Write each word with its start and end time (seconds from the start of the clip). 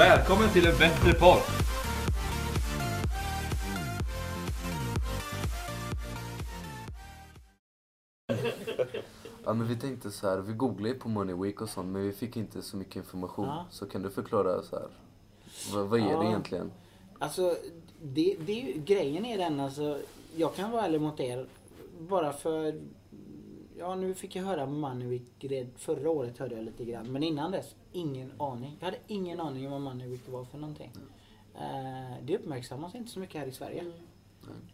Välkommen 0.00 0.48
till 0.52 0.66
en 0.66 0.78
bättre 0.78 1.12
podd! 1.12 1.40
Ja 9.44 9.52
men 9.54 9.68
vi 9.68 9.76
tänkte 9.76 10.10
så 10.10 10.28
här, 10.28 10.38
vi 10.38 10.52
googlade 10.52 10.94
på 10.94 11.08
Money 11.08 11.34
Week 11.34 11.60
och 11.60 11.68
sånt 11.68 11.88
men 11.88 12.02
vi 12.02 12.12
fick 12.12 12.36
inte 12.36 12.62
så 12.62 12.76
mycket 12.76 12.96
information. 12.96 13.46
Ja. 13.46 13.66
Så 13.70 13.86
kan 13.86 14.02
du 14.02 14.10
förklara 14.10 14.62
så 14.62 14.76
här, 14.76 14.88
vad, 15.74 15.86
vad 15.86 16.00
är 16.00 16.04
det 16.04 16.10
Ja. 16.10 16.24
egentligen? 16.24 16.70
Alltså, 17.18 17.56
det, 18.02 18.36
det 18.46 18.52
är 18.52 18.66
ju, 18.66 18.80
grejen 18.82 19.24
är 19.24 19.38
den 19.38 19.60
alltså. 19.60 19.98
Jag 20.36 20.54
kan 20.54 20.70
vara 20.70 20.84
ärlig 20.84 21.00
mot 21.00 21.20
er. 21.20 21.46
Bara 21.98 22.32
för... 22.32 22.80
Ja, 23.80 23.94
nu 23.94 24.14
fick 24.14 24.36
jag 24.36 24.42
höra 24.44 24.66
red- 25.50 25.70
förra 25.76 26.10
året 26.10 26.38
hörde 26.38 26.54
jag 26.54 26.64
lite 26.64 26.84
grann. 26.84 27.12
Men 27.12 27.22
innan 27.22 27.50
dess, 27.50 27.74
ingen 27.92 28.32
aning. 28.38 28.76
Jag 28.78 28.84
hade 28.84 28.98
ingen 29.06 29.40
aning 29.40 29.66
om 29.66 29.72
vad 29.72 29.80
Week 30.08 30.28
var 30.28 30.44
för 30.44 30.58
någonting. 30.58 30.90
Eh, 31.54 32.16
det 32.22 32.38
uppmärksammas 32.38 32.94
inte 32.94 33.10
så 33.10 33.20
mycket 33.20 33.40
här 33.40 33.46
i 33.46 33.52
Sverige. 33.52 33.84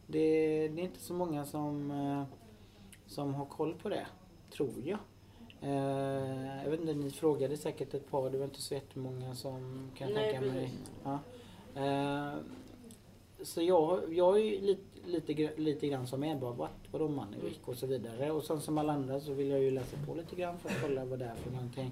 Det, 0.06 0.68
det 0.68 0.80
är 0.80 0.84
inte 0.84 1.00
så 1.00 1.14
många 1.14 1.44
som, 1.44 1.90
eh, 1.90 2.22
som 3.06 3.34
har 3.34 3.46
koll 3.46 3.74
på 3.74 3.88
det, 3.88 4.06
tror 4.50 4.72
jag. 4.84 4.98
Eh, 5.60 6.62
jag 6.64 6.70
vet 6.70 6.80
inte, 6.80 6.94
ni 6.94 7.10
frågade 7.10 7.56
säkert 7.56 7.94
ett 7.94 8.10
par, 8.10 8.30
det 8.30 8.38
var 8.38 8.44
inte 8.44 8.62
så 8.62 8.74
jättemånga 8.74 9.34
som 9.34 9.90
kan 9.96 10.08
jag 10.08 10.14
Nej, 10.14 10.32
tänka 10.32 10.52
mig. 10.52 10.70
Ja. 11.04 11.18
Eh, 11.74 12.38
så 13.42 13.62
jag, 13.62 14.14
jag 14.14 14.40
är 14.40 14.60
lite, 14.60 14.95
lite, 15.06 15.50
lite 15.56 15.88
grann 15.88 16.06
som 16.06 16.24
er, 16.24 16.36
bara 16.36 16.52
vad, 16.52 16.68
vadå 16.90 17.08
Money 17.08 17.40
Week 17.40 17.60
och 17.64 17.76
så 17.76 17.86
vidare. 17.86 18.30
Och 18.30 18.44
sen 18.44 18.60
som 18.60 18.78
alla 18.78 18.92
andra 18.92 19.20
så 19.20 19.32
vill 19.32 19.50
jag 19.50 19.60
ju 19.60 19.70
läsa 19.70 19.96
på 20.06 20.14
lite 20.14 20.36
grann 20.36 20.58
för 20.58 20.68
att 20.68 20.82
kolla 20.82 21.04
vad 21.04 21.18
det 21.18 21.24
är 21.24 21.34
för 21.34 21.50
någonting. 21.50 21.90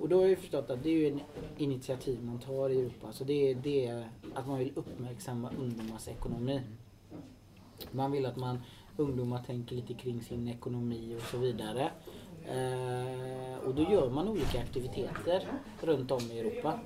Och 0.00 0.08
då 0.08 0.16
har 0.16 0.22
jag 0.22 0.30
ju 0.30 0.36
förstått 0.36 0.70
att 0.70 0.82
det 0.82 0.88
är 0.88 0.98
ju 0.98 1.08
en 1.08 1.20
initiativ 1.58 2.24
man 2.24 2.38
tar 2.38 2.70
i 2.70 2.78
Europa. 2.80 3.12
Så 3.12 3.24
det 3.24 3.50
är, 3.50 3.54
det 3.54 3.86
är 3.86 4.08
att 4.34 4.46
man 4.46 4.58
vill 4.58 4.72
uppmärksamma 4.74 5.50
ungdomars 5.58 6.08
ekonomi. 6.08 6.60
Man 7.90 8.12
vill 8.12 8.26
att 8.26 8.36
man, 8.36 8.58
ungdomar 8.96 9.42
tänker 9.42 9.76
lite 9.76 9.94
kring 9.94 10.22
sin 10.22 10.48
ekonomi 10.48 11.16
och 11.16 11.22
så 11.22 11.38
vidare. 11.38 11.90
Eh, 12.46 13.58
och 13.66 13.74
då 13.74 13.82
gör 13.82 14.10
man 14.10 14.28
olika 14.28 14.60
aktiviteter 14.60 15.48
runt 15.80 16.10
om 16.10 16.30
i 16.32 16.38
Europa. 16.38 16.80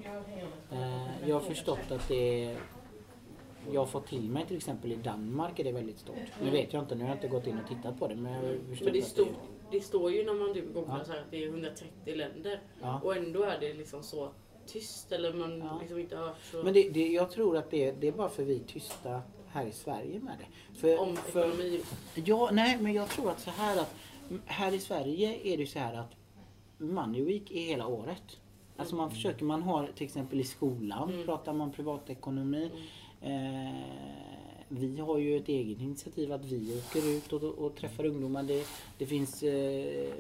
Eh, 0.73 1.28
jag 1.28 1.34
har 1.34 1.41
förstått 1.41 1.91
att 1.91 2.08
det 2.08 2.45
är 2.45 2.56
jag 3.72 3.89
fått 3.91 4.06
till 4.06 4.31
mig 4.31 4.47
till 4.47 4.56
exempel 4.56 4.92
i 4.92 4.97
Danmark 4.97 5.59
är 5.59 5.64
det 5.64 5.72
väldigt 5.72 5.98
stort. 5.98 6.17
Nu 6.42 6.50
vet 6.50 6.72
jag 6.72 6.83
inte, 6.83 6.95
nu 6.95 7.00
har 7.03 7.09
jag 7.09 7.17
inte 7.17 7.28
gått 7.28 7.47
in 7.47 7.59
och 7.59 7.69
tittat 7.69 7.98
på 7.98 8.08
det 8.08 8.17
men 8.17 8.42
Men 8.84 8.92
det, 8.92 9.03
stod, 9.03 9.28
det 9.70 9.81
står 9.81 10.12
ju 10.12 10.25
när 10.25 10.34
man 10.34 10.55
typ 10.55 10.75
googlar 10.75 10.98
Ja. 10.98 11.05
så 11.05 11.12
här 11.12 11.19
att 11.20 11.31
det 11.31 11.45
är 11.45 11.48
130 11.48 12.17
länder. 12.17 12.61
Ja. 12.83 13.00
Och 13.05 13.17
ändå 13.17 13.42
är 13.42 13.61
det 13.61 13.75
liksom 13.75 14.03
så 14.03 14.31
tyst 14.67 15.12
eller 15.12 15.33
man 15.33 15.58
Ja. 15.58 15.78
liksom 15.81 15.98
inte 15.98 16.17
hört 16.17 16.36
så 16.50 16.62
Men 16.62 16.75
det, 16.75 16.89
det, 16.91 17.08
jag 17.08 17.31
tror 17.31 17.56
att 17.56 17.70
det, 17.70 17.92
det 17.92 18.08
är 18.08 18.12
bara 18.12 18.28
för 18.28 18.45
vi 18.45 18.58
tysta 18.61 19.23
här 19.48 19.67
i 19.67 19.73
Sverige 19.73 20.20
med 20.20 20.34
det. 20.39 20.78
För, 20.80 20.98
om 21.01 21.17
för, 21.17 21.41
ekonomi. 21.48 21.80
Ja, 22.14 22.51
nej, 22.53 22.78
men 22.80 22.92
jag 22.92 23.08
tror 23.08 23.30
att 23.30 23.41
så 23.41 23.51
här 23.51 23.80
att 23.80 23.95
här 24.47 24.73
i 24.75 24.78
Sverige 24.78 25.39
är 25.45 25.56
det 25.56 25.67
så 25.67 25.78
här 25.78 25.95
att 25.95 26.12
Money 26.78 27.23
Week 27.25 27.51
är 27.51 27.61
hela 27.61 27.86
året. 27.86 28.23
Alltså 28.77 28.95
man 28.97 29.11
försöker, 29.11 29.45
man 29.45 29.62
har 29.62 29.86
till 29.95 30.05
exempel 30.05 30.41
i 30.41 30.45
skolan 30.45 31.11
Mm. 31.12 31.25
pratar 31.27 31.53
man 31.53 31.73
privatekonomi. 31.73 32.64
Eh, 32.75 32.80
vi 34.69 35.00
har 35.00 35.19
ju 35.19 35.36
ett 35.36 35.48
eget 35.48 35.80
initiativ 35.80 36.32
att 36.32 36.44
vi 36.44 36.78
åker 36.78 37.16
ut 37.16 37.33
och, 37.33 37.42
och 37.42 37.77
träffar 37.77 38.06
ungdomar. 38.06 38.42
Det, 38.42 38.66
det 38.98 39.06
finns 39.06 39.42
eh, 39.42 40.12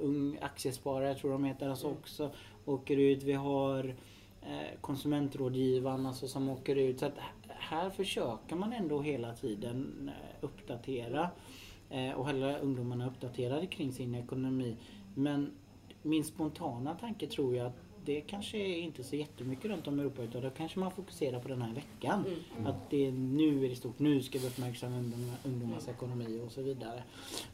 Ung 0.00 0.38
Aktiesparare, 0.40 1.14
tror 1.14 1.32
de 1.32 1.44
heter, 1.44 1.68
alltså 1.68 1.88
också 1.88 2.30
åker 2.64 2.96
ut. 2.96 3.22
Vi 3.22 3.32
har 3.32 3.94
eh, 4.42 4.80
konsumentrådgivaren 4.80 6.06
alltså, 6.06 6.28
som 6.28 6.48
åker 6.48 6.76
ut. 6.76 6.98
Så 6.98 7.06
att 7.06 7.18
här 7.48 7.90
försöker 7.90 8.56
man 8.56 8.72
ändå 8.72 9.02
hela 9.02 9.34
tiden 9.34 10.10
eh, 10.14 10.44
uppdatera 10.44 11.30
eh, 11.90 12.12
och 12.12 12.26
hålla 12.26 12.58
ungdomarna 12.58 13.06
uppdaterade 13.06 13.66
kring 13.66 13.92
sin 13.92 14.14
ekonomi. 14.14 14.76
Men 15.14 15.50
min 16.02 16.24
spontana 16.24 16.94
tanke 16.94 17.26
tror 17.26 17.56
jag 17.56 17.66
att 17.66 17.83
det 18.04 18.20
kanske 18.20 18.58
är 18.58 18.76
inte 18.76 19.04
så 19.04 19.16
jättemycket 19.16 19.64
runt 19.64 19.86
om 19.86 19.98
i 19.98 20.02
Europa 20.02 20.22
utan 20.22 20.42
då 20.42 20.50
kanske 20.50 20.78
man 20.78 20.90
fokuserar 20.90 21.40
på 21.40 21.48
den 21.48 21.62
här 21.62 21.74
veckan. 21.74 22.24
Mm. 22.56 22.66
Att 22.66 22.90
det 22.90 23.06
är, 23.06 23.12
nu 23.12 23.64
är 23.64 23.68
det 23.68 23.76
stort, 23.76 23.98
nu 23.98 24.22
ska 24.22 24.38
vi 24.38 24.46
uppmärksamma 24.46 24.96
ungdomar, 24.96 25.36
ungdomars 25.44 25.88
ekonomi 25.88 26.40
och 26.46 26.52
så 26.52 26.62
vidare. 26.62 27.02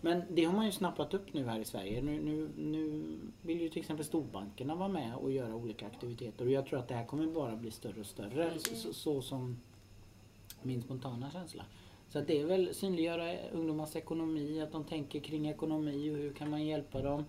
Men 0.01 0.23
det 0.31 0.45
har 0.45 0.53
man 0.53 0.67
ju 0.67 0.73
snappat 0.73 1.15
upp 1.15 1.35
nu 1.35 1.47
här 1.47 1.61
i 1.61 1.65
Sverige. 1.65 2.03
Nu, 2.03 2.21
nu, 2.21 2.49
nu 2.57 3.05
vill 3.43 3.61
ju 3.61 3.69
till 3.69 3.81
exempel 3.81 4.07
storbankerna 4.07 4.75
vara 4.75 4.89
med 4.89 5.15
och 5.15 5.33
göra 5.33 5.55
olika 5.55 5.87
aktiviteter 5.87 6.45
och 6.45 6.51
jag 6.51 6.67
tror 6.67 6.79
att 6.79 6.89
det 6.89 6.95
här 6.95 7.07
kommer 7.07 7.27
bara 7.27 7.57
bli 7.57 7.71
större 7.71 8.01
och 8.01 8.07
större. 8.07 8.45
Mm. 8.45 8.59
Så, 8.59 8.93
så, 8.93 9.23
som 9.23 9.57
min 10.63 10.83
spontana 10.83 11.31
känsla. 11.31 11.65
Så 12.09 12.21
det 12.21 12.41
är 12.41 12.47
väl 12.47 12.75
synliggöra 12.75 13.49
ungdomars 13.53 13.97
ekonomi, 13.97 14.61
att 14.61 14.73
de 14.73 14.85
tänker 14.85 15.21
kring 15.21 15.49
ekonomi 15.49 16.11
och 16.11 16.17
hur 16.17 16.33
kan 16.33 16.51
man 16.51 16.67
hjälpa 16.67 17.03
dem. 17.03 17.25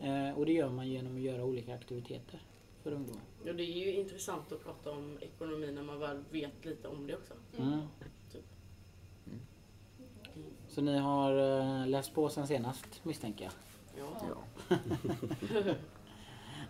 Eh, 0.00 0.38
och 0.38 0.46
det 0.46 0.52
gör 0.52 0.70
man 0.70 0.88
genom 0.88 1.16
att 1.16 1.22
göra 1.22 1.44
olika 1.44 1.74
aktiviteter 1.74 2.40
för 2.82 2.92
ungdomar. 2.92 3.22
Och 3.40 3.54
det 3.54 3.62
är 3.62 3.86
ju 3.86 3.92
intressant 3.92 4.52
att 4.52 4.64
prata 4.64 4.90
om 4.90 5.18
ekonomi 5.20 5.72
när 5.72 5.82
man 5.82 5.98
väl 5.98 6.24
vet 6.30 6.64
lite 6.64 6.88
om 6.88 7.06
det 7.06 7.16
också. 7.16 7.34
Mm. 7.58 7.80
Typ. 8.32 8.44
Så 10.68 10.80
ni 10.80 10.98
har 10.98 11.60
eh, 11.82 11.86
läst 11.88 12.14
på 12.14 12.28
sen 12.28 12.46
senast 12.46 13.04
misstänker 13.04 13.44
jag? 13.44 13.52
Ja. 13.98 14.32
Ja. 14.68 14.76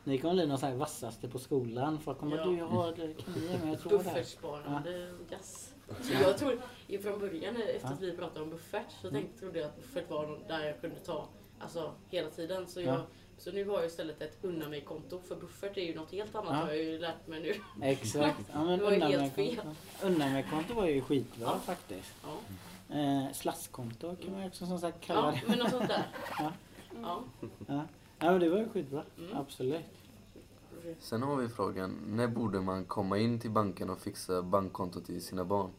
Ni 0.05 0.19
kommer 0.19 0.35
bli 0.35 0.47
någon 0.47 0.59
sån 0.59 0.69
här 0.69 0.77
vassaste 0.77 1.29
på 1.29 1.39
skolan. 1.39 2.01
Folk 2.01 2.19
kommer 2.19 2.37
Ja. 2.37 2.45
du 2.45 2.57
jag 2.59 2.67
har 2.67 2.87
råd 2.87 2.99
här? 2.99 3.89
Buffertsparande, 3.89 5.15
yes. 5.31 5.75
Så 6.03 6.13
jag 6.13 6.39
tror, 6.39 6.61
från 7.03 7.19
början 7.21 7.57
efter 7.57 7.89
att 7.89 8.01
vi 8.01 8.13
pratade 8.17 8.41
om 8.45 8.51
buffert 8.51 8.91
så 9.03 9.09
Mm. 9.09 9.23
tänkte, 9.23 9.39
trodde 9.41 9.59
jag 9.59 9.69
att 9.69 9.77
buffert 9.77 10.11
var 10.11 10.39
där 10.49 10.67
jag 10.67 10.81
kunde 10.81 10.97
ta 10.97 11.29
alltså, 11.59 11.93
hela 12.09 12.31
tiden. 12.31 12.67
Så, 12.67 12.81
Ja. 12.81 12.87
jag, 12.87 13.01
så 13.41 13.53
nu 13.53 13.65
har 13.69 13.75
jag 13.77 13.87
istället 13.87 14.21
ett 14.23 14.39
unna 14.43 14.69
mig-konto 14.69 15.21
för 15.29 15.37
buffert 15.37 15.77
är 15.77 15.83
ju 15.83 15.95
något 15.95 16.13
helt 16.13 16.35
annat 16.35 16.51
Ja. 16.51 16.57
har 16.57 16.69
jag 16.69 16.77
ju 16.85 16.99
lärt 16.99 17.27
mig 17.27 17.41
nu. 17.43 17.85
Exakt. 17.87 18.41
Ja, 18.53 18.65
men 18.65 18.79
Det 18.79 18.85
var 18.85 18.91
ju 18.91 18.95
undan 18.95 19.11
helt 19.11 19.23
med 19.23 19.33
fel. 19.33 19.57
konto. 19.57 19.77
Undan 20.03 20.33
med 20.33 20.51
konto 20.51 20.75
var 20.75 20.87
ju 20.87 21.01
skitbra 21.03 21.43
Ja. 21.45 21.59
faktiskt. 21.65 22.15
Ja, 22.23 22.37
Eh, 22.97 23.33
slaskkonto 23.33 24.17
kan 24.17 24.33
man 24.33 24.41
ju 24.43 24.49
också 24.49 24.67
som 24.67 24.79
sagt 24.79 25.01
kalla 25.01 25.21
ja 25.21 25.31
det. 25.33 25.49
men 25.49 25.59
något 25.59 25.71
sånt 25.71 25.89
där. 25.89 26.07
Ja. 26.39 26.53
Ja. 27.03 27.23
Ja. 27.67 27.83
ja 28.19 28.31
men 28.31 28.41
det 28.41 28.49
var 28.49 28.59
ju 28.59 28.69
skitbra. 28.69 29.05
Mm. 29.19 29.37
Absolut. 29.37 29.81
Sen 31.01 31.23
har 31.23 31.37
vi 31.37 31.49
frågan, 31.49 31.99
när 32.07 32.29
borde 32.29 32.61
man 32.61 32.85
komma 32.85 33.19
in 33.19 33.41
till 33.41 33.51
banken 33.51 33.91
och 33.91 34.01
fixa 34.01 34.43
bankkonto 34.43 35.01
till 35.01 35.23
sina 35.25 35.45
barn? 35.45 35.71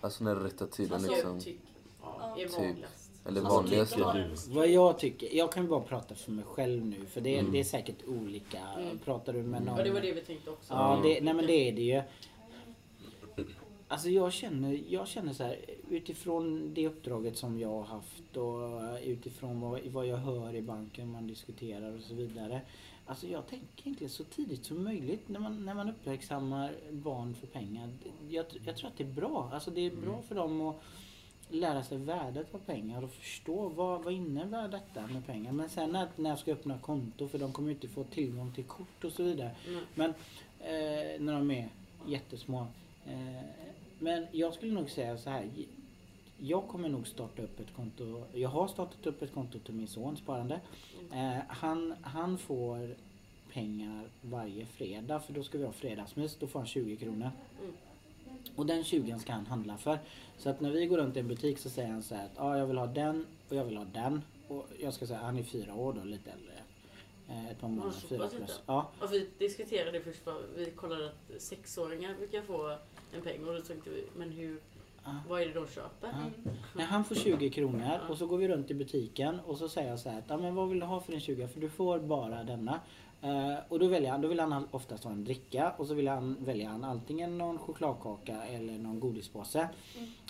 Alltså 0.00 0.24
när 0.24 0.36
är 0.36 0.40
rätta 0.40 0.66
tiden 0.66 0.92
Alltså, 0.94 1.12
liksom? 1.12 1.32
jag 1.34 1.42
tycker 1.44 1.60
ja, 2.02 2.34
är 2.38 2.48
Typ. 2.48 2.58
vanligast. 2.58 3.05
Eller 3.28 3.40
Alltså, 3.40 3.56
vanligast 3.56 3.92
typ 3.92 4.00
då? 4.00 4.04
var- 4.06 4.54
Vad 4.54 4.68
jag 4.68 4.98
tycker, 4.98 5.36
jag 5.36 5.52
kan 5.52 5.62
ju 5.62 5.68
bara 5.68 5.80
prata 5.80 6.14
för 6.14 6.30
mig 6.32 6.44
själv 6.44 6.86
nu 6.86 7.04
för 7.06 7.20
det, 7.20 7.38
Mm. 7.38 7.52
det 7.52 7.58
är 7.60 7.64
säkert 7.64 8.04
olika. 8.06 8.58
Mm. 8.78 8.98
Pratar 8.98 9.32
du 9.32 9.42
med 9.42 9.62
någon? 9.62 9.78
Ja, 9.78 9.84
det 9.84 9.90
var 9.90 10.00
det 10.00 10.12
vi 10.12 10.20
tänkte 10.20 10.50
också. 10.50 10.74
Ja, 10.74 11.00
det, 11.02 11.20
nej 11.20 11.34
men 11.34 11.46
det 11.46 11.68
är 11.68 11.72
det 11.72 11.82
ju. 11.82 12.02
Alltså 13.88 14.08
jag 14.08 14.32
känner, 14.32 14.80
jag 14.88 15.08
känner 15.08 15.32
så 15.32 15.42
här 15.42 15.56
utifrån 15.90 16.74
det 16.74 16.86
uppdraget 16.86 17.36
som 17.36 17.58
jag 17.60 17.68
har 17.68 17.82
haft 17.82 18.36
och 18.36 18.98
utifrån 19.04 19.60
vad, 19.60 19.80
vad 19.86 20.06
jag 20.06 20.16
hör 20.16 20.54
i 20.54 20.62
banken, 20.62 21.10
man 21.10 21.26
diskuterar 21.26 21.94
och 21.96 22.02
så 22.02 22.14
vidare. 22.14 22.60
Alltså 23.06 23.26
jag 23.26 23.46
tänker 23.46 23.66
egentligen 23.82 24.10
så 24.10 24.24
tidigt 24.24 24.64
som 24.64 24.84
möjligt 24.84 25.28
när 25.28 25.40
man, 25.40 25.64
när 25.64 25.74
man 25.74 25.88
uppmärksammar 25.90 26.72
barn 26.90 27.34
för 27.34 27.46
pengar. 27.46 27.88
Jag, 28.28 28.44
jag 28.66 28.76
tror 28.76 28.88
att 28.90 28.96
det 28.98 29.04
är 29.04 29.12
bra. 29.12 29.50
Alltså 29.52 29.70
det 29.70 29.80
är 29.80 29.90
bra 29.96 30.22
för 30.28 30.34
dem 30.34 30.60
att 30.60 30.76
lära 31.48 31.82
sig 31.82 31.98
värdet 31.98 32.54
av 32.54 32.58
pengar 32.58 33.04
och 33.04 33.10
förstå 33.10 33.68
vad, 33.68 34.02
vad 34.02 34.12
innebär 34.12 34.68
detta 34.68 35.06
med 35.06 35.26
pengar. 35.26 35.52
Men 35.52 35.68
sen 35.68 35.90
när, 35.90 36.08
när 36.16 36.30
jag 36.30 36.38
ska 36.38 36.52
öppna 36.52 36.78
konto, 36.78 37.28
för 37.28 37.38
de 37.38 37.52
kommer 37.52 37.68
ju 37.68 37.74
inte 37.74 37.88
få 37.88 38.04
tillgång 38.04 38.52
till 38.52 38.64
kort 38.64 39.04
och 39.04 39.12
så 39.12 39.22
vidare. 39.22 39.50
Mm. 39.68 39.84
Men 39.94 40.10
eh, 40.60 41.20
när 41.20 41.32
de 41.32 41.50
är 41.50 41.68
jättesmå. 42.06 42.66
Eh, 43.06 43.42
men 43.98 44.26
jag 44.32 44.54
skulle 44.54 44.72
nog 44.72 44.90
säga 44.90 45.18
så 45.18 45.30
här. 45.30 45.50
Jag 46.38 46.68
kommer 46.68 46.88
nog 46.88 47.06
starta 47.06 47.42
upp 47.42 47.60
ett 47.60 47.74
konto. 47.76 48.22
Jag 48.32 48.48
har 48.48 48.68
startat 48.68 49.06
upp 49.06 49.22
ett 49.22 49.34
konto 49.34 49.58
till 49.58 49.74
min 49.74 49.88
son 49.88 50.16
sparande. 50.16 50.60
Eh, 51.12 51.38
han, 51.48 51.94
han 52.02 52.38
får 52.38 52.96
pengar 53.52 54.08
varje 54.20 54.66
fredag 54.66 55.20
för 55.20 55.32
då 55.32 55.42
ska 55.42 55.58
vi 55.58 55.64
ha 55.64 55.72
fredagsmys. 55.72 56.36
Då 56.36 56.46
får 56.46 56.58
han 56.58 56.66
20 56.66 56.96
kronor. 56.96 57.30
Mm. 57.60 57.74
Och 58.56 58.66
den 58.66 58.84
20 58.84 59.18
ska 59.18 59.32
han 59.32 59.46
handla 59.46 59.76
för. 59.76 59.98
Så 60.38 60.50
att 60.50 60.60
när 60.60 60.70
vi 60.70 60.86
går 60.86 60.98
runt 60.98 61.16
i 61.16 61.20
en 61.20 61.28
butik 61.28 61.58
så 61.58 61.70
säger 61.70 61.88
han 61.88 62.02
så 62.02 62.14
här 62.14 62.24
att 62.24 62.40
ah, 62.40 62.58
jag 62.58 62.66
vill 62.66 62.78
ha 62.78 62.86
den 62.86 63.26
och 63.48 63.56
jag 63.56 63.64
vill 63.64 63.76
ha 63.76 63.84
den. 63.84 64.22
Och 64.48 64.66
jag 64.80 64.94
ska 64.94 65.06
säga 65.06 65.18
han 65.18 65.38
är 65.38 65.42
fyra 65.42 65.74
år 65.74 65.92
då, 65.92 66.04
lite 66.04 66.30
äldre. 66.30 66.52
Eh, 67.28 67.50
ett 67.50 67.60
par 67.60 67.68
månader, 67.68 67.92
fyra 68.08 68.28
plus. 68.28 68.60
Ja. 68.66 68.90
Och 69.02 69.12
vi 69.12 69.28
diskuterade 69.38 70.00
först, 70.00 70.26
vad- 70.26 70.42
vi 70.56 70.70
kollade 70.70 71.06
att 71.06 71.42
sexåringar 71.42 72.14
brukar 72.14 72.42
få 72.42 72.76
en 73.16 73.22
peng 73.22 73.44
och 73.48 73.54
då 73.54 73.60
tänkte 73.60 73.90
vi, 73.90 74.04
men 74.16 74.30
hur, 74.30 74.60
Vad 75.28 75.42
är 75.42 75.46
det 75.46 75.52
de 75.52 75.66
köper? 75.66 76.08
Ja. 76.08 76.52
Nej, 76.74 76.86
han 76.86 77.04
får 77.04 77.14
20 77.14 77.50
kronor 77.50 78.00
och 78.10 78.18
så 78.18 78.26
går 78.26 78.38
vi 78.38 78.48
runt 78.48 78.70
i 78.70 78.74
butiken 78.74 79.40
och 79.46 79.58
så 79.58 79.68
säger 79.68 79.90
jag 79.90 79.98
så 79.98 80.08
här 80.10 80.18
att, 80.18 80.24
ja, 80.28 80.36
men 80.36 80.54
vad 80.54 80.68
vill 80.68 80.80
du 80.80 80.86
ha 80.86 81.00
för 81.00 81.12
din 81.12 81.20
20? 81.20 81.48
För 81.48 81.60
du 81.60 81.68
får 81.68 81.98
bara 81.98 82.44
denna. 82.44 82.80
Eh, 83.26 83.58
och 83.68 83.78
då 83.78 83.88
väljer 83.88 84.10
han, 84.10 84.20
då 84.20 84.28
vill 84.28 84.40
han 84.40 84.68
oftast 84.70 85.04
ha 85.04 85.10
en 85.10 85.24
dricka 85.24 85.72
och 85.76 85.86
så 85.86 85.94
vill 85.94 86.08
han 86.08 86.36
välja 86.40 86.68
han 86.68 86.84
antingen 86.84 87.38
någon 87.38 87.58
chokladkaka 87.58 88.42
eller 88.42 88.78
någon 88.78 89.00
godispåse. 89.00 89.68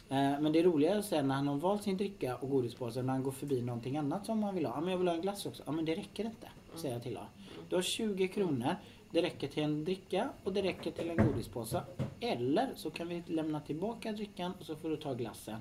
Eh, 0.08 0.40
men 0.40 0.52
det 0.52 0.62
roliga 0.62 0.94
är 0.94 1.02
sen 1.02 1.28
när 1.28 1.34
han 1.34 1.48
har 1.48 1.56
valt 1.56 1.82
sin 1.82 1.96
dricka 1.96 2.36
och 2.36 2.50
godispåse 2.50 3.02
när 3.02 3.12
han 3.12 3.22
går 3.22 3.32
förbi 3.32 3.62
någonting 3.62 3.96
annat 3.96 4.26
som 4.26 4.42
han 4.42 4.54
vill 4.54 4.66
ha. 4.66 4.74
Ja 4.74 4.80
men 4.80 4.90
jag 4.90 4.98
vill 4.98 5.08
ha 5.08 5.14
en 5.14 5.20
glass 5.20 5.46
också. 5.46 5.62
Ja 5.66 5.72
men 5.72 5.84
det 5.84 5.94
räcker 5.94 6.24
inte. 6.24 6.48
Säger 6.74 6.94
jag 6.94 7.02
till 7.02 7.16
honom. 7.16 7.30
Du 7.68 7.74
har 7.74 7.82
20 7.82 8.28
kronor. 8.28 8.76
Det 9.10 9.22
räcker 9.22 9.48
till 9.48 9.62
en 9.62 9.84
dricka 9.84 10.28
och 10.44 10.52
det 10.52 10.62
räcker 10.62 10.90
till 10.90 11.10
en 11.10 11.16
godispåse. 11.16 11.82
Eller 12.20 12.72
så 12.74 12.90
kan 12.90 13.08
vi 13.08 13.22
lämna 13.26 13.60
tillbaka 13.60 14.12
drickan 14.12 14.52
och 14.60 14.66
så 14.66 14.76
får 14.76 14.90
du 14.90 14.96
ta 14.96 15.14
glassen. 15.14 15.60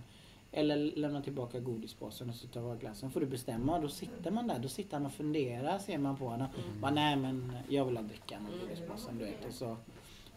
Eller 0.56 0.76
lämna 0.96 1.22
tillbaka 1.22 1.60
godispåsen 1.60 2.30
och 2.30 2.52
tar 2.54 2.62
jag 2.70 2.80
glassen. 2.80 3.12
Får 3.12 3.20
du 3.20 3.26
bestämma. 3.26 3.80
Då 3.80 3.88
sitter 3.88 4.32
man 4.32 4.48
där. 4.48 4.60
Då 4.60 4.68
sitter 4.68 4.98
han 4.98 5.06
och 5.06 5.14
funderar 5.14 5.78
ser 5.78 5.98
man 5.98 6.18
på 6.18 6.26
honom. 6.28 6.48
Bara, 6.82 6.92
nej 6.92 7.16
men 7.16 7.58
jag 7.70 7.86
vill 7.86 7.98
ha 7.98 8.04
drickan 8.04 8.48
och 8.54 8.60
godispåsen 8.68 9.18
du 9.20 9.26
vet. 9.26 9.46
Och 9.48 9.54
så 9.54 9.78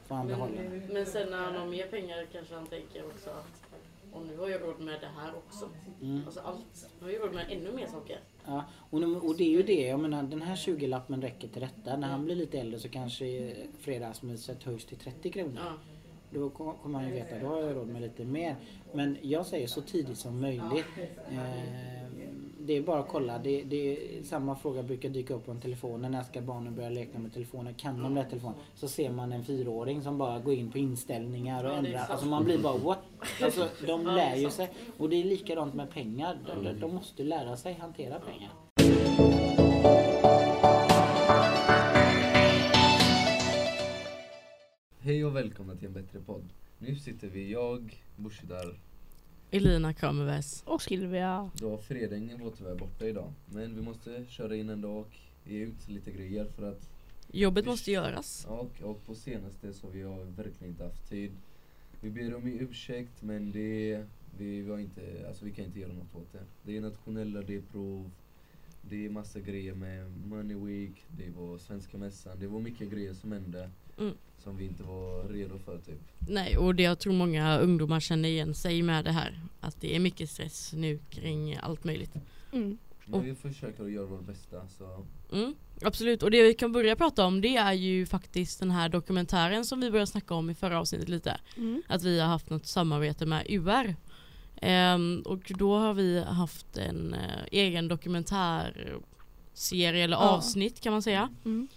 får 0.06 0.14
han 0.14 0.26
behålla 0.26 0.62
den. 0.62 0.86
Men, 0.92 1.06
sen 1.06 1.30
när 1.30 1.38
han 1.38 1.54
har 1.56 1.66
mer 1.66 1.86
pengar 1.86 2.26
kanske 2.32 2.54
han 2.54 2.66
tänker 2.66 3.04
också 3.06 3.30
att 3.30 3.62
och 4.12 4.26
nu 4.26 4.36
har 4.36 4.48
jag 4.48 4.62
råd 4.62 4.80
med 4.80 5.00
det 5.00 5.06
här 5.16 5.32
också. 5.36 5.68
Mm. 6.02 6.22
Alltså 6.26 6.40
allt. 6.40 6.90
Nu 7.00 7.06
har 7.06 7.12
jag 7.12 7.22
råd 7.22 7.34
med 7.34 7.46
ännu 7.50 7.72
mer 7.72 7.86
saker. 7.86 8.18
Ja, 8.46 8.64
och, 8.90 9.00
nu- 9.00 9.16
och 9.16 9.36
det 9.36 9.44
är 9.44 9.50
ju 9.50 9.62
det, 9.62 9.86
jag 9.86 10.00
menar 10.00 10.22
den 10.22 10.42
här 10.42 10.56
20-lappen 10.56 11.22
räcker 11.22 11.48
till 11.48 11.60
detta. 11.60 11.96
När 11.96 12.08
han 12.08 12.24
blir 12.24 12.34
lite 12.36 12.58
äldre 12.60 12.80
så 12.80 12.88
kanske 12.88 13.54
fredagsmyset 13.80 14.62
höjs 14.62 14.84
till 14.84 14.96
30 14.98 15.30
kronor. 15.30 15.58
Ja. 15.64 15.72
Då 16.30 16.50
ko- 16.50 16.74
kommer 16.82 16.98
han 16.98 17.08
ju 17.08 17.14
veta, 17.14 17.38
då 17.38 17.46
har 17.46 17.60
jag 17.62 17.76
råd 17.76 17.88
med 17.88 18.02
lite 18.02 18.24
mer. 18.24 18.56
Men 18.92 19.16
jag 19.22 19.46
säger 19.46 19.66
så 19.66 19.80
tidigt 19.82 20.18
som 20.18 20.40
möjligt. 20.40 20.84
Eh, 21.30 21.38
det 22.60 22.76
är 22.76 22.82
bara 22.82 23.00
att 23.00 23.08
kolla. 23.08 23.38
Det, 23.38 23.62
det 23.62 23.76
är, 24.18 24.22
samma 24.22 24.56
fråga 24.56 24.82
brukar 24.82 25.08
dyka 25.08 25.34
upp 25.34 25.44
på 25.46 25.50
en 25.50 25.60
telefon. 25.60 26.00
När 26.12 26.22
ska 26.22 26.40
barnen 26.40 26.74
börja 26.74 26.88
leka 26.88 27.18
med 27.18 27.32
telefonen? 27.34 27.74
Kan 27.74 28.02
de 28.02 28.14
lära 28.14 28.24
telefonen? 28.24 28.56
Så 28.74 28.88
ser 28.88 29.10
man 29.10 29.32
en 29.32 29.44
fyraåring 29.44 30.02
som 30.02 30.18
bara 30.18 30.38
går 30.38 30.54
in 30.54 30.70
på 30.70 30.78
inställningar 30.78 31.64
och 31.64 31.70
det 31.70 31.76
ändrar. 31.76 32.06
Alltså 32.08 32.26
man 32.26 32.44
blir 32.44 32.58
bara 32.58 32.78
what? 32.78 32.98
Alltså 33.42 33.68
de 33.86 34.04
det 34.04 34.12
lär 34.12 34.32
är 34.32 34.36
ju 34.36 34.50
sig. 34.50 34.70
Och 34.98 35.08
det 35.08 35.16
är 35.16 35.24
likadant 35.24 35.74
med 35.74 35.90
pengar. 35.90 36.38
De, 36.46 36.64
de, 36.64 36.80
de 36.80 36.94
måste 36.94 37.22
lära 37.22 37.56
sig 37.56 37.72
hantera 37.74 38.20
pengar. 38.20 38.50
Hej 45.08 45.24
och 45.24 45.36
välkomna 45.36 45.76
till 45.76 45.86
en 45.86 45.92
bättre 45.92 46.20
podd. 46.20 46.48
Nu 46.78 46.96
sitter 46.96 47.28
vi, 47.28 47.52
jag, 47.52 48.02
Bushidar, 48.16 48.80
Elina 49.50 49.92
Kramerväs. 49.92 50.62
Och 50.66 50.82
Silvia. 50.82 51.50
då 51.54 51.78
Fredängen 51.78 52.44
var 52.44 52.50
tyvärr 52.50 52.74
borta 52.74 53.06
idag. 53.06 53.32
Men 53.46 53.74
vi 53.74 53.82
måste 53.82 54.24
köra 54.28 54.56
in 54.56 54.68
ändå 54.68 54.90
och 54.90 55.16
ge 55.44 55.58
ut 55.58 55.88
lite 55.88 56.10
grejer 56.10 56.44
för 56.44 56.70
att 56.70 56.90
Jobbet 57.32 57.66
måste 57.66 57.90
göras. 57.90 58.46
och, 58.48 58.82
och 58.82 59.06
på 59.06 59.14
senaste 59.14 59.72
så 59.72 59.88
vi 59.88 60.02
har 60.02 60.24
verkligen 60.24 60.72
inte 60.72 60.84
haft 60.84 61.08
tid. 61.08 61.32
Vi 62.00 62.10
ber 62.10 62.34
om 62.34 62.46
ursäkt 62.46 63.22
men 63.22 63.52
det, 63.52 64.04
vi, 64.38 64.60
vi, 64.60 64.70
har 64.70 64.78
inte, 64.78 65.24
alltså 65.28 65.44
vi 65.44 65.52
kan 65.52 65.64
inte 65.64 65.80
göra 65.80 65.92
något 65.92 66.14
åt 66.14 66.32
det. 66.32 66.44
Det 66.62 66.76
är 66.76 66.80
nationella, 66.80 67.42
det 67.42 67.56
är 67.56 67.62
prov, 67.62 68.10
det 68.82 69.06
är 69.06 69.10
massa 69.10 69.40
grejer 69.40 69.74
med 69.74 70.26
Money 70.26 70.56
Week, 70.56 71.04
det 71.08 71.30
var 71.30 71.58
svenska 71.58 71.98
mässan, 71.98 72.38
det 72.40 72.46
var 72.46 72.60
mycket 72.60 72.90
grejer 72.90 73.14
som 73.14 73.32
hände 73.32 73.70
Mm. 73.98 74.14
som 74.38 74.56
vi 74.56 74.64
inte 74.64 74.82
var 74.82 75.28
redo 75.28 75.58
för 75.58 75.78
typ. 75.78 76.00
Nej, 76.18 76.56
och 76.58 76.74
det 76.74 76.82
jag 76.82 76.98
tror 76.98 77.12
många 77.12 77.58
ungdomar 77.58 78.00
känner 78.00 78.28
igen 78.28 78.54
sig 78.54 78.82
med 78.82 79.04
det 79.04 79.12
här. 79.12 79.40
Att 79.60 79.80
det 79.80 79.96
är 79.96 80.00
mycket 80.00 80.30
stress 80.30 80.72
nu 80.72 80.98
kring 81.10 81.56
allt 81.56 81.84
möjligt. 81.84 82.12
Mm. 82.52 82.78
Men 83.06 83.24
vi 83.24 83.34
försöker 83.34 83.84
att 83.84 83.90
göra 83.92 84.06
vårt 84.06 84.26
bästa 84.26 84.68
så 84.78 85.06
Mm, 85.32 85.54
absolut, 85.82 86.22
och 86.22 86.30
det 86.30 86.42
vi 86.42 86.54
kan 86.54 86.72
börja 86.72 86.96
prata 86.96 87.26
om 87.26 87.40
det 87.40 87.56
är 87.56 87.72
ju 87.72 88.06
faktiskt 88.06 88.60
den 88.60 88.70
här 88.70 88.88
dokumentären 88.88 89.64
som 89.64 89.80
vi 89.80 89.90
började 89.90 90.06
snacka 90.06 90.34
om 90.34 90.50
i 90.50 90.54
förra 90.54 90.80
avsnittet 90.80 91.08
lite. 91.08 91.40
Mm. 91.56 91.82
Att 91.88 92.02
vi 92.02 92.20
har 92.20 92.28
haft 92.28 92.50
något 92.50 92.66
samarbete 92.66 93.26
med 93.26 93.46
UR. 93.48 93.96
Ehm, 94.56 95.22
och 95.26 95.52
då 95.58 95.78
har 95.78 95.94
vi 95.94 96.24
haft 96.24 96.76
en 96.76 97.14
eh, 97.14 97.20
egen 97.52 97.88
dokumentärserie 97.88 100.04
eller 100.04 100.16
Ja. 100.16 100.28
avsnitt 100.30 100.80
kan 100.80 100.92
man 100.92 101.02
säga. 101.02 101.28
Mm. 101.44 101.68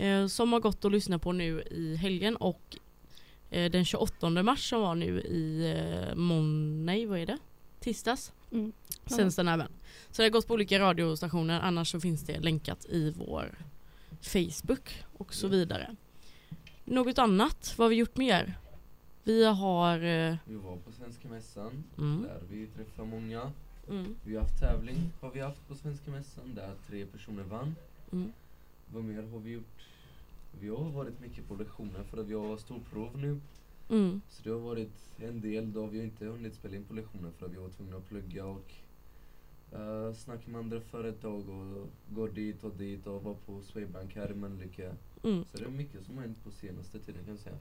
Eh, 0.00 0.26
som 0.26 0.52
har 0.52 0.60
gått 0.60 0.84
att 0.84 0.92
lyssna 0.92 1.18
på 1.18 1.32
nu 1.32 1.62
i 1.70 1.96
helgen 1.96 2.36
och 2.36 2.76
eh, 3.50 3.70
den 3.70 3.84
28 3.84 4.30
mars 4.42 4.68
som 4.70 4.80
var 4.80 4.94
nu 4.94 5.20
i 5.20 5.72
eh, 5.76 6.14
mån- 6.16 6.86
nej 6.86 7.06
vad 7.06 7.18
är 7.18 7.26
det? 7.26 7.38
Tisdags 7.80 8.32
Mm. 8.52 8.72
sänds 9.06 9.36
den 9.36 9.48
även. 9.48 9.68
Så 10.10 10.22
det 10.22 10.26
har 10.26 10.30
gått 10.30 10.46
på 10.46 10.54
olika 10.54 10.78
radiostationer 10.80 11.60
annars 11.60 11.90
så 11.90 12.00
finns 12.00 12.22
det 12.22 12.40
länkat 12.40 12.86
i 12.88 13.10
vår 13.10 13.58
Facebook 14.20 15.04
och 15.18 15.34
så 15.34 15.48
vidare. 15.48 15.96
Något 16.84 17.18
annat? 17.18 17.74
Vad 17.76 17.84
har 17.84 17.90
vi 17.90 17.96
gjort 17.96 18.16
mer? 18.16 18.58
Vi 19.24 19.44
har 19.44 19.94
eh, 19.96 20.36
vi 20.44 20.54
var 20.54 20.76
på 20.76 20.92
Svenska 20.92 21.28
Mässan 21.28 21.84
mm, 21.98 22.22
där 22.22 22.40
vi 22.50 22.66
träffade 22.66 23.08
många. 23.08 23.52
mm, 23.90 24.16
Vi 24.24 24.34
har 24.34 24.42
haft 24.42 24.60
tävling 24.60 24.96
har 25.20 25.30
vi 25.30 25.40
haft 25.40 25.68
på 25.68 25.74
Svenska 25.74 26.10
Mässan 26.10 26.54
där 26.54 26.74
tre 26.88 27.06
personer 27.06 27.42
vann. 27.42 27.74
mm, 28.12 28.32
Vad 28.92 29.04
mer 29.04 29.22
har 29.22 29.38
vi 29.38 29.50
gjort? 29.50 29.80
Vi 30.60 30.68
har 30.68 30.90
varit 30.90 31.20
mycket 31.20 31.48
på 31.48 31.54
lektioner 31.54 32.02
för 32.02 32.18
att 32.20 32.26
vi 32.26 32.34
har 32.34 32.56
storprov 32.56 33.18
nu. 33.18 33.40
mm, 33.88 34.20
Så 34.28 34.42
det 34.42 34.50
har 34.50 34.58
varit 34.60 34.92
en 35.18 35.40
del 35.40 35.72
då 35.72 35.86
vi 35.86 36.02
inte 36.02 36.24
hunnit 36.24 36.54
spela 36.54 36.76
in 36.76 36.84
på 36.84 36.94
lektioner 36.94 37.30
för 37.38 37.46
att 37.46 37.52
vi 37.52 37.56
var 37.56 37.68
tvungna 37.68 37.96
att 37.96 38.08
plugga 38.08 38.44
och 38.44 38.72
uh, 39.74 40.14
snacka 40.14 40.50
med 40.50 40.58
andra 40.58 40.80
företag 40.80 41.48
och 41.48 41.86
gå 42.08 42.26
dit 42.26 42.64
och 42.64 42.72
dit 42.76 43.06
och 43.06 43.22
vara 43.22 43.36
på 43.46 43.62
Swedbank 43.62 44.14
här 44.16 44.30
i 44.30 44.34
Mölnlycke. 44.34 44.92
mm. 45.22 45.44
Så 45.44 45.58
det 45.58 45.64
är 45.64 45.68
mycket 45.68 46.04
som 46.06 46.14
har 46.16 46.22
hänt 46.22 46.44
på 46.44 46.50
senaste 46.50 46.98
tiden 46.98 47.24
kan 47.24 47.34
jag 47.34 47.42
säga. 47.42 47.56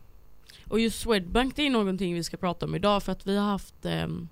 Och 0.68 0.80
just 0.80 1.00
Swedbank 1.00 1.56
det 1.56 1.62
är 1.66 1.70
någonting 1.70 2.14
vi 2.14 2.24
ska 2.24 2.38
prata 2.38 2.66
om 2.66 2.76
idag 2.76 3.04
för 3.04 3.12
att 3.12 3.28
vi 3.28 3.38
har 3.38 3.46
haft 3.46 3.86
ehm, 3.86 4.28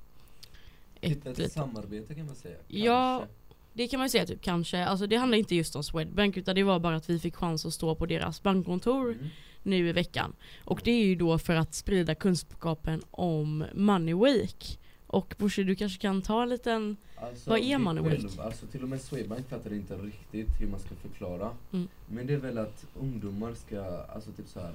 Ett, 1.02 1.18
ett 1.18 1.26
litet 1.26 1.52
samarbete 1.52 2.16
kan 2.16 2.26
man 2.26 2.36
säga. 2.36 2.58
Ja, 2.68 3.20
Kanske. 3.20 3.47
Det 3.78 3.88
kan 3.88 3.98
man 4.00 4.06
ju 4.06 4.10
säga 4.10 4.26
typ 4.26 4.42
kanske, 4.42 4.86
alltså 4.86 5.08
det 5.08 5.16
handlar 5.16 5.38
inte 5.38 5.56
just 5.56 5.76
om 5.76 5.84
Swedbank 5.84 6.38
utan 6.38 6.56
det 6.56 6.64
var 6.64 6.80
bara 6.80 6.96
att 6.96 7.10
vi 7.10 7.20
fick 7.20 7.36
chans 7.36 7.66
att 7.66 7.74
stå 7.74 7.96
på 7.96 8.06
deras 8.06 8.44
bankkontor 8.44 9.12
Mm. 9.12 9.28
nu 9.64 9.90
i 9.90 9.92
veckan. 9.92 10.36
Och 10.66 10.82
det 10.84 10.92
är 10.92 11.06
ju 11.06 11.16
då 11.16 11.38
för 11.38 11.56
att 11.56 11.74
sprida 11.74 12.16
kunskapen 12.16 13.02
om 13.12 13.66
Money 13.74 14.16
Week. 14.16 14.80
Och 15.08 15.36
Bushi 15.38 15.64
du 15.64 15.76
kanske 15.76 16.00
kan 16.02 16.22
ta 16.22 16.44
en 16.44 16.50
liten, 16.50 16.98
Alltså, 17.22 17.50
Vad 17.50 17.60
är 17.60 17.78
Money 17.78 18.04
Week? 18.04 18.22
själv- 18.22 18.40
Alltså 18.42 18.66
till 18.66 18.84
och 18.84 18.90
med 18.90 19.02
Swedbank 19.02 19.50
fattar 19.50 19.74
inte 19.74 19.96
riktigt 19.98 20.62
hur 20.62 20.68
man 20.68 20.80
ska 20.80 20.96
förklara. 20.96 21.52
Mm. 21.74 21.88
Men 22.08 22.28
det 22.28 22.34
är 22.34 22.38
väl 22.38 22.58
att 22.58 22.86
ungdomar 23.00 23.54
ska, 23.54 23.82
alltså 24.16 24.32
typ 24.32 24.48
så 24.48 24.60
här 24.60 24.74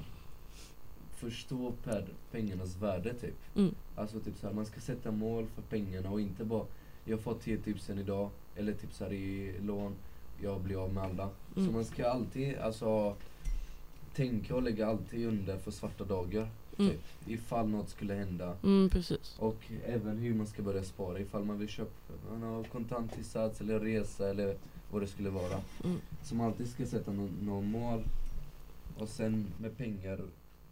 förstå 1.16 1.72
per 1.84 2.06
pengarnas 2.32 2.76
värde 2.76 3.14
typ. 3.14 3.56
Mm. 3.56 3.74
Alltså 3.96 4.20
typ 4.20 4.34
så 4.40 4.46
här, 4.46 4.54
man 4.54 4.66
ska 4.66 4.80
sätta 4.80 5.10
mål 5.10 5.46
för 5.54 5.62
pengarna 5.62 6.10
och 6.10 6.20
inte 6.20 6.44
bara 6.44 6.64
jag 7.04 7.20
fått 7.20 7.40
10 7.42 7.58
000 7.88 7.98
idag 7.98 8.30
eller 8.56 8.74
så 8.90 9.04
här 9.04 9.12
i 9.12 9.54
lån, 9.60 9.94
jag 10.40 10.60
blir 10.60 10.84
av 10.84 10.94
med 10.94 11.02
alla. 11.02 11.30
Mm. 11.56 11.66
Så 11.66 11.72
man 11.72 11.84
ska 11.84 12.08
alltid 12.08 12.58
alltså 12.58 13.16
tänka 14.14 14.54
och 14.54 14.62
lägga 14.62 14.86
alltid 14.86 15.26
under 15.26 15.58
för 15.58 15.70
svarta 15.70 16.04
dagar. 16.04 16.48
Mm. 16.78 16.90
Typ, 16.90 17.00
ifall 17.26 17.68
något 17.68 17.88
skulle 17.88 18.14
hända. 18.14 18.56
mm 18.62 18.88
precis. 18.90 19.36
Och 19.38 19.72
även 19.86 20.18
hur 20.18 20.34
man 20.34 20.46
ska 20.46 20.62
börja 20.62 20.82
spara 20.82 21.18
ifall 21.18 21.44
man 21.44 21.58
vill 21.58 21.68
köpa 21.68 21.90
en 22.32 22.64
kontantinsats 22.72 23.60
eller 23.60 23.80
resa 23.80 24.30
eller 24.30 24.56
vad 24.90 25.02
det 25.02 25.06
skulle 25.06 25.30
vara. 25.30 25.60
Mm. 25.84 25.98
Så 26.22 26.34
man 26.34 26.46
alltid 26.46 26.68
ska 26.68 26.86
sätta 26.86 27.12
någon, 27.12 27.36
någon 27.42 27.70
mål 27.70 28.02
och 28.98 29.08
sen 29.08 29.46
med 29.58 29.76
pengar 29.76 30.20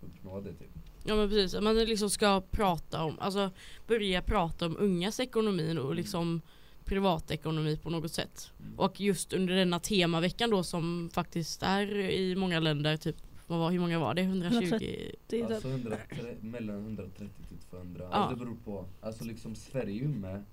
uppnå 0.01 0.41
det 0.41 0.53
typ. 0.53 0.71
Ja 1.05 1.17
men 1.17 1.29
precis, 1.29 1.61
man 1.61 1.77
liksom 1.79 2.11
ska 2.11 2.41
prata 2.51 3.05
om, 3.05 3.19
alltså 3.21 3.51
börja 3.87 4.23
prata 4.23 4.67
om 4.67 4.77
ungas 4.79 5.21
ekonomi 5.21 5.79
och 5.79 5.95
liksom 5.95 6.41
privatekonomi 6.85 7.77
på 7.77 7.91
något 7.91 8.13
sätt. 8.13 8.51
Mm. 8.61 8.79
Och 8.79 9.01
just 9.01 9.33
under 9.33 9.55
denna 9.55 9.81
temaveckan 9.81 10.51
då 10.51 10.63
som 10.63 11.11
faktiskt 11.13 11.63
är 11.63 11.93
i 12.11 12.37
många 12.37 12.61
länder, 12.61 12.97
typ 12.97 13.17
vad 13.47 13.59
var, 13.59 13.71
hur 13.71 13.81
många 13.81 13.99
var 13.99 14.15
det? 14.15 14.23
120? 14.23 14.57
130. 14.57 15.15
Det 15.27 15.41
är 15.41 15.45
Alltså 15.45 15.61
typ, 15.61 15.71
130, 15.71 16.37
mellan 16.41 16.77
130 16.77 17.29
till 17.49 17.59
200. 17.71 18.05
Ja. 18.11 18.17
Alltså 18.17 18.37
det 18.39 18.45
beror 18.45 18.57
på. 18.65 18.85
Alltså 19.01 19.25
liksom 19.25 19.55
Sverige 19.55 19.93
är 19.93 20.03
ju 20.03 20.09
med. 20.09 20.45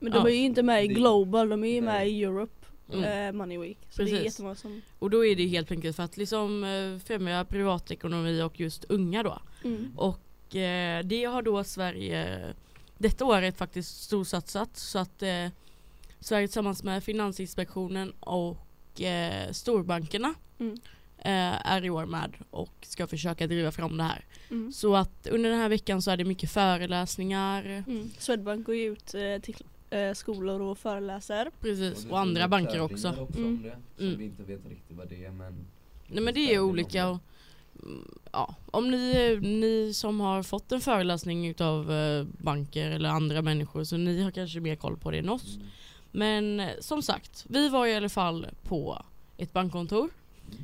men 0.00 0.12
de 0.12 0.18
Ja. 0.18 0.28
är 0.28 0.34
ju 0.34 0.40
inte 0.44 0.62
med 0.62 0.84
i 0.84 0.88
Global, 0.88 1.48
de 1.48 1.64
är 1.64 1.68
ju 1.68 1.80
med 1.80 2.08
i 2.08 2.24
Europe 2.24 2.66
Mm. 2.92 3.04
eh, 3.04 3.32
Money 3.32 3.58
Week. 3.58 3.78
Så 3.90 4.02
det 4.02 4.08
är 4.08 4.10
Precis. 4.10 4.24
jättemånga 4.24 4.54
som... 4.54 4.82
Och 4.98 5.10
då 5.10 5.26
är 5.26 5.36
det 5.36 5.46
helt 5.46 5.70
enkelt 5.70 5.96
för 5.96 6.02
att 6.02 6.16
liksom 6.16 6.64
eh, 6.64 6.98
främja 7.06 7.44
privatekonomi 7.44 8.42
och 8.42 8.60
just 8.60 8.84
unga 8.84 9.22
då. 9.22 9.42
Mm. 9.64 9.92
Och 9.96 10.56
eh, 10.56 11.04
det 11.04 11.24
har 11.24 11.42
då 11.42 11.64
Sverige 11.64 12.38
detta 12.98 13.24
året 13.24 13.56
faktiskt 13.58 14.02
storsatsat 14.02 14.76
så 14.76 14.98
att 14.98 15.22
eh, 15.22 15.46
Sverige 16.20 16.46
tillsammans 16.48 16.82
med 16.82 17.04
Finansinspektionen 17.04 18.10
och 18.20 19.00
eh, 19.00 19.50
storbankerna 19.52 20.34
Mm. 20.60 20.74
eh, 21.18 21.66
är 21.72 21.84
i 21.84 21.90
år 21.90 22.06
med 22.06 22.32
och 22.50 22.72
ska 22.82 23.06
försöka 23.06 23.46
driva 23.46 23.72
fram 23.72 23.96
det 23.96 24.02
här. 24.02 24.24
Mm. 24.50 24.72
Så 24.72 24.96
att 24.96 25.26
under 25.26 25.50
den 25.50 25.58
här 25.58 25.68
veckan 25.68 26.02
så 26.02 26.10
är 26.10 26.16
det 26.16 26.24
mycket 26.24 26.50
föreläsningar, 26.50 27.62
Mm. 27.86 28.10
Swedbank 28.18 28.66
går 28.66 28.74
ju 28.74 28.92
ut 28.92 29.14
eh, 29.14 29.38
till 29.42 29.56
eh, 29.90 30.12
skolor 30.14 30.60
och 30.62 30.78
föreläser. 30.78 31.50
precis, 31.60 32.04
det 32.04 32.10
och 32.10 32.18
andra 32.18 32.48
banker 32.48 32.80
också. 32.80 33.08
också 33.20 33.38
Mm. 33.38 33.48
om 33.56 33.62
det, 33.62 33.76
som 33.96 34.06
Mm. 34.06 34.18
vi 34.18 34.24
inte 34.24 34.42
vet 34.42 34.66
riktigt 34.68 34.96
vad 34.96 35.08
det 35.08 35.24
är 35.24 35.30
men 35.30 35.54
Nej 36.08 36.22
men 36.24 36.34
det 36.34 36.54
är 36.54 36.60
olika 36.60 37.08
och, 37.08 37.18
mm, 37.82 38.18
ja, 38.32 38.54
om 38.70 38.90
ni, 38.90 39.38
ni 39.42 39.92
som 39.94 40.20
har 40.20 40.42
fått 40.42 40.72
en 40.72 40.80
föreläsning 40.80 41.46
utav 41.48 41.92
eh, 41.92 42.24
banker 42.38 42.90
eller 42.90 43.08
andra 43.08 43.42
människor 43.42 43.84
så 43.84 43.96
ni 43.96 44.22
har 44.22 44.30
kanske 44.30 44.60
mer 44.60 44.76
koll 44.76 44.96
på 44.96 45.10
det 45.10 45.18
än 45.18 45.28
oss. 45.28 45.56
Mm. 45.56 45.66
Men 46.12 46.60
eh, 46.60 46.68
som 46.80 47.02
sagt, 47.02 47.44
vi 47.48 47.68
var 47.68 47.86
i 47.86 47.94
alla 47.94 48.08
fall 48.08 48.46
på 48.62 49.02
ett 49.36 49.52
bankkontor 49.52 50.10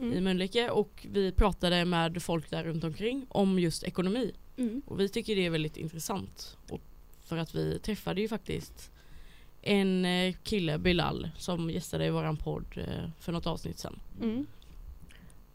i 0.00 0.02
Mm. 0.02 0.24
Mölnlycke 0.24 0.70
och 0.70 1.06
vi 1.12 1.32
pratade 1.32 1.84
med 1.84 2.22
folk 2.22 2.50
där 2.50 2.64
runt 2.64 2.84
omkring 2.84 3.26
om 3.28 3.58
just 3.58 3.82
ekonomi. 3.82 4.32
Mm. 4.56 4.82
Och 4.86 5.00
vi 5.00 5.08
tycker 5.08 5.36
det 5.36 5.46
är 5.46 5.50
väldigt 5.50 5.76
intressant. 5.76 6.56
Och 6.70 6.80
för 7.24 7.36
att 7.36 7.54
vi 7.54 7.78
träffade 7.78 8.20
ju 8.20 8.28
faktiskt 8.28 8.90
en 9.66 10.04
eh, 10.04 10.34
kille, 10.42 10.78
Bilal, 10.78 11.30
som 11.36 11.70
gästade 11.70 12.06
i 12.06 12.10
våran 12.10 12.36
podd 12.36 12.64
eh, 12.76 13.10
för 13.20 13.32
något 13.32 13.46
avsnitt 13.46 13.78
sen. 13.78 14.00
Mm. 14.22 14.46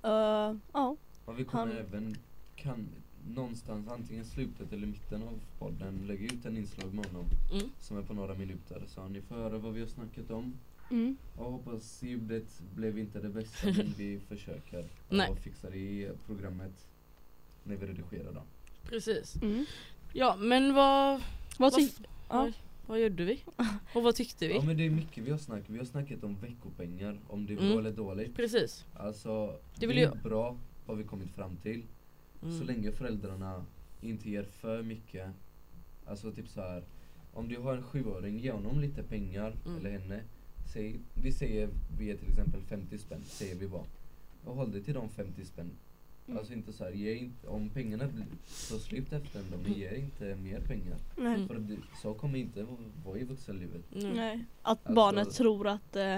Eh, 0.04 0.56
ja. 0.74 0.96
Och 1.26 1.40
vi 1.40 1.44
kommer 1.46 1.66
Han- 1.68 1.78
även 1.78 2.18
kan 2.56 2.88
någonstans 3.28 3.88
antingen 3.88 4.26
slutet 4.26 4.74
eller 4.74 4.88
mitten 4.88 5.24
av 5.24 5.40
podden 5.60 6.04
lägga 6.08 6.26
ut 6.26 6.46
en 6.46 6.58
inslag 6.58 6.94
med 6.94 7.06
honom 7.06 7.26
Mm. 7.52 7.70
som 7.80 7.98
är 7.98 8.02
på 8.02 8.14
några 8.14 8.34
minuter 8.34 8.82
så 8.88 9.08
ni 9.08 9.22
får 9.22 9.36
höra 9.36 9.58
vad 9.58 9.74
vi 9.74 9.80
har 9.82 9.88
snackat 9.88 10.32
om. 10.32 10.54
Mm. 10.92 11.18
Och 11.38 11.52
hoppas 11.52 12.04
ljudet 12.04 12.62
blev 12.76 13.00
inte 13.00 13.20
det 13.20 13.30
bästa 13.30 13.68
men 13.68 13.94
vi 13.98 14.20
försöker 14.28 14.86
Nej. 15.10 15.30
och 15.30 15.38
fixar 15.40 15.72
det 15.72 15.78
i 15.78 16.10
programmet 16.26 16.88
när 17.64 17.76
vi 17.76 17.86
redigerar 17.88 18.32
då. 18.34 18.42
Precis. 18.90 19.36
Mm. 19.42 19.66
Ja 20.14 20.36
men 20.36 20.74
vad, 20.74 21.22
Vad 21.58 21.72
vad, 21.74 21.82
vad, 22.28 22.54
vad 22.90 23.02
gjorde 23.02 23.26
vi? 23.26 23.44
Och 23.94 24.04
vad 24.04 24.16
tyckte 24.16 24.46
Ja 24.46 24.60
vi? 24.62 24.68
men 24.68 24.78
det 24.78 24.86
är 24.86 24.90
mycket 24.90 25.24
vi 25.24 25.32
har 25.32 25.38
snackat 25.38 25.70
Vi 25.70 25.78
har 25.78 25.86
snackat 25.86 26.24
om 26.24 26.36
veckopengar, 26.40 27.20
om 27.28 27.46
det 27.46 27.54
är 27.54 27.58
bra 27.58 27.66
Mm. 27.66 27.80
eller 27.80 27.92
dåligt. 27.92 28.36
Precis. 28.36 28.86
Alltså 28.94 29.60
Det 29.80 29.88
det, 29.88 29.94
är 29.94 30.04
jag- 30.04 30.18
bra 30.24 30.58
har 30.86 30.96
vi 30.96 31.04
kommit 31.04 31.30
fram 31.32 31.56
till. 31.58 31.84
Så 32.42 32.48
Mm. 32.48 32.68
länge 32.68 32.92
föräldrarna 32.92 33.66
inte 34.02 34.30
ger 34.30 34.44
för 34.44 34.84
mycket. 34.84 35.30
Alltså 36.06 36.32
typ 36.32 36.48
så 36.48 36.62
här. 36.62 36.84
Om 37.34 37.48
du 37.48 37.58
har 37.58 37.74
en 37.78 37.84
sjuåring, 37.84 38.40
ge 38.40 38.52
honom 38.52 38.80
lite 38.80 39.04
pengar, 39.04 39.56
Mm. 39.66 39.78
eller 39.78 39.92
henne. 40.00 40.22
Säg, 40.74 41.00
vi 41.14 41.32
säger, 41.32 41.70
vi 41.98 42.06
ger 42.06 42.18
till 42.18 42.30
exempel 42.30 42.62
50 42.62 42.98
spänn, 42.98 43.22
säger 43.24 43.56
vi 43.56 43.68
bara. 43.68 43.86
Och 44.46 44.56
håll 44.56 44.72
dig 44.72 44.84
till 44.84 44.94
de 44.94 45.10
50 45.10 45.46
spänn. 45.46 45.72
Mm. 46.30 46.38
Alltså 46.38 46.54
inte 46.54 46.74
så 46.74 46.84
här, 46.84 46.92
ge 46.92 47.14
inte, 47.16 47.48
om 47.48 47.70
pengarna 47.70 48.10
så 48.46 48.80
slut 48.80 49.14
efter 49.14 49.40
en 49.40 49.52
dag, 49.52 49.60
Mm. 49.60 49.74
ge 49.80 49.96
inte 49.96 50.36
mer 50.36 50.60
pengar. 50.60 50.98
Nej. 51.16 51.36
Mm. 51.36 51.48
För 51.48 51.56
det, 51.56 51.78
så 52.02 52.14
kommer 52.14 52.40
inte 52.40 52.66
vara 53.06 53.18
i 53.20 53.24
vuxenlivet. 53.24 53.82
Mm. 53.96 54.12
Nej. 54.14 54.46
Att 54.62 54.70
Alltså- 54.80 54.94
barnet 54.94 55.32
tror 55.34 55.68
att 55.68 55.96
eh, 55.96 56.18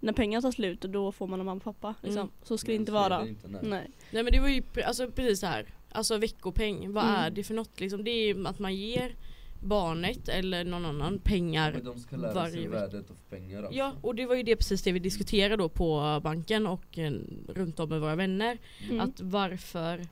när 0.00 0.12
pengar 0.12 0.40
tar 0.40 0.50
slut 0.50 0.80
då 0.80 1.12
får 1.12 1.26
man 1.26 1.40
av 1.40 1.46
mamma 1.46 1.56
och 1.56 1.64
pappa. 1.64 1.94
Liksom. 2.02 2.20
Mm. 2.20 2.32
Så 2.42 2.58
ska 2.58 2.66
det 2.66 2.74
inte 2.76 2.92
vara. 2.92 3.22
det 3.22 3.28
inte, 3.28 3.48
nej. 3.48 3.60
Nej. 3.64 3.90
Nej 4.12 4.22
men 4.22 4.32
det 4.32 4.40
var 4.40 4.48
ju 4.48 4.62
alltså, 4.84 5.10
precis 5.10 5.40
så 5.40 5.46
här. 5.46 5.74
Alltså 5.90 6.18
veckopeng, 6.18 6.92
vad 6.92 7.04
Mm. 7.04 7.16
är 7.16 7.30
det 7.30 7.44
för 7.44 7.54
något 7.54 7.80
liksom? 7.80 8.04
Det 8.04 8.10
är 8.10 8.34
ju 8.34 8.46
att 8.46 8.58
man 8.58 8.74
ger 8.76 9.16
barnet 9.60 10.28
eller 10.28 10.64
någon 10.64 10.84
annan 10.84 11.18
pengar 11.18 11.72
Men 11.72 11.84
de 11.84 11.98
ska 11.98 12.16
lära 12.16 12.34
varje 12.34 12.52
sig 12.52 12.68
värdet 12.68 13.10
av 13.10 13.16
pengar 13.30 13.58
alltså. 13.58 13.78
Ja, 13.78 13.92
och 14.00 14.14
det 14.14 14.26
var 14.26 14.34
ju 14.34 14.42
det 14.42 14.56
precis 14.56 14.82
det 14.82 14.92
vi 14.92 14.98
diskuterade 14.98 15.56
då 15.56 15.68
på 15.68 16.20
banken 16.24 16.66
och 16.66 16.98
eh, 16.98 17.12
runt 17.48 17.80
om 17.80 17.88
med 17.88 18.00
våra 18.00 18.16
vänner. 18.16 18.58
Mm. 18.88 19.00
Att 19.00 19.20
varför 19.20 20.06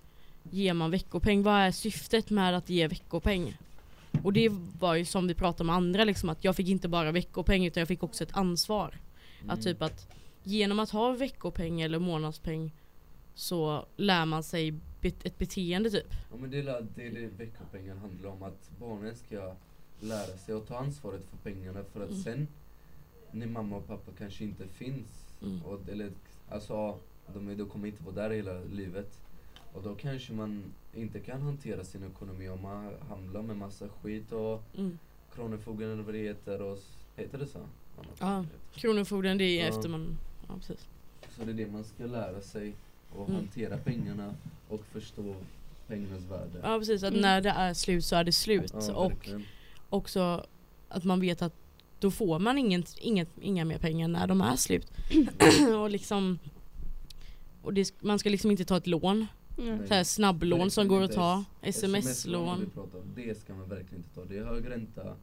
ger 0.50 0.74
man 0.74 0.90
veckopeng? 0.90 1.42
Vad 1.42 1.54
är 1.54 1.70
syftet 1.70 2.30
med 2.30 2.56
att 2.56 2.70
ge 2.70 2.88
veckopeng? 2.88 3.56
Och 4.22 4.32
det 4.32 4.48
var 4.78 4.94
ju 4.94 5.04
som 5.04 5.26
vi 5.26 5.34
pratade 5.34 5.64
med 5.64 5.76
andra 5.76 6.04
liksom 6.04 6.28
att 6.28 6.44
jag 6.44 6.56
fick 6.56 6.68
inte 6.68 6.88
bara 6.88 7.12
veckopeng 7.12 7.66
utan 7.66 7.80
jag 7.80 7.88
fick 7.88 8.02
också 8.02 8.24
ett 8.24 8.36
ansvar. 8.36 8.98
Mm. 9.40 9.50
Att 9.50 9.62
typ 9.62 9.82
att 9.82 10.08
genom 10.42 10.80
att 10.80 10.90
ha 10.90 11.12
veckopeng 11.12 11.80
eller 11.80 11.98
månadspeng 11.98 12.72
så 13.34 13.86
lär 13.96 14.26
man 14.26 14.42
sig 14.42 14.74
ett 15.06 15.38
beteende 15.38 15.90
typ. 15.90 16.06
Ja 16.30 16.36
men 16.36 16.50
det 16.50 16.58
är 16.58 16.86
det, 16.94 17.08
det 17.10 17.26
veckopengen 17.26 17.98
handlar 17.98 18.30
om, 18.30 18.42
att 18.42 18.70
barnen 18.80 19.16
ska 19.16 19.54
lära 20.00 20.36
sig 20.36 20.54
att 20.54 20.66
ta 20.66 20.76
ansvaret 20.76 21.22
för 21.30 21.36
pengarna 21.50 21.84
för 21.92 22.00
att 22.00 22.10
Mm. 22.10 22.22
sen 22.22 22.48
när 23.30 23.46
mamma 23.46 23.76
och 23.76 23.86
pappa 23.86 24.10
kanske 24.18 24.44
inte 24.44 24.66
finns, 24.68 25.22
Mm. 25.42 25.62
och, 25.62 25.88
eller 25.88 26.10
alltså 26.48 26.98
de, 27.34 27.56
de 27.56 27.68
kommer 27.68 27.88
inte 27.88 28.02
vara 28.02 28.14
där 28.14 28.30
hela 28.30 28.60
livet. 28.60 29.20
Och 29.72 29.82
då 29.82 29.94
kanske 29.94 30.32
man 30.32 30.64
inte 30.94 31.20
kan 31.20 31.42
hantera 31.42 31.84
sin 31.84 32.04
ekonomi 32.04 32.48
om 32.48 32.62
man 32.62 32.92
hamnar 33.08 33.42
med 33.42 33.56
massa 33.56 33.88
skit 33.88 34.32
och 34.32 34.62
Mm. 34.76 34.98
Kronofogden 35.34 35.90
eller 35.92 36.02
vad 36.02 36.14
det 36.14 36.18
heter 36.22 36.62
och 36.62 36.78
heter 37.16 37.38
det 37.38 37.46
så? 37.46 37.58
Ja. 38.20 38.44
Kronofogden 38.74 39.38
det 39.38 39.44
är 39.44 39.62
Ja. 39.62 39.68
efter 39.76 39.88
man, 39.88 40.18
ja 40.48 40.54
precis. 40.54 40.86
Så 41.36 41.44
det 41.44 41.50
är 41.50 41.54
det 41.54 41.66
man 41.66 41.84
ska 41.84 42.06
lära 42.06 42.40
sig 42.40 42.74
och 43.12 43.28
Mm. 43.28 43.40
hantera 43.40 43.76
pengarna 43.78 44.34
och 44.68 44.84
förstå 44.92 45.34
pengarnas 45.88 46.22
värde. 46.24 46.60
Ja 46.62 46.78
precis, 46.78 47.02
att 47.02 47.08
Mm. 47.10 47.20
när 47.22 47.40
det 47.40 47.50
är 47.50 47.74
slut 47.74 48.04
så 48.04 48.16
är 48.16 48.24
det 48.24 48.32
slut. 48.32 48.72
Ja, 48.88 48.94
och 48.94 49.10
verkligen. 49.12 49.44
också 49.90 50.46
att 50.88 51.04
man 51.04 51.20
vet 51.20 51.42
att 51.42 51.52
då 52.00 52.10
får 52.10 52.38
man 52.38 52.58
ingen, 52.58 52.84
inget, 52.98 53.28
inga 53.40 53.64
mer 53.64 53.78
pengar 53.78 54.08
när 54.08 54.26
de 54.26 54.40
är 54.40 54.56
slut. 54.56 54.86
och 55.80 55.90
liksom 55.90 56.38
och 57.62 57.74
det, 57.74 58.02
man 58.02 58.18
ska 58.18 58.28
liksom 58.30 58.50
inte 58.50 58.64
ta 58.64 58.76
ett 58.76 58.86
lån, 58.86 59.26
Mm. 59.58 59.76
Nej. 59.76 59.88
så 59.88 59.94
här 59.94 60.04
snabblån 60.04 60.70
som 60.70 60.82
Verkligen 60.88 61.00
går 61.00 61.04
att 61.04 61.12
ta, 61.12 61.44
sms-lån. 61.62 62.70
om, 62.76 62.90
Det 63.16 63.38
ska 63.40 63.54
man 63.54 63.68
verkligen 63.68 63.96
inte 64.04 64.14
ta. 64.14 64.24
Det 64.24 64.38
är 64.38 64.44
hög 64.44 64.70
ränta. 64.70 65.16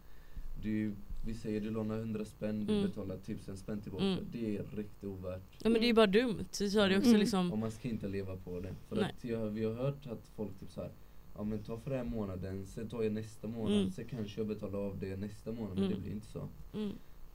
Du, 0.62 0.96
vi 1.26 1.34
säger 1.34 1.62
du 1.62 1.70
lånar 1.70 1.98
100 1.98 2.26
spänn, 2.26 2.66
du 2.66 2.74
Mm. 2.74 2.88
betalar 2.90 3.16
1000 3.16 3.58
spänn 3.58 3.82
tillbaka. 3.82 4.06
Mm. 4.06 4.20
Det 4.32 4.58
är 4.58 4.64
riktigt 4.76 5.04
ovärt. 5.04 5.42
Ja 5.64 5.70
men 5.70 5.74
det 5.82 5.86
är 5.86 5.88
ju 5.88 5.94
bara 5.94 6.08
dumt. 6.08 6.46
Så 6.52 6.70
sa 6.70 6.88
det 6.88 6.98
också 6.98 7.10
Mm. 7.10 7.20
liksom, 7.22 7.52
Och 7.52 7.58
man 7.58 7.72
ska 7.72 7.88
inte 7.90 8.08
leva 8.08 8.36
på 8.38 8.60
det. 8.60 8.74
För 8.90 8.96
Nej. 8.96 9.06
att 9.18 9.24
jag, 9.24 9.46
vi 9.50 9.64
har 9.66 9.74
hört 9.74 10.08
att 10.08 10.28
folk 10.36 10.60
typ 10.60 10.72
så 10.72 10.82
här. 10.82 10.92
Ja 11.38 11.44
men 11.44 11.64
ta 11.64 11.78
för 11.78 11.90
den 11.90 12.00
här 12.00 12.06
månaden, 12.16 12.66
sen 12.66 12.90
tar 12.90 13.04
jag 13.04 13.12
nästa 13.14 13.48
månad, 13.48 13.78
Mm. 13.78 13.92
sen 13.92 14.06
kanske 14.10 14.40
jag 14.40 14.48
betalar 14.48 14.80
av 14.80 15.00
det 15.00 15.16
nästa 15.18 15.52
månad. 15.52 15.74
Men 15.76 15.84
Mm. 15.84 15.96
det 15.96 16.02
blir 16.02 16.12
inte 16.12 16.28
så. 16.28 16.48
mm, 16.74 16.92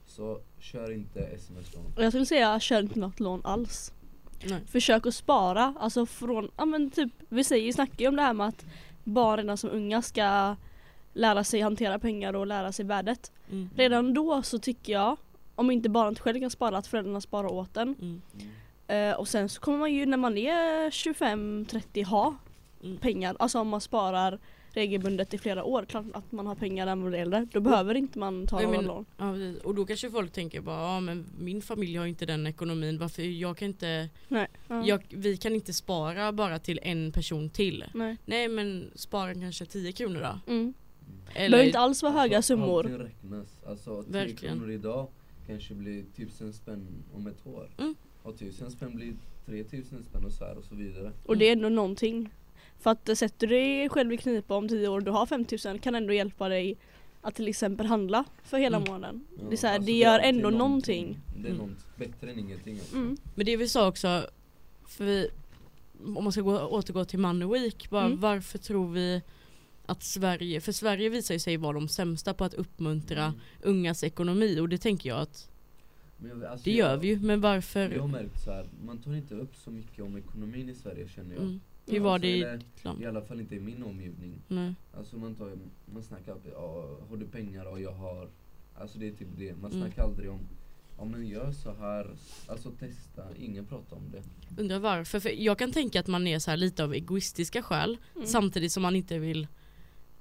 Så 0.06 0.40
kör 0.58 0.90
inte 0.90 1.20
sms-lån. 1.20 1.84
Och 1.96 2.02
Jag 2.04 2.12
skulle 2.12 2.26
säga 2.26 2.60
kör 2.60 2.82
inte 2.82 2.98
något 2.98 3.20
lån 3.20 3.40
alls. 3.44 3.92
nej. 4.46 4.60
Försök 4.66 5.06
att 5.06 5.14
spara, 5.14 5.74
alltså 5.80 6.06
från, 6.06 6.50
ja 6.56 6.64
men 6.64 6.90
typ, 6.90 7.12
vi 7.28 7.44
säger, 7.44 7.72
snackar 7.72 7.98
ju 8.00 8.08
om 8.08 8.16
det 8.16 8.22
här 8.22 8.32
med 8.32 8.46
att 8.48 8.66
barn 9.04 9.36
redan 9.38 9.56
som 9.56 9.70
unga 9.70 10.02
ska 10.02 10.56
lära 11.12 11.44
sig 11.44 11.60
hantera 11.60 11.98
pengar 11.98 12.32
och 12.36 12.46
lära 12.46 12.72
sig 12.72 12.84
värdet. 12.84 13.32
Mm, 13.50 13.70
Redan 13.76 14.14
då 14.14 14.42
så 14.42 14.58
tycker 14.58 14.92
jag, 14.92 15.16
om 15.54 15.70
inte 15.70 15.88
barnet 15.88 16.18
själv 16.18 16.40
kan 16.40 16.50
spara, 16.50 16.78
att 16.78 16.86
föräldrarna 16.86 17.20
sparar 17.20 17.52
åt 17.52 17.76
en. 17.76 17.88
mm, 18.00 18.22
Mm. 18.34 19.10
Eh, 19.10 19.16
och 19.18 19.28
sen 19.28 19.48
så 19.48 19.60
kommer 19.60 19.78
man 19.78 19.92
ju 19.94 20.06
när 20.06 20.16
man 20.16 20.38
är 20.38 20.90
25-30 20.90 22.04
ha 22.04 22.34
mm. 22.84 22.96
pengar. 22.96 23.36
Alltså 23.38 23.58
om 23.60 23.68
man 23.68 23.80
sparar 23.80 24.38
regelbundet 24.70 25.34
i 25.34 25.38
flera 25.38 25.64
år, 25.64 25.84
klart 25.84 26.04
att 26.12 26.32
man 26.32 26.46
har 26.46 26.54
pengar 26.54 26.86
när 26.86 26.94
man 26.94 27.14
är 27.14 27.18
äldre. 27.18 27.46
Då 27.52 27.60
behöver 27.60 27.94
inte 27.94 28.18
man 28.18 28.46
ta 28.46 28.60
några 28.60 28.80
lån. 28.80 29.04
Ja, 29.16 29.34
och 29.64 29.74
då 29.74 29.86
kanske 29.86 30.10
folk 30.10 30.32
tänker 30.32 30.60
bara, 30.60 30.80
ja 30.80 31.00
men 31.00 31.26
min 31.38 31.62
familj 31.62 31.96
har 31.96 32.06
inte 32.06 32.26
den 32.26 32.46
ekonomin, 32.46 32.98
varför 32.98 33.22
jag 33.22 33.56
kan 33.56 33.68
inte, 33.68 34.08
Nej. 34.28 34.46
Ja. 34.68 34.86
jag, 34.86 35.02
vi 35.08 35.36
kan 35.36 35.54
inte 35.54 35.72
spara 35.72 36.32
bara 36.32 36.58
till 36.58 36.80
en 36.82 37.12
person 37.12 37.50
till. 37.50 37.84
Nej. 37.94 38.16
Nej 38.24 38.48
men 38.48 38.90
spara 38.94 39.34
kanske 39.34 39.66
10 39.66 39.92
kronor 39.92 40.20
då. 40.20 40.52
Mm. 40.52 40.74
Det 41.34 41.38
Eller, 41.38 41.50
behöver 41.50 41.66
inte 41.66 41.78
alls 41.78 42.02
vara 42.02 42.12
höga 42.12 42.36
Alltså, 42.36 42.54
summor. 42.54 42.84
Allting 42.84 42.98
räknas. 42.98 43.48
Alltså 43.66 44.02
10 44.02 44.12
Verkligen. 44.12 44.58
kronor 44.58 44.70
idag 44.72 45.08
kanske 45.46 45.74
blir 45.74 46.00
1000 46.14 46.52
spänn 46.52 46.86
om 47.14 47.26
ett 47.26 47.46
år. 47.46 47.70
Mm. 47.78 47.94
Och 48.22 48.34
1000 48.34 48.70
spänn 48.70 48.96
blir 48.96 49.12
3000 49.46 50.04
spänn 50.04 50.24
och 50.24 50.32
så 50.32 50.44
här 50.44 50.58
och 50.58 50.64
så 50.64 50.74
vidare. 50.74 51.12
Och 51.24 51.36
det 51.38 51.48
är 51.48 51.52
ändå 51.52 51.68
någonting. 51.68 52.30
För 52.80 52.90
att 52.90 53.08
eh, 53.08 53.14
sätter 53.14 53.46
du 53.46 53.54
dig 53.54 53.88
själv 53.88 54.12
i 54.12 54.16
knipa 54.16 54.54
om 54.56 54.68
10 54.68 54.88
år 54.88 54.96
och 54.98 55.02
du 55.04 55.10
har 55.10 55.26
5000 55.26 55.78
kan 55.78 55.94
ändå 55.94 56.12
hjälpa 56.12 56.48
dig 56.48 56.76
att 57.22 57.34
till 57.34 57.48
exempel 57.48 57.86
handla 57.86 58.24
för 58.44 58.58
hela 58.58 58.76
Mm. 58.76 58.88
månaden. 58.92 59.24
Ja, 59.38 59.42
det, 59.48 59.54
är 59.54 59.56
så 59.56 59.66
här, 59.66 59.74
alltså, 59.74 59.86
det 59.86 59.92
gör 59.92 60.14
alltid 60.18 60.28
ändå 60.34 60.50
någonting. 60.50 61.18
Det 61.36 61.48
är 61.48 61.52
Mm. 61.54 61.66
något 61.66 61.96
bättre 61.96 62.30
än 62.32 62.38
ingenting. 62.38 62.74
Alltså. 62.78 62.96
Mm. 62.96 63.16
Men 63.34 63.46
det 63.46 63.56
vi 63.56 63.68
sa 63.68 63.88
också, 63.88 64.26
för 64.88 65.04
vi, 65.04 65.28
om 66.16 66.24
man 66.24 66.32
ska 66.32 66.40
gå, 66.40 66.60
återgå 66.60 67.04
till 67.04 67.18
Money 67.18 67.48
Week, 67.48 67.90
bara 67.90 68.04
Mm. 68.06 68.20
varför 68.20 68.58
tror 68.58 68.88
vi 68.92 69.22
att 69.88 70.02
Sverige, 70.02 70.60
för 70.60 70.72
Sverige 70.72 71.08
visar 71.08 71.34
ju 71.34 71.38
sig 71.40 71.56
vara 71.56 71.72
de 71.72 71.88
sämsta 71.88 72.34
på 72.34 72.44
att 72.44 72.54
uppmuntra 72.54 73.24
Mm. 73.24 73.40
ungas 73.62 74.04
ekonomi 74.04 74.60
och 74.60 74.68
det 74.68 74.78
tänker 74.78 75.08
jag 75.08 75.18
att 75.20 75.50
Men 76.18 76.30
jag- 76.30 76.44
alltså, 76.44 76.64
det 76.64 76.70
jag- 76.70 76.78
gör 76.90 76.96
vi 76.96 77.08
ju, 77.08 77.20
men 77.20 77.40
varför? 77.40 77.90
Jag 77.90 78.00
har 78.00 78.08
märkt 78.08 78.42
så 78.44 78.50
här, 78.52 78.66
man 78.86 78.98
tar 78.98 79.14
inte 79.14 79.34
upp 79.34 79.56
så 79.56 79.70
mycket 79.70 80.04
om 80.04 80.16
ekonomin 80.16 80.68
i 80.68 80.74
Sverige 80.74 81.08
känner 81.08 81.34
jag. 81.34 81.42
Mm. 81.44 81.60
Hur 81.86 81.96
Ja, 81.96 82.02
var 82.02 82.12
alltså, 82.12 82.22
det 82.28 82.36
i 82.54 82.56
ditt 82.56 82.84
land? 82.84 83.02
I 83.02 83.06
alla 83.06 83.22
fall 83.22 83.40
inte 83.40 83.54
i 83.56 83.60
min 83.60 83.82
omgivning. 83.82 84.32
Nej. 84.48 84.74
Alltså 84.96 85.16
man 85.16 85.34
tar 85.34 85.52
man 85.94 86.02
snackar 86.02 86.36
ja, 86.52 86.98
har 87.10 87.16
du 87.16 87.26
pengar? 87.26 87.64
Ja, 87.64 87.78
jag 87.78 87.92
har. 87.92 88.28
Alltså 88.74 88.98
det 88.98 89.08
är 89.08 89.12
typ 89.12 89.28
det. 89.38 89.52
Man 89.56 89.72
Mm. 89.72 89.82
snackar 89.86 90.02
aldrig 90.02 90.30
om 90.30 90.38
Ja 91.00 91.04
men 91.04 91.26
gör 91.26 91.52
så 91.52 91.72
här, 91.74 92.10
alltså 92.46 92.70
testa, 92.70 93.22
ingen 93.38 93.66
pratar 93.66 93.96
om 93.96 94.02
det. 94.12 94.22
Undrar 94.62 94.78
varför, 94.78 95.20
för 95.20 95.42
jag 95.42 95.58
kan 95.58 95.72
tänka 95.72 96.00
att 96.00 96.06
man 96.06 96.26
är 96.26 96.38
så 96.38 96.50
här 96.50 96.56
lite 96.56 96.84
av 96.84 96.94
egoistiska 96.94 97.62
skäl 97.62 97.96
Mm. 98.14 98.26
samtidigt 98.26 98.72
som 98.72 98.82
man 98.82 98.96
inte 98.96 99.18
vill 99.18 99.46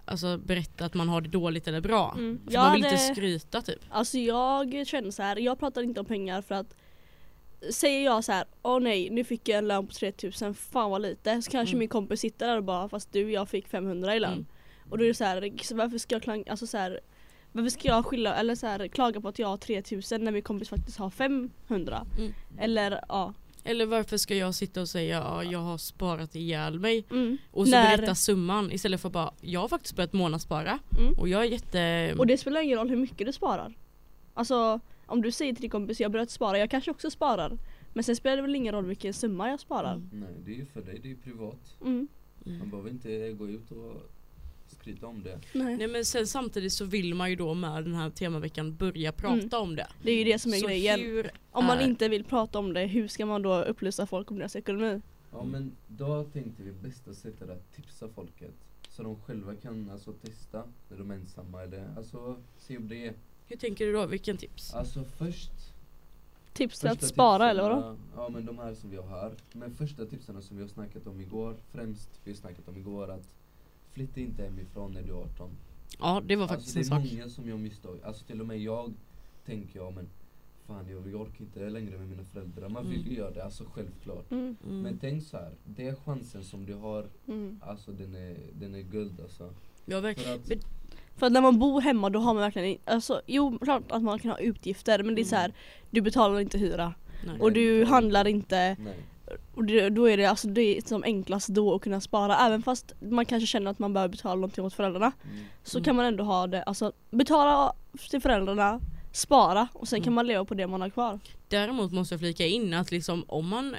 alltså, 0.08 0.38
berätta 0.38 0.86
att 0.86 0.94
man 0.94 1.10
har 1.10 1.22
det 1.22 1.30
dåligt 1.30 1.68
eller 1.68 1.82
bra. 1.82 2.14
Mm. 2.18 2.40
Jag 2.50 2.62
man 2.64 2.74
vill 2.74 2.84
inte 2.86 2.96
hade- 2.98 3.14
skryta 3.16 3.62
typ. 3.62 3.80
Alltså 3.90 4.18
jag 4.18 4.88
känner 4.88 5.12
så 5.12 5.24
här, 5.24 5.36
jag 5.36 5.60
pratar 5.60 5.82
inte 5.84 6.00
om 6.00 6.06
pengar 6.06 6.42
för 6.42 6.56
att 6.56 6.76
Säger 7.72 8.06
jag 8.06 8.24
så 8.24 8.32
här, 8.32 8.46
åh 8.64 8.80
nej 8.80 9.10
nu 9.10 9.24
fick 9.24 9.50
jag 9.50 9.58
en 9.58 9.68
lön 9.68 9.88
på 9.88 9.94
3000, 9.94 10.54
fan 10.54 10.92
vad 10.92 11.02
lite. 11.02 11.42
Så 11.42 11.52
kanske 11.52 11.72
Mm. 11.74 11.80
min 11.80 11.88
kompis 11.90 12.20
sitter 12.20 12.48
där 12.48 12.58
och 12.58 12.64
bara, 12.64 12.90
fast 12.90 13.12
du 13.14 13.32
jag 13.32 13.50
fick 13.50 13.68
500 13.68 14.16
i 14.16 14.20
lön. 14.20 14.34
Mm. 14.34 14.46
Och 14.90 14.98
då 14.98 15.04
är 15.04 15.08
det 15.08 15.14
så 15.14 15.24
här, 15.24 15.54
så 15.64 15.76
varför 15.76 15.98
ska 15.98 16.16
jag 16.16 16.24
klang, 16.24 16.44
alltså 16.50 16.68
så 16.68 16.78
här, 16.78 17.00
varför 17.52 17.70
ska 17.70 17.88
jag 17.88 18.06
skylla, 18.06 18.36
eller 18.36 18.56
så 18.56 18.68
här, 18.68 18.88
klaga 18.88 19.22
på 19.22 19.28
att 19.28 19.40
jag 19.40 19.48
har 19.48 19.58
3000 19.58 20.24
när 20.24 20.32
min 20.32 20.42
kompis 20.42 20.70
faktiskt 20.70 20.98
har 20.98 21.10
500? 21.10 22.06
Mm. 22.18 22.34
Eller 22.60 23.00
ja. 23.10 23.34
Eller 23.68 23.86
varför 23.86 24.18
ska 24.18 24.36
jag 24.36 24.56
sitta 24.56 24.82
och 24.82 24.90
säga 24.90 25.18
ja, 25.18 25.44
jag 25.44 25.60
har 25.60 25.78
sparat 25.78 26.36
ihjäl 26.36 26.80
mig 26.80 27.06
Mm. 27.12 27.38
och 27.52 27.66
så 27.68 27.72
När- 27.72 27.98
berätta 27.98 28.16
summan 28.16 28.72
istället 28.72 29.02
för 29.02 29.10
bara 29.10 29.32
jag 29.42 29.60
har 29.60 29.68
faktiskt 29.68 29.96
börjat 29.96 30.14
månadsspara 30.14 30.80
Mm. 31.00 31.14
och 31.20 31.28
jag 31.30 31.42
är 31.42 31.46
jätte... 31.46 32.16
Och 32.18 32.28
det 32.28 32.38
spelar 32.38 32.62
ingen 32.62 32.78
roll 32.78 32.90
hur 32.90 32.96
mycket 32.98 33.28
du 33.28 33.34
sparar. 33.34 33.74
Alltså 34.34 34.80
om 35.06 35.22
du 35.22 35.32
säger 35.32 35.54
till 35.54 35.62
din 35.62 35.72
kompis 35.72 36.00
jag 36.00 36.10
har 36.10 36.12
börjat 36.14 36.30
spara, 36.30 36.58
jag 36.60 36.72
kanske 36.72 36.92
också 36.92 37.12
sparar. 37.12 37.58
Men 37.94 38.04
sen 38.04 38.16
spelar 38.16 38.36
det 38.36 38.42
väl 38.42 38.56
ingen 38.56 38.74
roll 38.74 38.86
vilken 38.86 39.14
summa 39.14 39.50
jag 39.50 39.60
sparar. 39.60 39.94
Mm. 39.94 40.10
Nej 40.12 40.30
det 40.46 40.52
är 40.52 40.56
ju 40.56 40.66
för 40.66 40.82
dig, 40.82 41.00
det 41.02 41.08
är 41.08 41.10
ju 41.10 41.18
privat. 41.18 41.76
Mm. 41.82 42.08
Man 42.46 42.70
behöver 42.70 42.90
inte 42.90 43.32
gå 43.34 43.50
ut 43.50 43.72
och 43.72 44.12
skryta 44.88 45.08
om 45.08 45.24
det. 45.24 45.40
Nej. 45.54 45.78
Nej 45.78 45.88
men 45.88 46.06
sen 46.06 46.28
samtidigt 46.28 46.74
så 46.74 46.86
vill 46.86 47.16
man 47.16 47.30
ju 47.30 47.36
då 47.36 47.54
med 47.54 47.84
den 47.84 47.94
här 47.96 48.10
temaveckan 48.10 48.76
börja 48.76 49.12
prata 49.12 49.34
Mm. 49.58 49.70
om 49.70 49.76
det. 49.76 49.88
Det 50.04 50.12
är 50.12 50.16
ju 50.18 50.24
det 50.24 50.40
som 50.40 50.54
är 50.54 50.58
så 50.58 50.68
grejen. 50.68 51.00
hur 51.00 51.32
Om 51.52 51.66
man 51.66 51.78
är- 51.80 51.84
inte 51.84 52.08
vill 52.10 52.24
prata 52.24 52.60
om 52.60 52.74
det, 52.74 52.86
hur 52.86 53.08
ska 53.08 53.26
man 53.26 53.42
då 53.42 53.64
upplysa 53.64 54.06
folk 54.06 54.32
om 54.32 54.38
deras 54.38 54.56
ekonomi? 54.56 55.02
Ja 55.32 55.44
men 55.44 55.72
då 55.88 56.24
tänkte 56.24 56.64
vi 56.64 56.72
bästa 56.72 57.14
sättet 57.14 57.50
att 57.50 57.74
tipsa 57.76 58.08
folket. 58.08 58.54
Så 58.90 59.04
de 59.04 59.16
själva 59.22 59.56
kan 59.56 59.90
alltså 59.90 60.14
testa 60.14 60.64
när 60.90 60.98
de 60.98 61.12
är 61.12 61.16
ensamma 61.16 61.64
eller 61.64 61.88
alltså 61.98 62.38
se 62.58 62.78
om 62.78 62.88
det 62.88 63.08
är. 63.08 63.14
Hur 63.48 63.58
tänker 63.58 63.86
du 63.86 63.94
då? 63.94 64.06
Vilken 64.06 64.38
tips? 64.38 64.74
Alltså 64.74 65.04
först 65.18 65.52
Tips 66.54 66.80
till 66.80 66.90
att 66.90 67.04
spara 67.04 67.38
tipsen, 67.38 67.50
eller 67.50 67.64
vadå? 67.70 67.82
ja, 68.16 68.22
Ja 68.24 68.30
men 68.30 68.46
de 68.46 68.58
här 68.60 68.74
som 68.74 68.90
vi 68.90 68.98
har 68.98 69.08
här. 69.08 69.32
Men 69.52 69.76
första 69.76 70.06
tipsen 70.06 70.42
som 70.42 70.58
vi 70.58 70.64
har 70.64 70.70
snackat 70.70 71.08
om 71.08 71.22
igår, 71.22 71.56
främst 71.72 72.10
vi 72.24 72.32
har 72.32 72.38
snackat 72.38 72.68
om 72.68 72.78
igår 72.78 73.12
att 73.12 73.28
flytta 73.98 74.20
inte 74.22 74.44
hemifrån 74.44 74.92
när 74.92 75.02
du 75.02 75.10
är 75.10 75.16
18. 75.16 75.50
Ja 76.00 76.22
det 76.26 76.36
var 76.36 76.48
faktiskt 76.48 76.78
alltså, 76.78 76.94
det 76.94 76.98
en 76.98 77.02
är 77.04 77.08
sak. 77.10 77.18
många 77.18 77.30
som 77.30 77.48
gör 77.50 77.58
misstag. 77.58 78.00
Alltså 78.04 78.26
till 78.26 78.42
och 78.42 78.48
med 78.48 78.60
jag 78.62 78.94
tänker 79.46 79.80
jag 79.80 79.94
men 79.94 80.08
fan 80.68 80.86
jag, 80.90 81.08
jag 81.12 81.22
orkar 81.22 81.42
inte 81.42 81.70
längre 81.70 81.98
med 81.98 82.08
mina 82.10 82.24
föräldrar. 82.24 82.70
Man 82.70 82.88
vill 82.90 83.00
Mm. 83.00 83.12
ju 83.12 83.18
göra 83.18 83.32
det, 83.32 83.44
alltså 83.44 83.64
självklart. 83.74 84.32
Mm. 84.32 84.56
Men 84.62 84.80
Mm. 84.86 84.98
tänk 85.02 85.24
så 85.24 85.38
här, 85.38 85.52
det 85.66 85.88
är 85.88 85.96
chansen 85.96 86.44
som 86.44 86.66
du 86.66 86.74
har, 86.74 87.06
Mm. 87.28 87.60
alltså 87.64 87.92
den 87.92 88.16
är, 88.16 88.38
den 88.54 88.76
är 88.76 88.82
guld 88.82 89.22
alltså. 89.22 89.54
Ja, 89.86 90.00
verkligen. 90.00 90.44
För 90.44 90.54
att, 90.56 90.66
För 91.16 91.30
när 91.30 91.42
man 91.42 91.60
bor 91.60 91.82
hemma 91.82 92.10
då 92.10 92.20
har 92.20 92.34
man 92.34 92.42
verkligen, 92.44 92.78
alltså 92.86 93.22
jo 93.28 93.60
klart 93.60 93.92
att 93.92 94.04
man 94.04 94.20
kan 94.20 94.32
ha 94.32 94.40
utgifter 94.40 95.04
men 95.04 95.16
det 95.16 95.22
är 95.22 95.26
så 95.26 95.36
här, 95.36 95.54
du 95.92 96.02
betalar 96.02 96.40
inte 96.40 96.58
hyra 96.58 96.94
Nej. 97.26 97.40
och 97.40 97.52
du 97.52 97.86
handlar 97.86 98.28
inte 98.28 98.76
nej. 98.80 98.96
Och 99.56 99.64
det, 99.66 99.90
då 99.90 100.10
är 100.10 100.18
det 100.18 100.26
alltså 100.26 100.48
det 100.48 100.78
är 100.78 100.82
som 100.82 101.04
enklast 101.04 101.48
då 101.48 101.76
att 101.76 101.82
kunna 101.82 102.02
spara 102.02 102.38
även 102.38 102.62
fast 102.64 102.94
man 103.00 103.26
kanske 103.26 103.48
känner 103.48 103.72
att 103.72 103.80
man 103.80 103.94
behöver 103.94 104.12
betala 104.12 104.36
någonting 104.36 104.66
åt 104.66 104.74
föräldrarna 104.74 105.12
Mm. 105.24 105.46
så 105.64 105.78
Mm. 105.78 105.84
kan 105.86 105.96
man 105.96 106.06
ändå 106.06 106.24
ha 106.24 106.48
det, 106.48 106.64
alltså 106.64 106.92
betala 107.12 107.74
till 108.10 108.22
föräldrarna, 108.22 108.82
spara 109.12 109.68
och 109.74 109.88
sen 109.88 110.00
kan 110.00 110.06
Mm. 110.08 110.16
man 110.16 110.28
leva 110.28 110.46
på 110.46 110.54
det 110.54 110.68
man 110.68 110.82
har 110.82 110.90
kvar. 110.90 111.20
Däremot 111.48 111.92
måste 111.92 112.14
jag 112.14 112.20
flika 112.20 112.46
in 112.46 112.74
att 112.74 112.92
liksom 112.92 113.24
om 113.28 113.48
man 113.50 113.76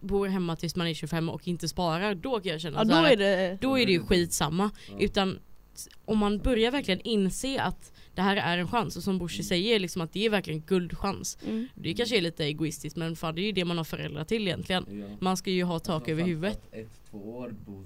bor 0.00 0.26
hemma 0.28 0.56
tills 0.56 0.76
man 0.76 0.86
är 0.86 0.94
25 0.94 1.28
och 1.30 1.48
inte 1.48 1.68
sparar 1.68 2.14
då 2.14 2.40
kan 2.40 2.52
jag 2.52 2.60
känna 2.60 2.78
Ja 2.78 2.82
så 2.84 2.88
då 2.90 2.94
här 2.94 3.04
är 3.04 3.12
att 3.12 3.18
det, 3.18 3.58
då 3.68 3.78
är 3.78 3.86
det 3.86 3.92
ju 3.92 4.00
skitsamma. 4.06 4.70
Ja. 4.90 4.94
Utan 4.98 5.38
s- 5.74 5.88
om 6.04 6.18
man 6.18 6.38
börjar 6.38 6.70
verkligen 6.70 7.00
inse 7.00 7.60
att 7.62 7.92
det 8.16 8.22
här 8.22 8.36
är 8.36 8.58
en 8.58 8.68
chans 8.68 8.96
och 8.96 9.02
som 9.02 9.18
Bushi 9.18 9.42
säger 9.42 9.78
liksom 9.80 10.02
att 10.02 10.12
det 10.12 10.26
är 10.26 10.30
verkligen 10.30 10.60
guldchans. 10.60 11.38
mm. 11.46 11.66
Det 11.74 11.94
kanske 11.94 12.16
är 12.16 12.20
lite 12.20 12.44
egoistiskt 12.44 12.96
men 12.96 13.16
fan 13.16 13.34
det 13.34 13.40
är 13.40 13.46
ju 13.46 13.52
det 13.52 13.64
man 13.64 13.76
har 13.76 13.84
föräldrar 13.84 14.24
till 14.24 14.42
egentligen. 14.48 14.86
Ja. 15.00 15.16
Man 15.20 15.36
ska 15.36 15.50
ju 15.50 15.64
ha 15.64 15.78
tak 15.78 15.94
Alltså, 15.94 16.10
över 16.10 16.22
huvudet. 16.24 16.60
Ett, 16.72 17.00
två 17.10 17.18
år 17.38 17.54
bo, 17.66 17.84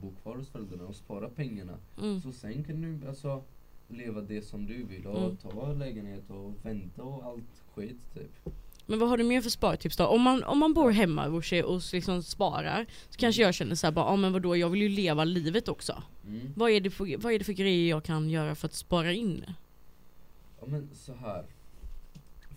bo 0.00 0.12
kvar 0.22 0.36
hos 0.36 0.48
föräldrarna 0.48 0.84
och 0.84 0.96
spara 0.96 1.28
pengarna. 1.28 1.72
Mm. 2.02 2.20
Så 2.20 2.32
sen 2.32 2.64
kan 2.64 2.80
du 3.00 3.08
alltså 3.08 3.42
leva 3.88 4.20
det 4.20 4.42
som 4.42 4.66
du 4.66 4.84
vill 4.84 5.06
och 5.06 5.24
Mm. 5.24 5.36
ta 5.36 5.72
lägenhet 5.72 6.30
och 6.30 6.52
vänta 6.62 7.02
och 7.02 7.24
allt 7.24 7.62
skit 7.74 8.14
typ. 8.14 8.54
Men 8.90 8.98
vad 8.98 9.08
har 9.08 9.16
du 9.16 9.24
mer 9.24 9.40
för 9.40 9.50
spartips 9.50 9.96
då? 9.96 10.06
Om 10.06 10.22
man, 10.22 10.44
om 10.44 10.58
man 10.58 10.74
bor 10.74 10.90
hemma 10.90 11.30
Bushi, 11.30 11.62
och 11.62 11.82
liksom 11.92 12.22
sparar 12.22 12.86
så 13.10 13.18
kanske 13.18 13.42
jag 13.42 13.54
känner 13.54 13.74
såhär 13.74 13.92
bara, 13.92 14.06
ja 14.06 14.16
men 14.16 14.32
vadå 14.32 14.56
jag 14.56 14.70
vill 14.70 14.82
ju 14.82 14.88
leva 14.88 15.24
livet 15.24 15.68
också. 15.68 16.02
Mm. 16.26 16.52
Vad 16.56 16.70
är, 16.70 16.80
det 16.80 16.90
för, 16.90 17.16
vad 17.16 17.32
är 17.32 17.38
det 17.38 17.44
för 17.44 17.52
grejer 17.52 17.90
jag 17.90 18.04
kan 18.04 18.30
göra 18.30 18.54
för 18.54 18.66
att 18.66 18.74
spara 18.74 19.12
in? 19.12 19.44
Ja 20.60 20.66
men 20.66 20.88
så 20.94 21.14
här. 21.14 21.44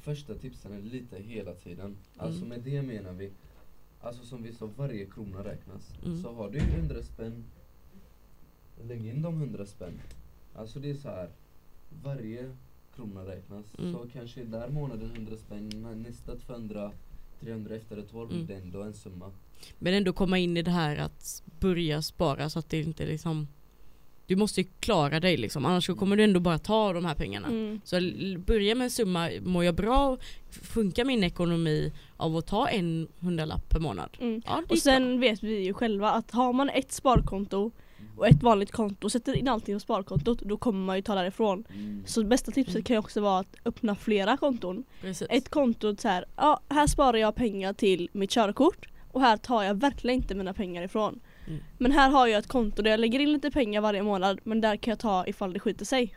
Första 0.01 0.35
tipsen 0.35 0.73
är 0.73 0.81
lite 0.81 1.17
hela 1.17 1.53
tiden. 1.53 1.97
Alltså 2.17 2.37
Mm. 2.37 2.49
med 2.49 2.61
det 2.61 2.81
menar 2.81 3.13
vi 3.13 3.31
Alltså 4.01 4.25
som 4.25 4.43
vi 4.43 4.53
sa, 4.53 4.69
varje 4.77 5.05
krona 5.05 5.43
räknas. 5.43 5.93
Mm. 6.05 6.21
Så 6.21 6.33
har 6.33 6.49
du 6.49 6.59
100 6.59 7.03
spänn 7.03 7.43
Lägg 8.87 9.05
in 9.05 9.21
de 9.21 9.41
100 9.41 9.65
spänn. 9.65 9.99
Alltså 10.55 10.79
det 10.79 10.89
är 10.89 10.95
så 10.95 11.09
här. 11.09 11.29
Varje 12.03 12.55
krona 12.95 13.21
räknas. 13.25 13.65
Mm. 13.79 13.93
Så 13.93 14.07
kanske 14.13 14.43
där 14.43 14.69
månaden 14.69 15.11
100 15.15 15.37
spänn, 15.37 15.69
nä- 15.69 15.95
nästa 16.09 16.35
200 16.35 16.91
300 17.39 17.75
efter 17.75 17.97
ett 17.97 18.13
år 18.13 18.25
blir 18.25 18.35
Mm. 18.37 18.47
det 18.47 18.55
ändå 18.55 18.81
en 18.83 18.93
summa. 18.93 19.31
Men 19.79 19.93
ändå 19.93 20.13
komma 20.13 20.37
in 20.37 20.57
i 20.57 20.61
det 20.61 20.71
här 20.71 20.97
att 20.97 21.43
börja 21.59 22.01
spara 22.01 22.49
så 22.49 22.59
att 22.59 22.69
det 22.69 22.81
inte 22.81 23.05
liksom 23.05 23.47
Du 24.27 24.35
måste 24.35 24.61
ju 24.61 24.67
klara 24.79 25.19
dig 25.19 25.37
liksom, 25.37 25.65
annars 25.65 25.85
så 25.85 25.95
kommer 25.95 26.15
du 26.15 26.23
ändå 26.23 26.39
bara 26.39 26.57
ta 26.59 26.93
de 26.93 27.05
här 27.05 27.15
pengarna. 27.15 27.47
Mm. 27.47 27.81
Så 27.83 27.95
börja 28.45 28.75
med 28.75 28.85
en 28.85 28.91
summa, 28.91 29.29
mår 29.41 29.63
jag 29.63 29.75
bra, 29.75 30.17
funkar 30.49 31.05
min 31.05 31.23
ekonomi 31.23 31.91
av 32.17 32.37
att 32.37 32.47
ta 32.47 32.67
en 32.69 33.07
hundralapp 33.19 33.69
per 33.69 33.79
månad? 33.79 34.17
Mm. 34.21 34.41
Ja, 34.45 34.57
Och 34.61 34.67
bra. 34.67 34.77
sen 34.77 35.19
vet 35.19 35.43
vi 35.43 35.65
ju 35.65 35.73
själva 35.73 36.11
att 36.11 36.31
har 36.31 36.53
man 36.53 36.69
ett 36.69 36.91
sparkonto 36.91 37.71
och 38.17 38.27
ett 38.27 38.43
vanligt 38.43 38.71
konto 38.71 39.05
och 39.05 39.11
sätter 39.11 39.33
in 39.33 39.47
allting 39.47 39.75
på 39.75 39.79
sparkontot 39.79 40.39
då 40.41 40.57
kommer 40.57 40.85
man 40.85 40.95
ju 40.95 41.01
ta 41.01 41.15
därifrån. 41.15 41.63
Mm. 41.69 42.03
Så 42.05 42.23
bästa 42.23 42.51
tipset 42.51 42.75
Mm. 42.75 42.83
kan 42.83 42.93
ju 42.93 42.97
också 42.99 43.21
vara 43.21 43.39
att 43.39 43.55
öppna 43.65 43.95
flera 43.95 44.37
konton. 44.37 44.83
Precis. 45.01 45.27
Ett 45.31 45.49
konto 45.49 45.95
så 45.95 46.07
här, 46.07 46.25
ja 46.35 46.59
här 46.69 46.87
sparar 46.87 47.17
jag 47.17 47.35
pengar 47.35 47.73
till 47.73 48.09
mitt 48.13 48.31
körkort 48.31 48.87
och 49.11 49.21
här 49.21 49.37
tar 49.37 49.63
jag 49.63 49.75
verkligen 49.75 50.15
inte 50.15 50.35
mina 50.35 50.53
pengar 50.53 50.83
ifrån. 50.83 51.19
Mm. 51.47 51.59
Men 51.77 51.91
här 51.91 52.09
har 52.09 52.27
jag 52.27 52.39
ett 52.39 52.47
konto 52.47 52.81
där 52.81 52.91
jag 52.91 52.99
lägger 52.99 53.19
in 53.19 53.31
lite 53.33 53.51
pengar 53.51 53.81
varje 53.81 54.03
månad 54.03 54.39
men 54.43 54.61
där 54.61 54.75
kan 54.75 54.91
jag 54.91 54.99
ta 54.99 55.27
ifall 55.27 55.53
det 55.53 55.59
skiter 55.59 55.85
sig. 55.85 56.15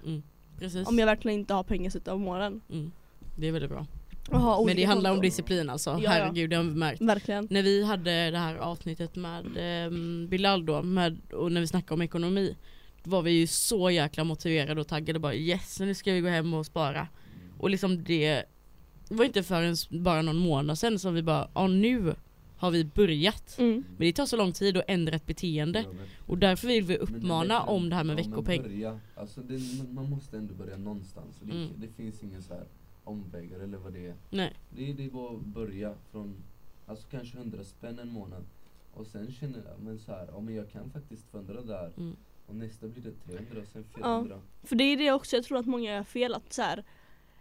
Precis. 0.59 0.89
Om 0.89 0.99
jag 0.99 1.07
verkligen 1.07 1.39
inte 1.41 1.55
har 1.55 1.63
pengar 1.63 1.91
slutet 1.91 2.09
av 2.09 2.21
månaden. 2.21 2.61
Mm. 2.71 2.93
Det 3.39 3.49
är 3.49 3.53
väldigt 3.53 3.71
bra. 3.71 3.87
Och 4.31 4.41
ha 4.41 4.65
Men 4.65 4.77
det 4.77 4.85
handlar 4.85 5.11
om 5.13 5.21
disciplin 5.21 5.71
alltså, 5.71 5.91
Ja, 5.91 6.01
ja. 6.03 6.11
herregud 6.11 6.51
det 6.51 6.57
har 6.57 6.63
vi 6.65 6.75
märkt. 6.75 7.01
Verkligen. 7.03 7.47
När 7.51 7.63
vi 7.63 7.85
hade 7.85 8.31
det 8.31 8.39
här 8.39 8.57
avsnittet 8.57 9.17
med 9.17 9.45
eh, 9.87 9.91
Bilal 10.29 10.67
då, 10.67 10.83
med, 10.83 11.19
och 11.33 11.53
när 11.53 11.61
vi 11.61 11.67
snackade 11.67 11.95
om 11.95 12.03
ekonomi 12.03 12.57
Då 13.05 13.11
var 13.11 13.23
vi 13.23 13.31
ju 13.31 13.47
så 13.47 13.91
jäkla 13.91 14.25
motiverade 14.25 14.81
och 14.81 14.89
taggade 14.89 15.19
bara 15.19 15.35
yes, 15.35 15.81
nu 15.81 15.95
ska 15.95 16.13
vi 16.13 16.21
gå 16.21 16.29
hem 16.29 16.55
och 16.55 16.67
spara 16.67 17.09
Och 17.59 17.71
liksom 17.71 18.05
det 18.05 18.43
Det 19.09 19.15
var 19.15 19.25
inte 19.25 19.43
förrän 19.43 19.77
bara 19.91 20.23
någon 20.23 20.39
månad 20.39 20.79
sedan 20.79 20.99
som 20.99 21.15
vi 21.15 21.23
bara, 21.23 21.51
ja 21.55 21.67
nu 21.67 22.15
har 22.59 22.71
vi 22.71 22.85
börjat 22.85 23.57
Mm. 23.59 23.85
Men 23.89 24.07
det 24.07 24.13
tar 24.13 24.27
så 24.27 24.37
lång 24.37 24.53
tid 24.53 24.77
att 24.77 24.85
ändra 24.89 25.17
ett 25.17 25.27
beteende 25.27 25.79
Ja, 25.79 25.89
men- 25.93 26.07
Och 26.27 26.39
därför 26.39 26.69
vill 26.69 26.83
vi 26.85 26.95
det 26.95 26.99
uppmana 27.01 27.59
bättre- 27.61 27.71
om 27.73 27.89
det 27.89 27.97
här 27.97 28.05
med 28.05 28.19
ja, 28.19 28.23
veckopeng 28.25 28.63
Börja. 28.63 29.01
Alltså 29.15 29.41
det, 29.41 29.53
man, 29.79 29.95
man 29.95 30.11
måste 30.11 30.37
ändå 30.37 30.55
börja 30.55 30.77
någonstans. 30.77 31.37
Det, 31.43 31.53
Mm. 31.53 31.69
det 31.77 31.89
finns 31.97 32.23
ingen 32.23 32.43
så 32.43 32.55
här 32.55 32.63
omvägar 33.09 33.61
eller 33.61 33.79
vad 33.79 33.93
det 33.93 34.07
är. 34.07 34.15
Nej, 34.31 34.53
Det, 34.71 34.93
det 34.93 35.05
är 35.05 35.11
bara 35.11 35.37
att 35.37 35.45
börja 35.45 35.95
från 36.11 36.35
alltså 36.87 37.07
kanske 37.11 37.39
100 37.39 37.65
spänn 37.65 37.99
en 37.99 38.09
månad. 38.13 38.45
Och 38.95 39.07
sen 39.07 39.33
känner 39.33 39.59
jag, 39.59 39.81
men 39.81 39.99
så 39.99 40.13
här, 40.13 40.29
ja, 40.33 40.41
men 40.41 40.55
jag 40.55 40.71
kan 40.71 40.91
faktiskt 40.91 41.27
få 41.31 41.39
100 41.39 41.63
där. 41.63 41.93
mm. 41.97 42.17
Och 42.47 42.55
nästa 42.55 42.87
blir 42.89 43.03
det 43.03 43.13
300 43.33 43.61
och 43.63 43.69
sen 43.69 43.85
400. 43.95 44.41
För 44.63 44.77
det 44.77 44.85
är 44.85 44.97
det 44.97 45.13
också, 45.13 45.37
jag 45.37 45.45
tror 45.45 45.59
att 45.59 45.67
många 45.67 45.95
gör 45.95 46.03
fel 46.03 46.35
att 46.35 46.53
så 46.53 46.63
här, 46.63 46.85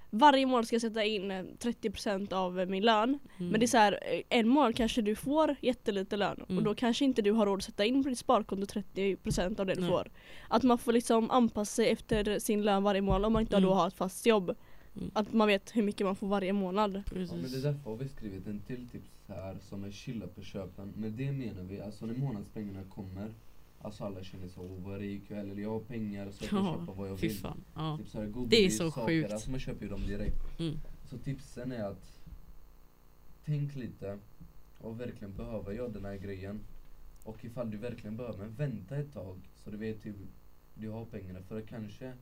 varje 0.09 0.45
månad 0.45 0.67
ska 0.67 0.73
jag 0.75 0.81
sätta 0.81 1.03
in 1.03 1.31
eh, 1.31 1.43
30% 1.59 2.33
av 2.33 2.59
eh, 2.59 2.65
min 2.67 2.83
lön. 2.83 3.09
Mm. 3.37 3.51
Men 3.51 3.59
det 3.59 3.65
är 3.65 3.67
så 3.67 3.77
här, 3.77 3.99
eh, 4.01 4.21
en 4.39 4.47
månad 4.47 4.75
kanske 4.75 5.01
du 5.01 5.15
får 5.15 5.55
jättelite 5.61 6.17
lön 6.17 6.37
och 6.41 6.49
Mm. 6.51 6.63
då 6.63 6.75
kanske 6.75 7.05
inte 7.05 7.21
du 7.21 7.31
har 7.31 7.45
råd 7.45 7.57
att 7.57 7.63
sätta 7.63 7.85
in 7.85 8.03
på 8.03 8.09
ditt 8.09 8.19
sparkonto 8.19 8.65
30% 8.65 9.59
av 9.59 9.65
det 9.65 9.73
du 9.73 9.81
Nej. 9.81 9.89
får. 9.89 10.11
Att 10.47 10.63
man 10.63 10.77
får 10.77 10.93
liksom 10.93 11.31
anpassa 11.31 11.75
sig 11.75 11.89
efter 11.89 12.39
sin 12.39 12.61
lön 12.63 12.83
varje 12.83 13.01
månad 13.01 13.25
om 13.25 13.33
man 13.33 13.41
inte 13.41 13.57
Mm. 13.57 13.69
då 13.69 13.75
har 13.75 13.87
ett 13.87 13.93
fast 13.93 14.25
jobb. 14.25 14.55
Mm. 14.97 15.11
Att 15.13 15.33
man 15.33 15.47
vet 15.47 15.75
hur 15.75 15.83
mycket 15.83 16.05
man 16.05 16.15
får 16.15 16.27
varje 16.27 16.53
månad. 16.53 16.95
Ja, 16.95 17.01
men 17.15 17.51
det 17.51 17.57
är 17.57 17.61
därför 17.61 17.89
har 17.89 17.97
vi 17.97 18.09
skrivit 18.09 18.47
en 18.47 18.59
till 18.59 18.87
tips 18.87 19.09
här 19.27 19.57
som 19.61 19.83
är 19.83 19.91
chilla 19.91 20.27
på 20.27 20.41
köpen. 20.41 20.93
Med 20.97 21.11
det 21.11 21.31
menar 21.31 21.63
vi, 21.63 21.81
alltså 21.81 22.05
när 22.05 22.13
månadspengarna 22.13 22.83
kommer, 22.83 23.33
alltså 23.81 24.03
alla 24.03 24.23
känner 24.23 24.47
så, 24.47 24.61
oh, 24.61 24.83
vad 24.83 24.99
rik 24.99 25.21
jag 25.27 25.39
är, 25.39 25.43
eller 25.43 25.61
jag 25.61 25.69
har 25.69 25.79
pengar 25.79 26.31
så 26.31 26.43
jag 26.43 26.49
kan 26.49 26.65
Ja, 26.65 26.73
köpa 26.79 26.93
vad 26.93 27.09
jag 27.09 27.15
vill. 27.15 27.37
Ja. 27.75 27.97
Typ 27.97 28.09
så 28.09 28.19
här, 28.19 28.47
Det 28.47 28.65
är 28.65 28.69
så 28.69 28.91
saker, 28.91 29.07
sjukt. 29.07 29.31
Alltså 29.31 29.51
man 29.51 29.59
köper 29.59 29.83
ju 29.83 29.89
dem 29.89 30.01
direkt. 30.07 30.59
Mm. 30.59 30.79
Så 31.09 31.17
tipsen 31.17 31.71
är 31.71 31.83
att 31.83 32.19
tänk 33.45 33.75
lite 33.75 34.19
och 34.77 34.99
verkligen 34.99 35.33
behöver 35.33 35.71
jag 35.71 35.93
den 35.93 36.05
här 36.05 36.17
grejen. 36.17 36.59
Och 37.23 37.45
ifall 37.45 37.71
du 37.71 37.77
verkligen 37.77 38.17
behöver, 38.17 38.37
men 38.37 38.55
vänta 38.55 38.97
ett 38.97 39.13
tag 39.13 39.37
så 39.63 39.69
du 39.69 39.77
vet 39.77 40.05
hur 40.05 40.15
du 40.73 40.89
har 40.89 41.05
pengarna. 41.05 41.41
För 41.41 41.61
kanske 41.61 42.13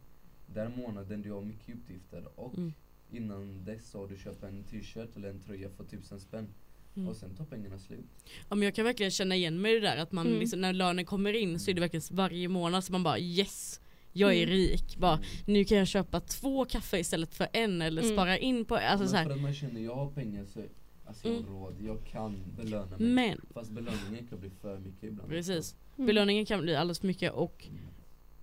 den 0.53 0.77
månaden 0.77 1.21
du 1.21 1.31
har 1.31 1.41
mycket 1.41 1.69
utgifter 1.75 2.27
och 2.35 2.57
Mm. 2.57 2.73
innan 3.11 3.65
dess 3.65 3.89
så 3.89 3.99
har 3.99 4.07
du 4.07 4.17
köpt 4.17 4.43
en 4.43 4.63
t-shirt 4.63 5.15
eller 5.15 5.29
en 5.29 5.39
tröja 5.39 5.69
för 5.69 5.83
tusen 5.83 6.19
spänn. 6.19 6.47
Mm. 6.95 7.07
Och 7.09 7.15
sen 7.15 7.35
tar 7.35 7.45
pengarna 7.45 7.79
slut. 7.79 8.05
Ja, 8.49 8.55
men 8.55 8.61
jag 8.61 8.75
kan 8.75 8.85
verkligen 8.85 9.11
känna 9.11 9.35
igen 9.35 9.61
mig 9.61 9.71
i 9.71 9.79
det 9.79 9.87
där 9.87 9.97
att 9.97 10.11
man 10.11 10.27
Mm. 10.27 10.39
liksom, 10.39 10.61
när 10.61 10.73
lönen 10.73 11.05
kommer 11.05 11.33
in 11.33 11.59
så 11.59 11.71
är 11.71 11.75
det 11.75 11.81
verkligen 11.81 12.03
varje 12.11 12.47
månad 12.47 12.83
så 12.83 12.91
man 12.91 13.03
bara 13.03 13.19
yes, 13.19 13.81
jag 14.13 14.33
är 14.33 14.43
Mm. 14.43 14.49
rik. 14.55 14.97
Bara, 14.97 15.19
nu 15.47 15.65
kan 15.65 15.77
jag 15.77 15.87
köpa 15.87 16.19
två 16.19 16.65
kaffe 16.65 16.97
istället 16.99 17.35
för 17.35 17.47
en 17.53 17.81
eller 17.81 18.01
Mm. 18.01 18.13
spara 18.15 18.37
in 18.37 18.65
på, 18.65 18.75
alltså 18.75 19.07
så 19.07 19.15
här. 19.15 19.25
för 19.25 19.31
att 19.31 19.41
man 19.41 19.53
känner 19.53 19.81
jag 19.81 19.95
har 19.95 20.11
pengar 20.11 20.45
så 20.45 20.61
alltså 21.05 21.27
jag 21.27 21.33
har 21.35 21.39
Mm. 21.41 21.53
råd, 21.53 21.73
jag 21.81 22.05
kan 22.05 22.43
belöna 22.57 22.97
mig. 22.97 23.07
Men 23.09 23.41
Fast 23.53 23.71
belöningen 23.71 24.27
kan 24.27 24.39
bli 24.39 24.49
för 24.49 24.79
mycket 24.79 25.03
ibland. 25.03 25.29
precis, 25.29 25.75
Mm. 25.97 26.07
belöningen 26.07 26.45
kan 26.45 26.61
bli 26.61 26.75
alldeles 26.75 26.99
för 26.99 27.07
mycket 27.07 27.33
och 27.33 27.65
Mm. 27.69 27.79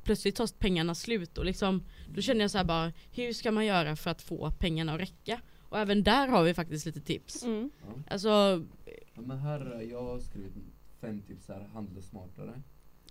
Plötsligt 0.02 0.36
tar 0.36 0.58
pengarna 0.58 0.94
slut 0.94 1.38
och 1.38 1.44
liksom 1.44 1.84
då 2.14 2.20
känner 2.20 2.40
jag 2.40 2.50
så 2.50 2.58
här 2.58 2.64
bara 2.64 2.92
hur 3.12 3.32
ska 3.32 3.52
man 3.52 3.66
göra 3.66 3.96
för 3.96 4.10
att 4.10 4.22
få 4.22 4.50
pengarna 4.50 4.94
att 4.94 5.00
räcka? 5.00 5.40
Och 5.60 5.78
även 5.78 6.02
där 6.02 6.28
har 6.28 6.44
vi 6.44 6.54
faktiskt 6.54 6.86
lite 6.86 7.00
tips. 7.00 7.42
Mm. 7.44 7.70
Ja. 7.86 8.02
Alltså, 8.10 8.28
Ja, 9.14 9.20
men 9.22 9.38
här, 9.38 9.80
jag 9.90 10.02
har 10.02 10.18
skrivit 10.18 10.52
fem 11.00 11.20
tips 11.22 11.48
här, 11.48 11.60
handla 11.72 12.02
smartare. 12.02 12.62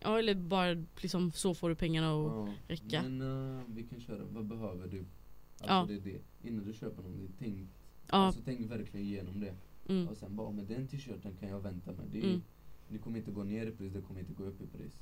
ja 0.01 0.19
eller 0.19 0.35
bara 0.35 0.85
liksom 1.01 1.31
så 1.31 1.53
får 1.53 1.69
du 1.69 1.75
pengarna 1.75 2.07
att 2.07 2.47
Ja, 2.47 2.53
räcka. 2.67 3.01
Men 3.03 3.21
eh, 3.57 3.63
vi 3.67 3.83
kan 3.83 3.99
köra, 4.01 4.23
vad 4.29 4.45
behöver 4.45 4.87
du? 4.87 4.99
Alltså 4.99 5.67
Ja. 5.67 5.85
det 5.87 5.93
är 5.93 5.99
det. 5.99 6.47
Innan 6.49 6.65
du 6.65 6.73
köper 6.73 7.01
någonting, 7.03 7.31
tänk, 7.39 7.69
Ja, 8.07 8.15
alltså, 8.17 8.41
tänk 8.45 8.71
verkligen 8.71 9.05
igenom 9.05 9.39
det. 9.39 9.55
mm, 9.89 10.07
Och 10.07 10.17
sen 10.17 10.35
bara, 10.35 10.51
med 10.51 10.65
den 10.65 10.87
t-shirten 10.87 11.35
kan 11.39 11.49
jag 11.49 11.59
vänta 11.59 11.91
med. 11.91 12.05
Det, 12.11 12.19
är- 12.19 12.23
Mm. 12.23 12.41
det 12.89 12.97
kommer 12.97 13.17
inte 13.17 13.31
gå 13.31 13.43
ner 13.43 13.65
i 13.67 13.71
pris, 13.71 13.93
det 13.93 14.01
kommer 14.01 14.19
inte 14.19 14.33
gå 14.33 14.43
upp 14.43 14.61
i 14.61 14.67
pris. 14.67 14.93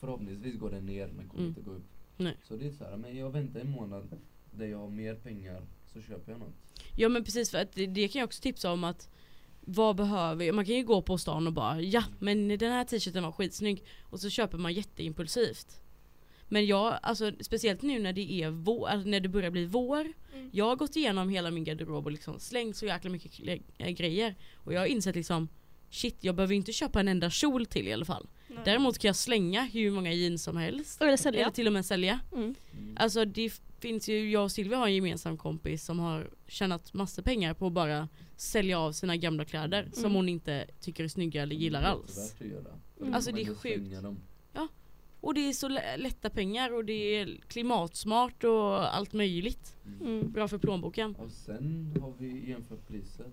Förhoppningsvis 0.00 0.56
går 0.58 0.70
det 0.70 0.80
ner 0.80 1.06
men 1.06 1.28
kommer 1.28 1.42
Mm. 1.44 1.48
inte 1.48 1.60
gå 1.60 1.70
upp. 1.70 1.84
Nej. 2.16 2.36
Så 2.42 2.56
det 2.56 2.66
är 2.66 2.70
så 2.72 2.84
här, 2.84 2.96
men 2.96 3.16
jag 3.16 3.30
väntar 3.30 3.60
en 3.60 3.70
månad 3.70 4.18
där 4.50 4.66
jag 4.66 4.78
har 4.78 4.88
mer 4.90 5.14
pengar 5.14 5.62
så 5.92 6.00
köper 6.00 6.32
jag 6.32 6.38
något. 6.40 6.54
Ja 6.96 7.08
men 7.08 7.24
precis 7.24 7.50
för 7.50 7.58
att 7.58 7.72
det, 7.72 7.86
det 7.86 8.08
kan 8.08 8.18
jag 8.20 8.26
också 8.26 8.42
tipsa 8.42 8.72
om 8.72 8.84
att 8.84 9.08
vad 9.60 9.96
behöver 9.96 10.44
jag? 10.44 10.54
Man 10.54 10.64
kan 10.64 10.74
ju 10.74 10.84
gå 10.84 11.02
på 11.02 11.18
stan 11.18 11.46
och 11.46 11.52
bara 11.52 11.80
ja 11.80 12.04
men 12.18 12.48
den 12.48 12.72
här 12.72 12.84
t-shirten 12.84 13.22
var 13.22 13.32
skitsnygg 13.32 13.84
och 14.02 14.20
så 14.20 14.30
köper 14.30 14.58
man 14.58 14.72
jätteimpulsivt. 14.72 15.82
Men 16.48 16.66
jag, 16.66 16.98
alltså 17.02 17.32
speciellt 17.40 17.82
nu 17.82 17.98
när 17.98 18.12
det 18.12 18.32
är 18.42 18.50
vår, 18.50 18.88
alltså 18.88 19.08
när 19.08 19.20
det 19.20 19.28
börjar 19.28 19.50
bli 19.50 19.66
vår. 19.66 20.00
Mm. 20.34 20.50
Jag 20.52 20.64
har 20.64 20.76
gått 20.76 20.96
igenom 20.96 21.28
hela 21.28 21.50
min 21.50 21.64
garderob 21.64 22.06
och 22.06 22.12
liksom 22.12 22.38
slängt 22.40 22.76
så 22.76 22.86
jäkla 22.86 23.10
mycket 23.10 23.32
grejer. 23.96 24.34
Och 24.54 24.72
jag 24.72 24.80
har 24.80 24.86
insett 24.86 25.16
liksom 25.16 25.48
shit 25.90 26.16
jag 26.20 26.34
behöver 26.34 26.54
inte 26.54 26.72
köpa 26.72 27.00
en 27.00 27.08
enda 27.08 27.30
kjol 27.30 27.66
till 27.66 27.88
i 27.88 27.92
alla 27.92 28.04
fall. 28.04 28.28
Nej. 28.54 28.58
Däremot 28.64 28.98
kan 28.98 29.08
jag 29.08 29.16
slänga 29.16 29.62
hur 29.64 29.90
många 29.90 30.12
jeans 30.12 30.42
som 30.42 30.56
helst. 30.56 31.02
Eller 31.02 31.16
sälja. 31.16 31.40
Eller 31.40 31.50
till 31.52 31.66
och 31.66 31.72
med 31.72 31.86
sälja. 31.86 32.20
Mm. 32.32 32.54
Mm. 32.72 32.96
Alltså 32.98 33.24
det 33.24 33.60
finns 33.80 34.08
ju, 34.08 34.30
jag 34.30 34.42
och 34.44 34.52
Silvia 34.52 34.78
har 34.78 34.86
en 34.86 34.94
gemensam 34.94 35.36
kompis 35.36 35.84
som 35.84 35.98
har 35.98 36.30
tjänat 36.46 36.94
massor 36.94 37.22
pengar 37.22 37.54
på 37.54 37.66
att 37.66 37.72
bara 37.72 38.08
sälja 38.36 38.78
av 38.80 38.92
sina 38.92 39.16
gamla 39.16 39.44
kläder 39.44 39.88
som 39.92 40.04
Mm. 40.04 40.14
hon 40.14 40.28
inte 40.28 40.66
tycker 40.80 41.04
är 41.04 41.08
snygga 41.08 41.42
eller 41.42 41.56
gillar 41.56 41.80
Det 41.80 41.86
är 41.86 41.90
alls. 41.90 42.34
Mm. 43.00 43.14
Alltså, 43.14 43.32
det 43.32 43.42
är 43.42 43.54
sjukt. 43.54 44.02
dem. 44.02 44.20
Och 45.22 45.34
det 45.34 45.40
är 45.48 45.52
så 45.52 45.68
lä- 45.68 45.96
lätta 45.96 46.30
pengar 46.30 46.72
och 46.74 46.84
det 46.84 46.92
är 47.16 47.38
klimatsmart 47.48 48.44
och 48.44 48.94
allt 48.96 49.12
möjligt. 49.12 49.76
Mm. 49.86 50.00
Mm. 50.06 50.32
Bra 50.32 50.48
för 50.48 50.58
plånboken. 50.58 51.14
Och 51.14 51.30
sen 51.32 51.96
har 52.00 52.12
vi 52.18 52.48
jämfört 52.50 52.88
priser. 52.88 53.26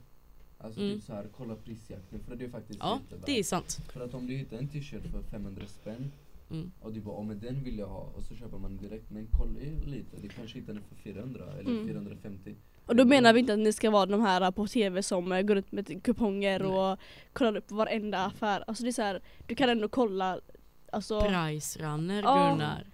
Alltså 0.60 0.80
Mm. 0.82 0.96
typ 0.96 1.04
så 1.06 1.14
här, 1.14 1.26
kolla 1.38 1.56
prisjakten 1.56 2.20
för 2.28 2.36
det 2.36 2.46
är 2.46 2.50
faktiskt 2.50 2.80
Ja, 2.80 3.00
jättevärt. 3.04 3.26
det 3.26 3.40
är 3.40 3.44
sant. 3.44 3.80
För 3.94 4.02
att 4.02 4.14
om 4.14 4.28
du 4.28 4.34
hittar 4.34 4.58
en 4.58 4.68
t-shirt 4.68 5.04
för 5.12 5.22
500 5.32 5.64
spänn 5.68 6.12
Mm. 6.52 6.72
och 6.82 6.94
du 6.94 7.02
bara 7.02 7.16
oh, 7.16 7.26
men 7.26 7.40
den 7.40 7.64
vill 7.64 7.78
jag 7.80 7.88
ha 7.88 8.00
och 8.16 8.24
så 8.24 8.36
köper 8.36 8.58
man 8.58 8.78
direkt 8.78 9.10
men 9.12 9.28
kolla 9.38 9.60
lite, 9.86 10.18
du 10.22 10.30
kanske 10.30 10.60
hittar 10.60 10.74
den 10.74 10.84
för 10.84 10.96
400 10.96 11.44
eller 11.60 11.72
Mm. 11.72 11.88
450. 11.88 12.56
Och 12.86 12.96
då 12.96 13.06
menar 13.06 13.34
vi 13.34 13.40
inte 13.40 13.54
att 13.54 13.60
ni 13.60 13.74
ska 13.74 13.90
vara 13.92 14.06
de 14.06 14.22
här 14.22 14.52
på 14.52 14.68
tv 14.68 15.04
som 15.04 15.32
eh, 15.32 15.42
går 15.42 15.56
runt 15.56 15.72
med 15.72 16.04
kuponger 16.04 16.60
Nej. 16.60 16.68
och 16.68 17.00
kollar 17.34 17.56
upp 17.58 17.72
varenda 17.72 18.26
affär. 18.26 18.64
Alltså 18.68 18.84
det 18.84 18.90
är 18.90 18.92
så 18.92 19.02
här, 19.02 19.22
du 19.48 19.56
kan 19.56 19.70
ändå 19.70 19.90
kolla 19.90 20.40
Alltså, 20.92 21.22
Price 21.22 21.80
runner 21.80 22.24
Ja. 22.24 22.50
Gunnar. 22.52 22.86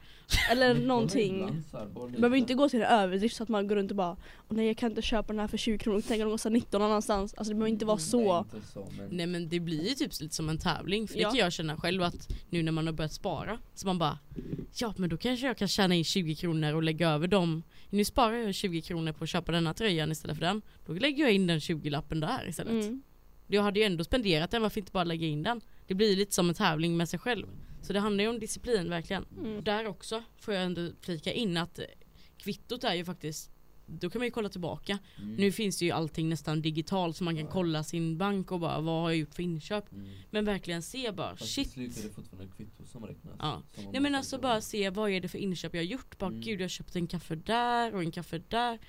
Eller 0.52 0.74
någonting. 0.74 1.46
lite. 1.48 1.88
behöver 2.22 2.38
inte 2.38 2.54
gå 2.54 2.70
till 2.70 2.82
en 2.82 2.86
överdrift 2.88 3.36
så 3.36 3.44
att 3.44 3.50
man 3.50 3.68
går 3.68 3.76
runt 3.76 3.92
och 3.92 3.98
bara 3.98 4.18
Åh 4.50 4.58
nej 4.58 4.68
jag 4.68 4.78
kan 4.78 4.92
inte 4.92 5.02
köpa 5.02 5.34
den 5.34 5.40
här 5.40 5.48
för 5.48 5.58
20 5.58 5.78
kronor, 5.78 6.04
tänk 6.08 6.22
att 6.22 6.28
de 6.28 6.32
kostar 6.32 6.50
19 6.50 6.82
någon 6.82 6.90
annanstans. 6.90 7.34
Alltså 7.34 7.54
det 7.54 7.56
behöver 7.56 7.70
inte 7.72 7.86
vara 7.86 7.98
så. 7.98 8.34
Nej, 8.34 8.44
inte 8.56 8.68
så 8.68 8.88
men 8.98 9.08
Nej 9.12 9.26
men 9.28 9.50
det 9.50 9.60
blir 9.60 9.90
ju 9.90 9.96
typ 9.96 10.22
lite 10.22 10.36
som 10.36 10.50
en 10.50 10.58
tävling 10.58 11.08
för 11.08 11.20
Ja. 11.20 11.28
det 11.28 11.32
kan 11.32 11.40
jag 11.40 11.54
känna 11.54 11.78
själv 11.78 12.04
att 12.04 12.34
nu 12.50 12.64
när 12.64 12.72
man 12.72 12.86
har 12.86 12.94
börjat 12.94 13.14
spara 13.14 13.60
så 13.74 13.88
man 13.88 13.98
bara 14.00 14.20
Ja 14.76 14.94
men 14.98 15.10
då 15.10 15.18
kanske 15.18 15.46
jag 15.48 15.58
kan 15.58 15.68
tjäna 15.68 15.96
in 15.96 16.04
20 16.04 16.36
kronor 16.36 16.74
och 16.74 16.84
lägga 16.84 17.10
över 17.10 17.28
dem 17.28 17.64
Nu 17.90 18.06
sparar 18.06 18.34
jag 18.38 18.56
20 18.56 18.82
kronor 18.82 19.12
på 19.12 19.24
att 19.24 19.30
köpa 19.30 19.52
denna 19.52 19.74
tröjan 19.74 20.12
istället 20.12 20.38
för 20.38 20.46
den 20.46 20.62
Då 20.86 20.94
lägger 20.94 21.24
jag 21.24 21.34
in 21.34 21.48
den 21.48 21.60
20-lappen 21.60 22.20
där 22.20 22.50
istället 22.50 22.74
Mm. 22.74 23.04
Jag 23.48 23.64
hade 23.64 23.80
ju 23.80 23.86
ändå 23.86 24.04
spenderat 24.04 24.52
den, 24.52 24.62
varför 24.62 24.80
inte 24.80 24.92
bara 24.92 25.04
lägga 25.04 25.28
in 25.28 25.44
den? 25.44 25.62
Det 25.88 25.94
blir 25.94 26.16
lite 26.16 26.34
som 26.34 26.50
en 26.50 26.56
tävling 26.56 26.98
med 26.98 27.10
sig 27.10 27.20
själv 27.20 27.48
Så 27.84 27.94
det 27.94 28.00
handlar 28.00 28.24
ju 28.24 28.30
om 28.30 28.40
disciplin 28.40 28.90
verkligen 28.90 29.26
Mm. 29.38 29.56
Och 29.58 29.64
där 29.64 29.88
också 29.88 30.24
får 30.38 30.54
jag 30.54 30.64
ändå 30.64 30.92
flika 31.02 31.34
in 31.34 31.58
att 31.58 31.80
eh, 31.80 31.86
kvittot 32.38 32.84
är 32.84 32.94
ju 32.94 33.06
faktiskt 33.06 33.50
då 33.86 34.10
kan 34.10 34.20
man 34.20 34.28
ju 34.28 34.32
kolla 34.32 34.50
tillbaka. 34.50 35.00
mm. 35.18 35.36
Nu 35.36 35.52
finns 35.52 35.80
det 35.80 35.86
ju 35.86 35.92
allting 35.92 36.30
nästan 36.30 36.62
digitalt 36.62 37.18
så 37.18 37.24
man 37.24 37.36
kan 37.36 37.46
Ja. 37.46 37.52
kolla 37.52 37.84
sin 37.84 38.18
bank 38.18 38.52
och 38.52 38.60
bara 38.60 38.80
vad 38.82 39.02
har 39.02 39.10
jag 39.10 39.18
gjort 39.18 39.34
för 39.36 39.44
inköp. 39.44 39.92
Mm. 39.92 40.10
Men 40.32 40.46
verkligen 40.46 40.82
se 40.82 41.12
bara 41.12 41.36
Fast 41.36 41.52
shit. 41.52 41.72
slut 41.72 41.98
är 41.98 42.04
det 42.04 42.10
fortfarande 42.10 42.52
kvitto 42.58 42.86
som 42.86 43.06
räknas. 43.06 43.36
Ja. 43.40 43.62
Som 43.76 43.84
Nej 43.92 44.02
men 44.02 44.16
alltså 44.16 44.38
bara 44.40 44.62
se 44.62 44.90
vad 44.90 45.10
är 45.12 45.22
det 45.22 45.28
för 45.28 45.38
inköp 45.38 45.74
jag 45.74 45.82
har 45.82 45.86
gjort. 45.86 46.18
Bara 46.18 46.30
Mm. 46.30 46.42
gud 46.42 46.62
jag 46.62 46.70
köpte 46.70 47.00
en 47.00 47.08
kaffe 47.08 47.36
där 47.36 47.96
och 47.96 48.02
en 48.04 48.12
kaffe 48.12 48.42
där. 48.48 48.80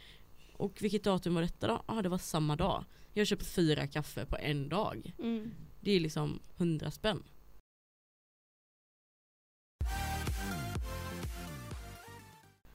Och 0.52 0.78
vilket 0.82 1.04
datum 1.04 1.34
var 1.34 1.42
detta 1.42 1.66
då? 1.66 1.82
Ja 1.88 1.98
ah, 1.98 2.02
det 2.02 2.08
var 2.08 2.18
samma 2.18 2.56
dag. 2.56 2.84
Jag 3.12 3.26
köpte 3.26 3.44
fyra 3.44 3.86
kaffe 3.86 4.26
på 4.26 4.36
en 4.36 4.68
dag. 4.68 5.12
Mm. 5.18 5.50
Det 5.80 5.90
är 5.90 6.00
liksom 6.00 6.40
hundra 6.56 6.90
spänn. 6.90 7.22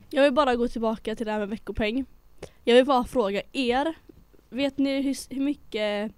Jag 0.09 0.23
vill 0.23 0.33
bara 0.33 0.55
gå 0.55 0.67
tillbaka 0.67 1.15
till 1.15 1.25
det 1.25 1.31
här 1.31 1.39
med 1.39 1.49
veckopeng. 1.49 2.05
Jag 2.63 2.75
vill 2.75 2.85
bara 2.85 3.03
fråga 3.03 3.41
er, 3.51 3.93
vet 4.49 4.77
ni 4.77 5.01
hur, 5.01 5.33
hur 5.35 5.41
mycket 5.41 6.11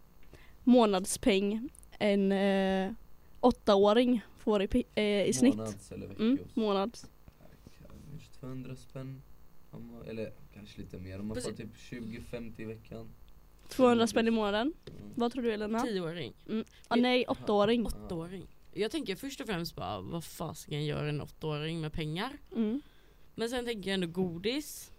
månadspeng 0.64 1.70
en 2.00 2.32
eh, 2.32 2.92
åttaåring 3.40 4.22
får 4.38 4.62
i, 4.64 4.84
eh, 4.96 5.04
i 5.04 5.34
snitt? 5.34 5.56
Månads 5.56 5.92
eller 5.92 6.08
veckos. 6.08 6.22
Mm, 6.22 6.40
månads. 6.54 7.06
Kanske 8.12 8.40
200 8.40 8.76
spänn. 8.76 9.22
Eller 10.08 10.34
kanske 10.54 10.82
lite 10.82 10.98
mer. 10.98 11.20
Om 11.20 11.28
man 11.28 11.42
får 11.42 11.52
typ 11.52 11.76
20-50 11.76 12.62
i 12.62 12.66
veckan. 12.66 13.10
200 13.70 14.08
spänn 14.08 14.28
i 14.28 14.32
månaden. 14.32 14.74
Mm. 14.88 15.12
Vad 15.16 15.32
tror 15.32 15.44
du 15.44 15.54
Elena? 15.54 15.80
Tioåring. 15.80 16.34
Ah, 16.88 16.96
nej, 16.96 17.26
åttaåring. 17.28 17.86
Åttaåring. 17.86 18.48
Jag 18.74 18.92
tänker 18.92 19.16
först 19.16 19.42
och 19.42 19.48
främst 19.48 19.76
bara 19.76 20.02
vad 20.02 20.24
fasiken 20.24 20.86
gör 20.86 21.04
en 21.04 21.22
åttaåring 21.22 21.82
med 21.82 21.94
pengar? 21.94 22.32
Mm. 22.56 22.82
Men 23.36 23.50
sen 23.50 23.66
tänker 23.66 23.90
jag 23.90 23.94
ändå 23.94 24.08
godis. 24.08 24.92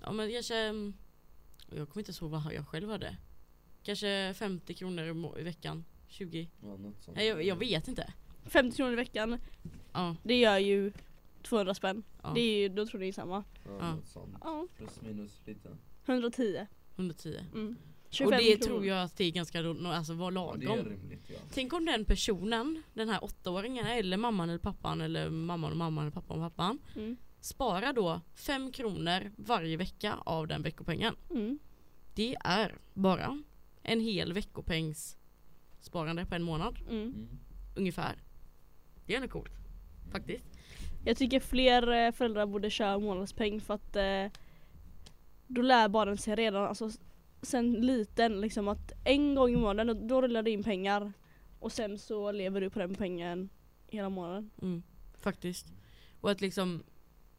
Ja 0.00 0.12
men 0.12 0.32
kanske 0.32 0.56
mm, 0.56 0.94
Jag 1.70 1.88
kommer 1.88 2.08
inte 2.08 2.24
ihåg 2.24 2.30
vad 2.30 2.54
jag 2.54 2.68
själv 2.68 2.88
hade. 2.90 3.16
Kanske 3.82 4.34
50 4.36 4.74
kronor 4.74 5.38
i 5.38 5.42
veckan. 5.42 5.84
20. 6.08 6.48
Ja. 6.62 6.76
Nej 7.14 7.26
jag, 7.26 7.44
jag 7.44 7.56
vet 7.56 7.88
inte. 7.88 8.12
50 8.44 8.76
kronor 8.76 8.92
i 8.92 8.96
veckan, 8.96 9.38
Ja, 9.92 10.16
det 10.22 10.40
gör 10.40 10.58
ju 10.58 10.92
200 11.42 11.74
spänn. 11.74 12.02
ja. 12.22 12.32
Det 12.34 12.40
är 12.40 12.58
ju, 12.62 12.68
då 12.68 12.86
tror 12.86 13.00
ni 13.00 13.12
samma. 13.12 13.44
Ja, 13.64 13.70
Ja. 13.80 13.94
något 13.94 14.06
sånt. 14.08 14.36
Ja, 14.40 14.66
Plus 14.76 15.00
minus 15.02 15.40
lite. 15.46 15.76
110. 16.06 16.66
110. 16.96 17.38
Mm. 17.54 17.76
Och 18.12 18.16
25 18.16 18.38
det 18.38 18.44
kronor. 18.56 18.64
tror 18.66 18.86
jag 18.86 19.02
att 19.02 19.16
det 19.16 19.24
är 19.24 19.30
ganska 19.30 19.58
alltså 19.86 20.14
var 20.14 20.32
Ja, 20.32 20.54
det 20.58 20.64
är 20.64 20.68
lagom. 20.68 20.84
rimligt 20.88 21.30
ja. 21.30 21.36
Tänk 21.52 21.72
om 21.72 21.84
den 21.84 22.04
personen, 22.04 22.82
den 22.94 23.08
här 23.08 23.24
åttaåringen 23.24 23.86
eller 23.86 24.16
mamman 24.16 24.48
eller 24.48 24.58
pappan 24.58 25.00
eller 25.00 25.30
mamman 25.30 25.70
och 25.70 25.76
mamman 25.76 26.04
eller 26.04 26.12
pappan 26.12 26.42
och 26.42 26.50
pappan 26.56 26.78
Mm. 26.96 27.16
sparar 27.40 27.92
då 27.92 28.20
5 28.34 28.72
kronor 28.72 29.32
varje 29.36 29.76
vecka 29.76 30.14
av 30.24 30.46
den 30.46 30.62
veckopengen. 30.62 31.14
Mm. 31.30 31.58
Det 32.14 32.36
är 32.44 32.74
bara 32.94 33.42
en 33.82 34.00
hel 34.00 34.32
veckopengs 34.32 35.16
sparande 35.80 36.26
på 36.26 36.34
en 36.34 36.42
månad 36.42 36.78
Mm. 36.90 37.02
Mm. 37.02 37.28
ungefär. 37.76 38.16
Det 39.06 39.12
är 39.12 39.16
ändå 39.16 39.28
coolt 39.28 39.52
faktiskt. 40.12 40.44
Jag 41.04 41.16
tycker 41.16 41.40
fler 41.40 41.92
eh, 42.06 42.12
föräldrar 42.12 42.46
borde 42.46 42.70
köra 42.70 42.98
månadspeng 42.98 43.60
för 43.60 43.74
att 43.74 43.96
eh, 43.96 44.40
då 45.46 45.62
lär 45.62 45.88
barnen 45.88 46.18
sig 46.18 46.34
redan, 46.36 46.64
alltså 46.68 46.90
sen 47.42 47.72
liten 47.72 48.40
liksom 48.40 48.68
att 48.68 48.92
en 49.04 49.34
gång 49.34 49.50
i 49.50 49.56
månaden 49.56 50.06
då, 50.08 50.22
rullar 50.22 50.42
det 50.42 50.50
in 50.50 50.62
pengar 50.62 51.12
och 51.58 51.72
sen 51.72 51.98
så 51.98 52.32
lever 52.32 52.60
du 52.60 52.70
på 52.70 52.78
den 52.78 52.94
pengen 52.94 53.48
hela 53.88 54.08
månaden. 54.08 54.50
Mm, 54.62 54.82
faktiskt. 55.18 55.66
Och 56.20 56.30
att 56.30 56.40
liksom 56.40 56.82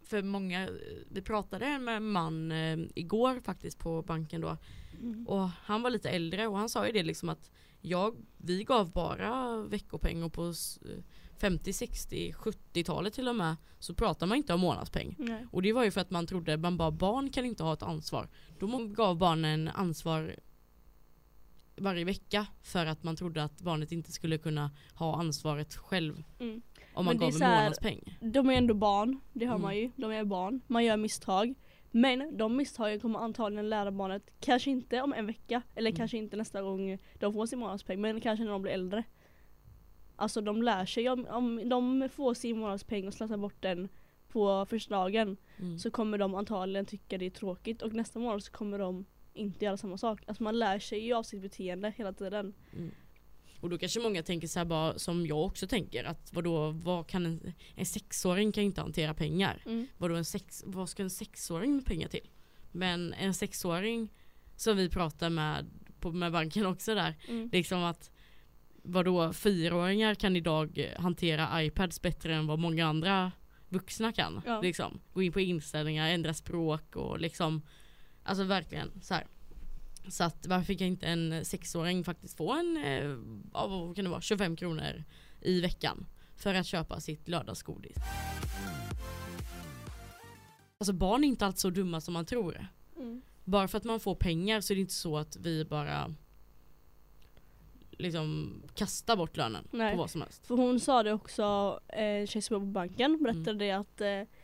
för 0.04 0.22
många, 0.24 0.70
vi 1.10 1.22
pratade 1.22 1.80
med 1.80 1.98
en 1.98 2.04
man 2.08 2.52
eh, 2.52 2.78
igår 2.96 3.40
faktiskt 3.40 3.80
på 3.80 4.02
banken 4.02 4.42
då 4.42 4.58
Mm. 5.02 5.28
och 5.28 5.50
han 5.50 5.82
var 5.82 5.90
lite 5.90 6.10
äldre 6.10 6.48
och 6.48 6.58
han 6.58 6.70
sa 6.70 6.86
ju 6.88 6.92
det 6.92 7.04
liksom 7.04 7.30
att 7.30 7.52
jag, 7.82 8.16
vi 8.38 8.64
gav 8.64 8.92
bara 8.92 9.58
veckopeng 9.58 10.24
och 10.24 10.34
på 10.34 10.48
s- 10.50 10.80
50, 11.38 11.74
60, 11.74 12.34
70-talet 12.34 13.14
till 13.14 13.28
och 13.28 13.36
med 13.36 13.56
så 13.80 13.94
pratar 13.94 14.28
man 14.28 14.38
inte 14.38 14.54
om 14.54 14.60
månadspeng. 14.60 15.16
Nej. 15.20 15.46
Och 15.52 15.62
det 15.62 15.74
var 15.74 15.84
ju 15.84 15.92
för 15.92 16.02
att 16.02 16.12
man 16.12 16.28
trodde 16.28 16.58
man 16.58 16.78
bara 16.78 16.92
barn 16.92 17.30
kan 17.30 17.46
inte 17.46 17.64
ha 17.64 17.74
ett 17.74 17.84
ansvar. 17.84 18.28
Då 18.60 18.88
gav 18.88 19.18
barnen 19.18 19.68
ansvar 19.68 20.36
varje 21.76 22.06
vecka 22.06 22.48
för 22.62 22.86
att 22.86 23.04
man 23.04 23.16
trodde 23.16 23.44
att 23.44 23.62
barnet 23.62 23.92
inte 23.92 24.12
skulle 24.12 24.38
kunna 24.38 24.72
ha 24.96 25.20
ansvaret 25.20 25.76
själv 25.76 26.24
Mm. 26.40 26.62
om 26.94 27.06
man 27.06 27.18
gav 27.18 27.30
en 27.36 27.42
här- 27.42 27.60
månadspeng. 27.64 28.18
De 28.22 28.50
är 28.50 28.54
ändå 28.54 28.74
barn, 28.74 29.20
det 29.34 29.46
hör 29.46 29.54
Mm. 29.56 29.62
man 29.62 29.78
ju. 29.78 29.92
De 29.96 30.12
är 30.12 30.24
barn, 30.24 30.62
man 30.68 30.86
gör 30.86 30.98
misstag. 30.98 31.54
Men 31.96 32.38
de 32.38 32.58
misstagen 32.58 33.00
kommer 33.00 33.20
antagligen 33.20 33.70
lära 33.70 33.92
barnet, 33.92 34.24
kanske 34.40 34.72
inte 34.72 35.02
om 35.02 35.14
en 35.14 35.26
vecka, 35.26 35.62
eller 35.76 35.90
Mm. 35.90 35.98
kanske 35.98 36.18
inte 36.18 36.36
nästa 36.38 36.62
gång 36.62 36.98
de 37.20 37.34
får 37.34 37.46
sin 37.46 37.60
månadspeng, 37.60 38.02
men 38.02 38.22
kanske 38.22 38.44
när 38.46 38.52
de 38.52 38.62
blir 38.62 38.72
äldre. 38.72 39.04
Alltså 40.16 40.42
de 40.42 40.64
lär 40.64 40.86
sig, 40.86 41.10
om, 41.10 41.28
om 41.28 41.70
de 41.70 42.10
får 42.14 42.34
sin 42.34 42.58
månadspeng 42.60 43.08
och 43.08 43.14
slösar 43.14 43.38
bort 43.38 43.56
den 43.62 43.90
på 44.28 44.66
första 44.70 44.96
dagen 44.96 45.38
Mm. 45.58 45.80
så 45.80 45.92
kommer 45.92 46.18
de 46.18 46.36
antagligen 46.36 46.86
tycka 46.86 47.18
det 47.18 47.26
är 47.26 47.30
tråkigt 47.30 47.82
och 47.82 47.94
nästa 47.94 48.20
månad 48.20 48.44
så 48.44 48.52
kommer 48.52 48.80
de 48.80 49.06
inte 49.34 49.66
göra 49.66 49.78
samma 49.78 49.98
sak. 49.98 50.22
Alltså 50.28 50.44
man 50.44 50.60
lär 50.60 50.80
sig 50.80 51.06
ju 51.06 51.14
av 51.14 51.24
sitt 51.24 51.42
beteende 51.42 51.94
hela 51.98 52.14
tiden. 52.14 52.54
Mm. 52.74 52.92
Och 53.62 53.70
då 53.70 53.78
kanske 53.78 54.00
många 54.00 54.24
tänker 54.24 54.48
så 54.48 54.60
här 54.60 54.66
bara 54.66 55.00
som 55.00 55.26
jag 55.28 55.46
också 55.46 55.68
tänker 55.68 56.04
att 56.04 56.34
vadå, 56.34 56.70
vad 56.72 57.08
kan 57.08 57.26
en, 57.26 57.54
en 57.76 57.86
sexåring 57.86 58.52
kan 58.52 58.64
inte 58.64 58.82
hantera 58.82 59.14
pengar. 59.14 59.62
Mm. 59.66 59.88
Vadå 59.98 60.16
en 60.16 60.26
sex, 60.26 60.64
vad 60.66 60.90
ska 60.90 61.04
en 61.04 61.10
sexåring 61.10 61.76
med 61.76 61.86
pengar 61.86 62.08
till? 62.08 62.30
Men 62.72 63.14
en 63.14 63.34
sexåring 63.34 64.10
som 64.56 64.78
vi 64.78 64.90
pratar 64.90 65.30
med 65.30 65.66
på, 66.00 66.12
med 66.12 66.32
banken 66.32 66.66
också 66.66 66.96
där, 66.96 67.16
Mm. 67.30 67.50
liksom 67.54 67.84
att 67.84 68.12
vadå 68.84 69.34
fyraåringar 69.34 70.16
kan 70.16 70.36
idag 70.36 70.94
hantera 70.98 71.64
iPads 71.64 72.02
bättre 72.02 72.36
än 72.36 72.48
vad 72.48 72.60
många 72.60 72.88
andra 72.88 73.32
vuxna 73.70 74.14
kan. 74.14 74.42
Ja. 74.46 74.62
Liksom. 74.62 75.02
Gå 75.14 75.22
in 75.22 75.32
på 75.32 75.40
inställningar, 75.40 76.10
ändra 76.10 76.34
språk 76.34 76.96
och 76.96 77.20
liksom 77.20 77.62
Alltså 78.24 78.44
verkligen 78.44 78.92
så 79.02 79.14
här. 79.14 79.28
Så 80.08 80.24
att 80.24 80.48
varför 80.48 80.74
kan 80.74 80.88
inte 80.88 81.08
en 81.08 81.46
sexåring 81.46 82.04
faktiskt 82.04 82.38
få 82.38 82.54
en, 82.54 82.78
eh, 82.78 83.16
vad 83.52 83.96
kan 83.96 84.06
det 84.06 84.12
vara, 84.12 84.22
25 84.22 84.56
kronor 84.56 85.04
i 85.42 85.62
veckan 85.62 86.06
för 86.36 86.54
att 86.54 86.66
köpa 86.66 87.00
sitt 87.00 87.28
lördagsgodis. 87.28 87.98
Alltså 90.78 90.94
barn 90.94 91.24
är 91.24 91.28
inte 91.28 91.46
alltid 91.46 91.60
så 91.60 91.70
dumma 91.70 92.02
som 92.02 92.14
man 92.14 92.26
tror. 92.26 92.68
Mm. 92.98 93.22
Bara 93.44 93.68
för 93.68 93.78
att 93.78 93.84
man 93.84 94.00
får 94.00 94.16
pengar 94.16 94.62
så 94.62 94.74
är 94.74 94.76
det 94.76 94.82
inte 94.82 94.94
så 94.94 95.18
att 95.18 95.36
vi 95.36 95.66
bara 95.66 96.16
liksom 98.00 98.54
kastar 98.76 99.16
bort 99.16 99.38
lönen 99.38 99.68
Nej. 99.72 99.92
på 99.92 99.98
vad 99.98 100.10
som 100.10 100.22
helst. 100.22 100.48
För 100.48 100.56
hon 100.56 100.80
sa 100.80 101.04
det 101.04 101.14
också, 101.14 101.80
eh, 101.88 102.04
en 102.04 102.28
tjej 102.28 102.42
som 102.42 102.54
jobbar 102.54 102.66
på 102.66 102.72
banken 102.72 103.24
berättade 103.24 103.52
Mm. 103.52 103.58
det 103.58 103.72
att 103.72 104.02
eh, 104.02 104.36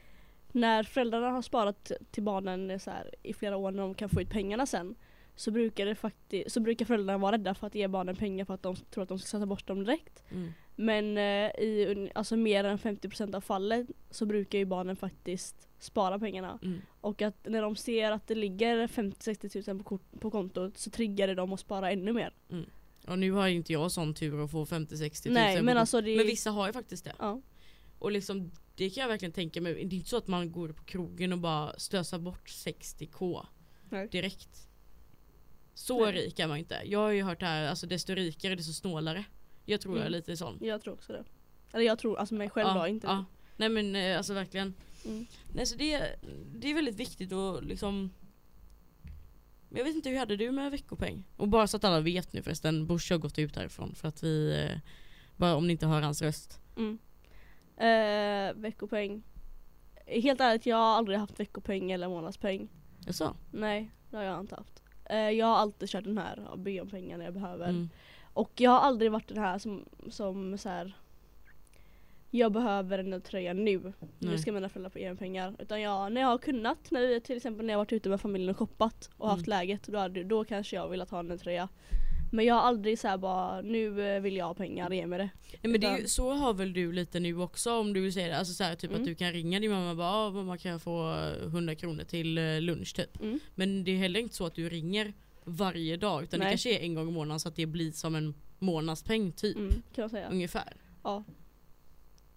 när 0.51 0.83
föräldrarna 0.83 1.29
har 1.29 1.41
sparat 1.41 1.91
till 2.11 2.23
barnen 2.23 2.71
eh, 2.71 2.77
så 2.79 2.91
här, 2.91 3.15
i 3.23 3.33
flera 3.33 3.57
år 3.57 3.71
när 3.71 3.81
de 3.83 3.93
kan 3.93 4.09
få 4.09 4.21
ut 4.21 4.29
pengarna 4.29 4.65
sen 4.65 4.95
så 5.35 5.51
brukar, 5.51 5.85
det 5.85 5.93
fakti- 5.93 6.49
så 6.49 6.59
brukar 6.59 6.85
föräldrarna 6.85 7.17
vara 7.17 7.31
rädda 7.31 7.53
för 7.55 7.67
att 7.67 7.75
ge 7.75 7.87
barnen 7.87 8.15
pengar 8.15 8.45
för 8.45 8.53
att 8.53 8.63
de 8.63 8.75
tror 8.75 9.01
att 9.03 9.09
de 9.09 9.19
ska 9.19 9.27
sätta 9.27 9.45
bort 9.45 9.67
dem 9.67 9.83
direkt. 9.83 10.23
Mm. 10.31 10.51
Men 10.75 11.17
eh, 11.17 11.63
i 11.63 12.11
alltså 12.15 12.35
mer 12.37 12.63
än 12.63 12.77
50% 12.77 13.35
av 13.35 13.41
fallet 13.41 13.87
så 14.09 14.25
brukar 14.25 14.59
ju 14.59 14.65
barnen 14.65 14.95
faktiskt 14.95 15.67
spara 15.79 16.19
pengarna. 16.19 16.59
Mm. 16.63 16.81
Och 17.01 17.21
att 17.21 17.35
när 17.47 17.61
de 17.61 17.75
ser 17.75 18.11
att 18.11 18.27
det 18.27 18.35
ligger 18.35 18.87
50-60 18.87 19.49
tusen 19.49 19.77
på, 19.77 19.83
kort- 19.83 20.19
på 20.19 20.31
kontot 20.31 20.77
så 20.77 20.89
triggar 20.89 21.27
det 21.27 21.35
dem 21.35 21.53
att 21.53 21.59
spara 21.59 21.91
ännu 21.91 22.13
mer. 22.13 22.33
Och 23.09 23.19
nu 23.19 23.31
har 23.31 23.47
ju 23.47 23.55
inte 23.55 23.73
jag 23.73 23.91
sån 23.91 24.13
tur 24.13 24.43
att 24.43 24.51
få 24.51 24.65
50-60 24.65 24.87
tusen 25.09 25.33
Nej 25.33 25.57
på 25.57 25.63
men 25.63 25.77
alltså 25.77 26.01
det 26.01 26.15
men 26.17 26.25
vissa 26.25 26.51
har 26.51 26.67
ju 26.67 26.73
faktiskt 26.73 27.03
det. 27.03 27.13
ja. 27.19 27.41
Och 27.99 28.11
liksom 28.11 28.51
det 28.75 28.89
kan 28.89 29.01
jag 29.01 29.07
verkligen 29.07 29.31
tänka 29.31 29.61
mig. 29.61 29.73
Det 29.73 29.95
är 29.95 29.97
inte 29.97 30.09
så 30.09 30.17
att 30.17 30.27
man 30.27 30.51
går 30.51 30.69
på 30.69 30.83
krogen 30.83 31.33
och 31.33 31.39
bara 31.39 31.79
slösar 31.79 32.19
bort 32.19 32.47
60k 32.49 33.45
Nej. 33.89 34.07
direkt. 34.07 34.67
Så 35.73 36.05
Nej. 36.05 36.13
rik 36.13 36.39
är 36.39 36.47
man 36.47 36.57
inte. 36.57 36.81
Jag 36.85 36.99
har 36.99 37.09
ju 37.11 37.23
hört 37.23 37.39
det 37.39 37.45
här, 37.45 37.67
alltså 37.67 37.87
desto 37.87 38.13
rikare 38.15 38.55
desto 38.55 38.73
snålare. 38.73 39.23
Jag 39.65 39.81
tror 39.81 39.95
jag 39.95 40.01
är 40.03 40.07
Mm. 40.07 40.17
lite 40.17 40.37
sån. 40.37 40.57
Jag 40.61 40.81
tror 40.81 40.93
också 40.93 41.13
det. 41.13 41.23
Eller 41.73 41.85
jag 41.85 41.99
tror, 41.99 42.17
alltså 42.17 42.35
mig 42.35 42.49
själv 42.49 42.67
ja, 42.67 42.81
då, 42.81 42.87
inte 42.87 43.07
ja. 43.07 43.25
Nej 43.57 43.69
men 43.69 43.95
eh, 43.95 44.17
alltså 44.17 44.33
verkligen. 44.33 44.73
Mm. 45.05 45.25
Nej 45.55 45.65
så 45.65 45.75
det, 45.75 46.15
det 46.55 46.69
är 46.69 46.73
väldigt 46.75 46.95
viktigt 46.95 47.33
att 47.33 47.63
liksom 47.63 48.11
Men 49.69 49.77
Jag 49.77 49.85
vet 49.85 49.95
inte, 49.95 50.09
hur 50.09 50.17
hade 50.17 50.35
du 50.35 50.51
med 50.51 50.71
veckopeng? 50.71 51.23
Och 51.37 51.47
bara 51.47 51.67
så 51.67 51.77
att 51.77 51.83
alla 51.83 51.99
vet 51.99 52.33
nu 52.33 52.41
förresten, 52.41 52.87
Bush 52.87 53.11
har 53.11 53.17
gått 53.17 53.39
ut 53.39 53.55
härifrån 53.55 53.95
för 53.95 54.07
att 54.07 54.23
vi 54.23 54.65
eh, 54.69 54.79
Bara 55.37 55.55
om 55.55 55.67
ni 55.67 55.71
inte 55.71 55.87
hör 55.87 56.01
hans 56.01 56.21
röst 56.21 56.59
Mm. 56.77 56.99
Eh, 57.77 58.53
veckopeng. 58.61 59.23
Helt 60.05 60.41
ärligt, 60.41 60.65
jag 60.65 60.77
har 60.77 60.95
aldrig 60.97 61.19
haft 61.19 61.39
veckopeng 61.39 61.91
eller 61.91 62.09
månadspeng. 62.09 62.69
Sa? 63.09 63.35
Nej, 63.51 63.91
det 64.09 64.17
har 64.17 64.23
jag 64.23 64.39
inte 64.39 64.55
haft. 64.55 64.83
Eh, 65.05 65.17
jag 65.17 65.45
har 65.45 65.55
alltid 65.55 65.89
kört 65.89 66.03
den 66.03 66.17
här, 66.17 66.55
be 66.57 66.81
om 66.81 66.89
pengar 66.89 67.17
när 67.17 67.25
jag 67.25 67.33
behöver. 67.33 67.69
Mm. 67.69 67.89
Och 68.33 68.51
jag 68.55 68.71
har 68.71 68.79
aldrig 68.79 69.11
varit 69.11 69.27
den 69.27 69.37
här 69.37 69.57
som, 69.59 69.85
som 70.09 70.57
så 70.57 70.69
här. 70.69 70.93
Jag 72.31 72.51
behöver 72.51 72.97
den 72.97 73.13
här 73.13 73.19
tröjan 73.19 73.65
nu. 73.65 73.79
Nu 73.79 73.93
Nej. 74.19 74.37
ska 74.37 74.51
mina 74.51 74.69
föräldrar 74.69 74.89
få 74.89 74.99
ge 74.99 75.09
mig 75.09 75.17
pengar. 75.17 75.55
Utan 75.59 75.81
jag, 75.81 76.11
när 76.11 76.21
jag 76.21 76.27
har 76.27 76.37
kunnat, 76.37 76.91
när 76.91 77.01
vi, 77.07 77.21
till 77.21 77.37
exempel 77.37 77.65
när 77.65 77.73
jag 77.73 77.77
varit 77.77 77.93
ute 77.93 78.09
med 78.09 78.21
familjen 78.21 78.49
och 78.49 78.57
shoppat 78.57 79.09
och 79.17 79.29
haft 79.29 79.47
Mm. 79.47 79.59
läget, 79.59 79.83
då, 79.87 79.97
hade, 79.97 80.23
då 80.23 80.43
kanske 80.45 80.75
jag 80.75 80.89
velat 80.89 81.09
ha 81.09 81.19
en 81.19 81.37
tröja. 81.37 81.69
Men 82.31 82.45
jag 82.45 82.55
har 82.55 82.61
aldrig 82.61 82.99
så 82.99 83.07
här 83.07 83.17
bara, 83.17 83.61
nu 83.61 84.15
eh, 84.15 84.21
vill 84.21 84.35
jag 84.35 84.45
ha 84.45 84.53
pengar, 84.53 84.91
ge 84.91 85.07
mig 85.07 85.19
det. 85.19 85.29
Nej 85.61 85.71
men 85.71 85.81
det 85.81 85.87
är 85.87 85.97
ju, 85.97 86.07
så 86.07 86.31
har 86.33 86.53
väl 86.53 86.73
du 86.73 86.91
lite 86.91 87.19
nu 87.19 87.37
också 87.41 87.73
om 87.79 87.93
du 87.93 88.09
det, 88.09 88.31
alltså 88.31 88.53
så 88.53 88.63
här, 88.63 88.75
typ 88.75 88.89
Mm. 88.89 89.01
att 89.01 89.07
du 89.07 89.15
kan 89.15 89.31
ringa 89.31 89.59
din 89.59 89.71
mamma 89.71 89.91
och 89.91 89.97
bara 89.97 90.09
"Ah, 90.09 90.29
mamma 90.31 90.57
kan 90.57 90.71
jag 90.71 90.81
få 90.81 91.11
eh, 91.13 91.47
100 91.47 91.75
kronor 91.75 92.03
till 92.03 92.37
eh, 92.37 92.61
lunch 92.61 92.95
typ 92.95 93.21
Mm. 93.21 93.39
Men 93.55 93.83
det 93.83 93.91
är 93.91 93.97
heller 93.97 94.19
inte 94.19 94.35
så 94.35 94.45
att 94.45 94.55
du 94.55 94.69
ringer 94.69 95.13
varje 95.43 95.97
dag 95.97 96.23
utan 96.23 96.39
det 96.39 96.43
Nej. 96.45 96.51
kanske 96.51 96.75
är 96.77 96.79
en 96.83 96.93
gång 96.95 97.09
i 97.09 97.11
månaden 97.11 97.39
så 97.39 97.47
att 97.49 97.55
det 97.55 97.65
blir 97.65 97.91
som 97.91 98.15
en 98.15 98.33
månadspeng 98.59 99.31
typ 99.31 99.57
Mm, 99.57 99.69
kan 99.95 100.01
man 100.01 100.09
säga. 100.09 100.29
ungefär 100.29 100.73
Ja. 101.03 101.23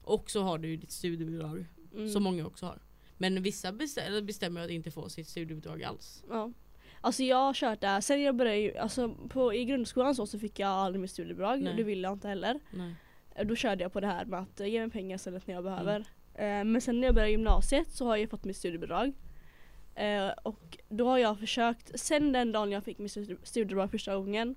Och 0.03 0.31
så 0.31 0.43
har 0.43 0.59
du 0.59 0.69
ju 0.69 0.77
ditt 0.77 0.91
studiebidrag 0.91 1.67
Mm. 1.95 2.09
som 2.09 2.23
många 2.23 2.47
också 2.47 2.67
har 2.67 2.79
Men 3.19 3.43
vissa 3.43 3.73
bestämmer, 3.73 4.23
bestämmer 4.23 4.65
att 4.65 4.71
inte 4.71 4.91
få 4.91 5.09
sitt 5.09 5.29
studiebidrag 5.29 5.83
alls 5.83 6.25
Ja. 6.29 6.53
Alltså 7.01 7.23
jag 7.23 7.37
har 7.37 7.55
kört 7.55 7.81
det 7.81 8.03
sen 8.03 8.23
jag 8.23 8.37
började 8.37 8.83
alltså 8.83 9.15
på, 9.29 9.55
i 9.55 9.65
grundskolan 9.65 10.15
så, 10.15 10.27
så 10.27 10.39
fick 10.39 10.59
jag 10.59 10.69
aldrig 10.69 11.01
mitt 11.01 11.11
studiebidrag, 11.11 11.63
Nej. 11.63 11.75
det 11.77 11.83
ville 11.83 12.03
jag 12.09 12.13
inte 12.13 12.29
heller. 12.29 12.61
Nej. 12.71 12.95
Eh, 13.35 13.47
Då 13.47 13.57
körde 13.57 13.83
jag 13.83 13.93
på 13.93 14.01
det 14.01 14.07
här 14.07 14.25
med 14.25 14.41
att 14.41 14.61
eh, 14.61 14.67
ge 14.67 14.81
mig 14.81 14.91
pengar 14.91 15.17
istället 15.17 15.47
när 15.47 15.55
jag 15.55 15.67
Mm. 15.67 15.73
behöver. 15.85 16.01
Eh, 16.35 16.65
Men 16.65 16.81
sen 16.81 17.01
när 17.01 17.09
jag 17.09 17.15
började 17.15 17.31
gymnasiet 17.33 17.91
så 17.93 18.07
har 18.07 18.17
jag 18.17 18.31
fått 18.31 18.45
mitt 18.45 18.57
studiebidrag. 18.57 19.13
Eh, 19.95 20.29
Och 20.43 20.79
då 20.89 21.07
har 21.09 21.19
jag 21.19 21.39
försökt, 21.39 22.01
sen 22.01 22.33
den 22.33 22.53
dagen 22.53 22.71
jag 22.73 22.85
fick 22.85 22.99
mitt 22.99 23.13
studi- 23.13 23.39
studiebidrag 23.43 23.91
första 23.91 24.17
gången 24.17 24.55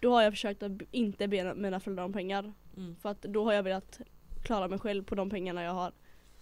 Då 0.00 0.12
har 0.14 0.22
jag 0.22 0.32
försökt 0.32 0.62
att 0.62 0.72
inte 0.90 1.28
be 1.28 1.54
mina 1.54 1.80
föräldrar 1.80 2.04
om 2.04 2.12
pengar. 2.12 2.52
Mm. 2.76 2.96
För 2.96 3.08
att 3.08 3.22
då 3.22 3.44
har 3.44 3.52
jag 3.52 3.62
velat 3.62 4.00
klara 4.42 4.68
mig 4.68 4.78
själv 4.78 5.02
på 5.04 5.14
de 5.14 5.30
pengarna 5.30 5.62
jag 5.62 5.72
har. 5.74 5.92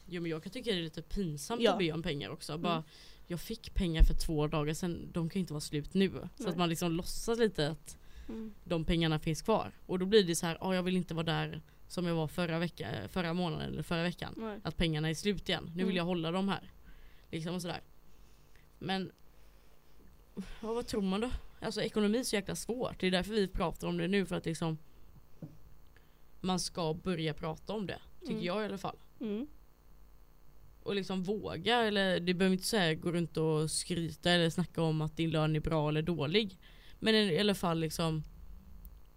Jo 0.06 0.22
men 0.22 0.30
jag 0.30 0.42
kan 0.42 0.52
tycka 0.52 0.70
det 0.72 0.78
är 0.78 0.82
lite 0.82 1.02
pinsamt 1.02 1.62
Ja. 1.62 1.72
att 1.72 1.78
be 1.78 1.92
om 1.92 2.02
pengar 2.02 2.30
också. 2.30 2.52
Mm. 2.52 2.62
Bara, 2.62 2.84
jag 3.26 3.40
fick 3.40 3.74
pengar 3.74 4.02
för 4.02 4.14
två 4.14 4.46
dagar 4.46 4.74
sedan, 4.74 5.08
de 5.12 5.28
kan 5.30 5.38
ju 5.38 5.40
inte 5.40 5.52
vara 5.52 5.60
slut 5.60 5.94
nu. 5.94 6.10
Så 6.10 6.28
Nej. 6.36 6.48
att 6.50 6.56
man 6.56 6.68
liksom 6.68 6.92
låtsas 6.92 7.38
lite 7.38 7.68
att 7.68 7.96
Mm. 8.28 8.54
de 8.64 8.84
pengarna 8.84 9.18
finns 9.18 9.42
kvar. 9.42 9.72
Och 9.86 9.98
då 9.98 10.06
blir 10.06 10.24
det 10.24 10.36
så 10.36 10.46
här, 10.46 10.58
ah, 10.60 10.74
jag 10.74 10.82
vill 10.82 10.96
inte 10.96 11.14
vara 11.14 11.24
där 11.26 11.62
som 11.88 12.06
jag 12.06 12.14
var 12.14 12.28
förra, 12.28 12.58
vecka, 12.58 12.88
förra 13.08 13.34
månaden 13.34 13.72
eller 13.72 13.82
förra 13.82 14.02
veckan. 14.02 14.34
Nej. 14.36 14.58
Att 14.62 14.76
pengarna 14.76 15.10
är 15.10 15.14
slut 15.14 15.48
igen. 15.48 15.64
Nu 15.64 15.72
vill 15.72 15.82
Mm. 15.84 15.96
jag 15.96 16.04
hålla 16.04 16.30
dem 16.30 16.48
här. 16.48 16.70
Liksom 17.30 17.54
och 17.54 17.62
sådär. 17.62 17.80
Men 18.78 19.12
ja, 20.34 20.42
vad 20.72 20.86
tror 20.86 21.02
man 21.02 21.20
då? 21.20 21.30
Alltså 21.60 21.82
ekonomi 21.82 22.18
är 22.18 22.22
så 22.22 22.36
jäkla 22.36 22.54
svårt. 22.54 23.00
Det 23.00 23.06
är 23.06 23.10
därför 23.10 23.32
vi 23.32 23.48
pratar 23.48 23.88
om 23.88 23.96
det 23.98 24.08
nu 24.08 24.26
för 24.26 24.36
att 24.36 24.46
liksom 24.46 24.78
man 26.40 26.60
ska 26.60 26.94
börja 26.94 27.34
prata 27.34 27.72
om 27.72 27.86
det. 27.86 27.98
Tycker 28.20 28.32
Mm. 28.32 28.44
jag 28.44 28.62
i 28.62 28.64
alla 28.64 28.78
fall. 28.78 28.96
Mm. 29.20 29.46
Och 30.82 30.94
liksom 30.94 31.22
våga 31.22 31.76
eller 31.78 32.20
det 32.20 32.34
behöver 32.34 32.54
inte 32.54 32.66
säga 32.68 32.94
gå 32.94 33.12
runt 33.12 33.36
och 33.36 33.70
skryta 33.70 34.30
eller 34.30 34.50
snacka 34.50 34.82
om 34.82 35.00
att 35.00 35.16
din 35.16 35.30
lön 35.30 35.56
är 35.56 35.60
bra 35.60 35.88
eller 35.88 36.02
dålig. 36.02 36.58
Men 36.98 37.14
i 37.14 37.38
alla 37.40 37.54
fall 37.54 37.80
liksom 37.80 38.22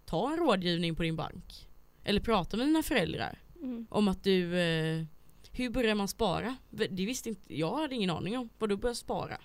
ta 0.04 0.32
en 0.32 0.36
rådgivning 0.38 0.94
på 0.94 1.02
din 1.02 1.16
bank. 1.16 1.68
Eller 2.04 2.20
prata 2.20 2.56
med 2.56 2.66
dina 2.66 2.82
föräldrar 2.82 3.38
Mm. 3.62 3.86
om 3.90 4.08
att 4.08 4.24
du 4.24 4.58
eh, 4.60 5.04
hur 5.52 5.70
börjar 5.70 5.94
man 5.94 6.08
spara? 6.08 6.56
Det 6.70 7.06
visste 7.06 7.28
inte, 7.28 7.54
jag 7.58 7.76
hade 7.76 7.94
ingen 7.94 8.10
aning 8.10 8.38
om 8.38 8.48
vad 8.58 8.68
du 8.68 8.76
börjar 8.76 8.94
spara. 8.94 9.40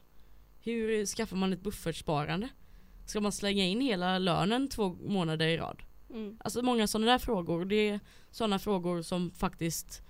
Hur 0.64 1.06
skaffar 1.06 1.38
man 1.38 1.54
ett 1.54 1.62
buffertsparande? 1.62 2.50
Ska 3.06 3.22
man 3.22 3.32
slänga 3.32 3.64
in 3.66 3.82
hela 3.82 4.18
lönen 4.20 4.68
två 4.70 4.90
månader 4.94 5.48
i 5.48 5.58
rad? 5.58 5.82
Mm. 6.10 6.38
Alltså 6.40 6.62
många 6.62 6.88
sådana 6.88 7.12
där 7.12 7.18
frågor. 7.20 7.66
Det 7.66 7.90
är 7.90 8.00
sådana 8.32 8.60
frågor 8.60 9.02
som 9.02 9.32
faktiskt 9.32 10.02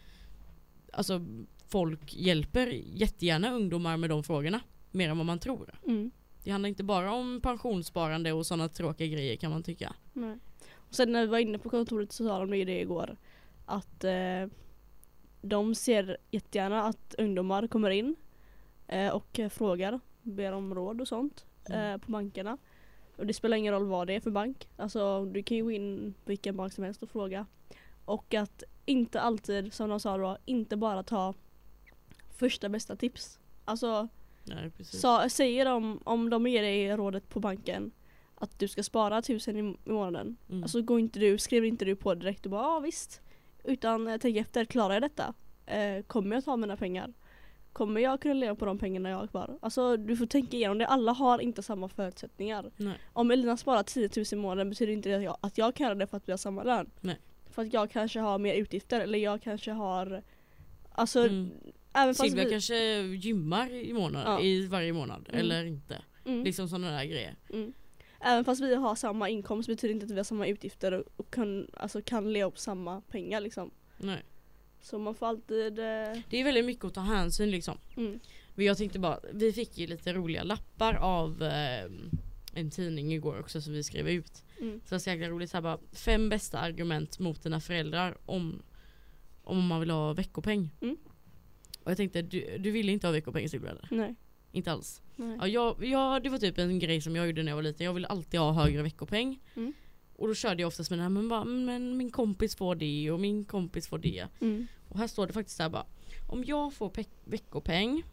Alltså 0.93 1.21
folk 1.67 2.13
hjälper 2.13 2.67
jättegärna 2.93 3.51
ungdomar 3.51 3.97
med 3.97 4.09
de 4.09 4.23
frågorna. 4.23 4.59
Mer 4.91 5.09
än 5.09 5.17
vad 5.17 5.25
man 5.25 5.39
tror. 5.39 5.79
Mm. 5.88 6.12
Det 6.43 6.51
handlar 6.51 6.69
inte 6.69 6.83
bara 6.83 7.13
om 7.13 7.41
pensionssparande 7.43 8.31
och 8.33 8.45
sådana 8.45 8.69
tråkiga 8.69 9.07
grejer 9.07 9.35
kan 9.35 9.51
man 9.51 9.63
tycka. 9.63 9.93
Nej. 10.13 10.38
Och 10.75 10.95
sen 10.95 11.12
när 11.12 11.21
vi 11.21 11.27
var 11.27 11.39
inne 11.39 11.57
på 11.59 11.69
kontoret 11.69 12.12
så 12.12 12.27
sa 12.27 12.39
de 12.39 12.57
ju 12.57 12.65
det 12.65 12.81
igår 12.81 13.17
att 13.65 14.03
eh, 14.03 14.45
de 15.41 15.75
ser 15.75 16.17
jättegärna 16.31 16.83
att 16.83 17.15
ungdomar 17.17 17.67
kommer 17.67 17.89
in 17.89 18.15
eh, 18.88 19.09
och 19.09 19.39
eh, 19.39 19.49
frågar, 19.49 19.99
ber 20.21 20.51
om 20.51 20.75
råd 20.75 21.01
och 21.01 21.07
sånt 21.07 21.45
Mm. 21.69 21.91
eh, 21.93 21.97
på 21.97 22.12
bankerna. 22.12 22.57
Och 23.19 23.27
det 23.27 23.34
spelar 23.34 23.58
ingen 23.58 23.73
roll 23.73 23.86
vad 23.86 24.08
det 24.08 24.15
är 24.15 24.19
för 24.19 24.32
bank. 24.32 24.69
Alltså 24.77 25.25
du 25.25 25.43
kan 25.43 25.58
ju 25.58 25.63
gå 25.63 25.71
in 25.71 26.13
vilken 26.25 26.58
bank 26.58 26.73
som 26.73 26.84
helst 26.84 27.03
och 27.03 27.10
fråga. 27.10 27.45
Och 28.05 28.34
att 28.34 28.63
inte 28.86 29.21
alltid, 29.21 29.73
som 29.73 29.89
de 29.89 29.99
sa 29.99 30.17
då, 30.17 30.38
inte 30.45 30.77
bara 30.77 31.03
ta 31.03 31.34
första 32.38 32.69
bästa 32.69 32.95
tips. 32.95 33.39
Alltså 33.65 34.08
Nej, 34.43 34.71
sa, 34.84 35.29
säger 35.29 35.65
de, 35.65 35.99
om 36.03 36.29
de 36.29 36.47
ger 36.47 36.62
dig 36.62 36.97
rådet 36.97 37.29
på 37.29 37.39
banken 37.39 37.91
att 38.36 38.60
du 38.60 38.67
ska 38.67 38.84
spara 38.84 39.21
tusen 39.21 39.58
i, 39.58 39.77
i 39.86 39.91
månaden. 39.91 40.38
Mm. 40.49 40.63
Alltså 40.63 40.82
går 40.82 40.99
inte 40.99 41.19
du, 41.19 41.38
skriver 41.38 41.67
inte 41.67 41.86
du 41.86 41.95
på 41.95 42.15
direkt 42.15 42.45
och 42.45 42.51
bara 42.51 42.63
ja 42.63 42.79
visst. 42.79 43.21
Utan 43.63 44.08
eh, 44.08 44.17
tänk 44.17 44.38
efter, 44.38 44.65
klarar 44.65 44.93
jag 44.93 45.03
detta? 45.03 45.34
Eh, 45.65 46.03
kommer 46.03 46.36
jag 46.36 46.45
ta 46.45 46.58
mina 46.58 46.77
pengar? 46.77 47.13
Kommer 47.73 48.01
jag 48.01 48.21
kunna 48.21 48.34
leva 48.34 48.55
på 48.55 48.65
de 48.65 48.77
pengarna 48.77 49.10
jag 49.10 49.17
har 49.17 49.27
kvar? 49.27 49.58
Alltså 49.62 49.97
du 49.97 50.17
får 50.17 50.25
tänka 50.25 50.58
igenom 50.58 50.77
det, 50.77 50.88
alla 50.88 51.12
har 51.12 51.39
inte 51.39 51.63
samma 51.63 51.89
förutsättningar. 51.89 52.71
Nej. 52.77 52.93
Om 53.13 53.32
Elina 53.32 53.58
sparar 53.58 53.84
10 53.84 54.10
000 54.15 54.25
i 54.32 54.36
månaden 54.36 54.69
betyder 54.69 54.93
inte 54.93 55.10
det 55.10 55.15
att 55.15 55.23
jag, 55.23 55.38
att 55.41 55.58
jag 55.58 55.75
kan 55.75 55.84
göra 55.86 55.95
det 55.95 56.08
för 56.08 56.17
att 56.17 56.27
vi 56.27 56.32
har 56.34 56.38
samma 56.38 56.63
lön. 56.63 56.89
Nej. 57.01 57.19
För 57.49 57.62
att 57.62 57.73
jag 57.73 57.91
kanske 57.91 58.19
har 58.19 58.39
mer 58.39 58.53
utgifter 58.53 58.99
eller 59.01 59.19
jag 59.19 59.41
kanske 59.41 59.71
har 59.71 60.23
Alltså 60.91 61.19
Mm. 61.19 61.49
även 61.93 62.15
fast 62.15 62.34
vi, 62.34 62.49
kanske 62.49 62.75
gymmar 63.01 63.73
i, 63.73 63.93
månad, 63.93 64.23
Ja. 64.25 64.41
i 64.41 64.67
varje 64.67 64.93
månad 64.93 65.25
Mm. 65.29 65.39
eller 65.41 65.65
inte. 65.65 66.01
mm. 66.25 66.43
Liksom 66.43 66.67
sådana 66.69 66.91
där 66.91 67.03
grejer. 67.05 67.36
Mm. 67.53 67.73
Även 68.21 68.45
fast 68.45 68.62
vi 68.62 68.75
har 68.75 68.95
samma 68.95 69.29
inkomst 69.29 69.69
betyder 69.69 69.93
inte 69.93 70.05
att 70.05 70.12
vi 70.12 70.15
har 70.17 70.23
samma 70.23 70.47
utgifter 70.47 70.91
och, 70.91 71.03
och 71.17 71.32
kan, 71.34 71.67
alltså, 71.73 72.01
kan 72.01 72.34
leva 72.34 72.51
på 72.51 72.58
samma 72.58 73.01
pengar 73.01 73.41
liksom. 73.41 73.71
Nej. 73.97 74.23
Så 74.82 75.00
man 75.00 75.15
får 75.15 75.26
alltid... 75.28 75.80
Eh, 75.80 75.86
Det 76.30 76.38
är 76.39 76.44
väldigt 76.44 76.65
mycket 76.65 76.86
att 76.86 76.94
ta 76.94 77.02
hänsyn 77.02 77.52
liksom. 77.52 77.78
mm. 77.98 78.20
Men 78.56 78.65
jag 78.65 78.78
tänkte 78.78 79.00
bara, 79.00 79.20
vi 79.34 79.54
fick 79.54 79.78
ju 79.78 79.88
lite 79.88 80.13
roliga 80.13 80.44
lappar 80.44 80.94
av 80.94 81.44
eh, 81.44 81.86
en 82.54 82.70
tidning 82.72 83.13
igår 83.13 83.39
också 83.39 83.62
som 83.62 83.74
vi 83.74 83.84
skrev 83.84 84.10
ut. 84.10 84.44
Mm. 84.60 84.80
Så 84.80 84.86
det 84.89 84.92
var 84.92 85.00
så 85.00 85.10
jäkla 85.10 85.30
roligt, 85.30 85.50
så 85.50 85.58
här 85.58 85.62
bara, 85.62 85.80
fem 85.92 86.30
bästa 86.30 86.60
argument 86.60 87.20
mot 87.20 87.44
dina 87.44 87.60
föräldrar 87.62 88.18
om, 88.26 88.62
om 89.44 89.68
man 89.68 89.80
vill 89.80 89.89
ha 89.89 90.13
veckopeng. 90.13 90.70
Mm. 90.82 90.98
Och 91.84 91.92
jag 91.92 91.98
tänkte, 91.98 92.22
du, 92.22 92.58
du 92.60 92.72
ville 92.72 92.92
inte 92.92 93.08
ha 93.08 93.12
veckopeng 93.12 93.50
Silvia 93.50 93.72
eller? 93.72 93.88
Nej. 93.92 94.15
Inte 94.52 94.72
alls. 94.72 95.02
Nej. 95.15 95.38
Ja, 95.42 95.48
jag, 95.48 95.86
jag, 95.86 96.24
det 96.24 96.30
var 96.30 96.38
typ 96.38 96.58
en 96.58 96.80
grej 96.80 97.02
som 97.02 97.15
jag 97.15 97.28
gjorde 97.28 97.44
när 97.44 97.52
jag 97.52 97.56
var 97.56 97.63
liten, 97.63 97.86
jag 97.86 97.94
ville 97.94 98.08
alltid 98.08 98.39
ha 98.39 98.52
högre 98.52 98.82
veckopeng. 98.84 99.39
Mm. 99.56 99.74
Och 100.19 100.27
då 100.27 100.34
körde 100.36 100.62
jag 100.62 100.67
oftast 100.67 100.89
med 100.89 100.99
det 100.99 101.03
här, 101.03 101.10
men, 101.10 101.29
bara, 101.29 101.43
men 101.43 101.97
min 101.97 102.12
kompis 102.12 102.55
får 102.55 102.75
det 102.75 103.12
och 103.12 103.19
min 103.19 103.45
kompis 103.45 103.88
får 103.88 103.97
det. 103.97 104.27
Mm. 104.41 104.67
Och 104.89 104.99
här 104.99 105.08
står 105.08 105.27
det 105.27 105.34
faktiskt 105.34 105.58
så 105.58 105.63
här 105.63 105.69
bara. 105.69 105.86
Om 106.29 106.43
jag 106.43 106.73
får 106.73 106.89
pe- 106.89 107.08
veckopeng 107.25 108.03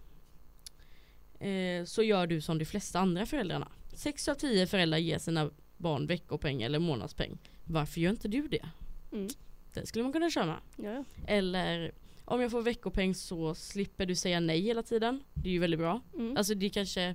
eh, 1.41 1.85
så 1.85 2.03
gör 2.03 2.27
du 2.27 2.41
som 2.41 2.59
de 2.59 2.65
flesta 2.65 2.99
andra 3.01 3.27
föräldrarna. 3.27 3.69
Sex 3.95 4.29
av 4.29 4.35
tio 4.35 4.67
föräldrar 4.67 4.99
ger 4.99 5.19
sina 5.19 5.51
barn 5.77 6.07
veckopeng 6.07 6.63
eller 6.63 6.79
månadspeng. 6.79 7.39
Varför 7.65 8.01
gör 8.01 8.11
inte 8.11 8.29
du 8.29 8.49
det? 8.49 8.67
Mm. 9.13 9.29
Det 9.75 9.87
skulle 9.87 10.03
man 10.03 10.13
kunna 10.13 10.31
köra 10.31 10.47
med. 10.47 10.59
Ja. 10.77 11.05
Eller 11.27 11.93
om 12.25 12.41
jag 12.41 12.51
får 12.51 12.63
veckopeng 12.63 13.15
så 13.15 13.55
slipper 13.55 14.07
du 14.07 14.15
säga 14.15 14.41
nej 14.41 14.61
hela 14.61 14.83
tiden. 14.83 15.23
Det 15.35 15.49
är 15.49 15.53
ju 15.53 15.59
väldigt 15.59 15.81
bra. 15.81 16.01
Mm. 16.15 16.37
Alltså 16.37 16.55
det 16.55 16.71
kanske 16.71 17.15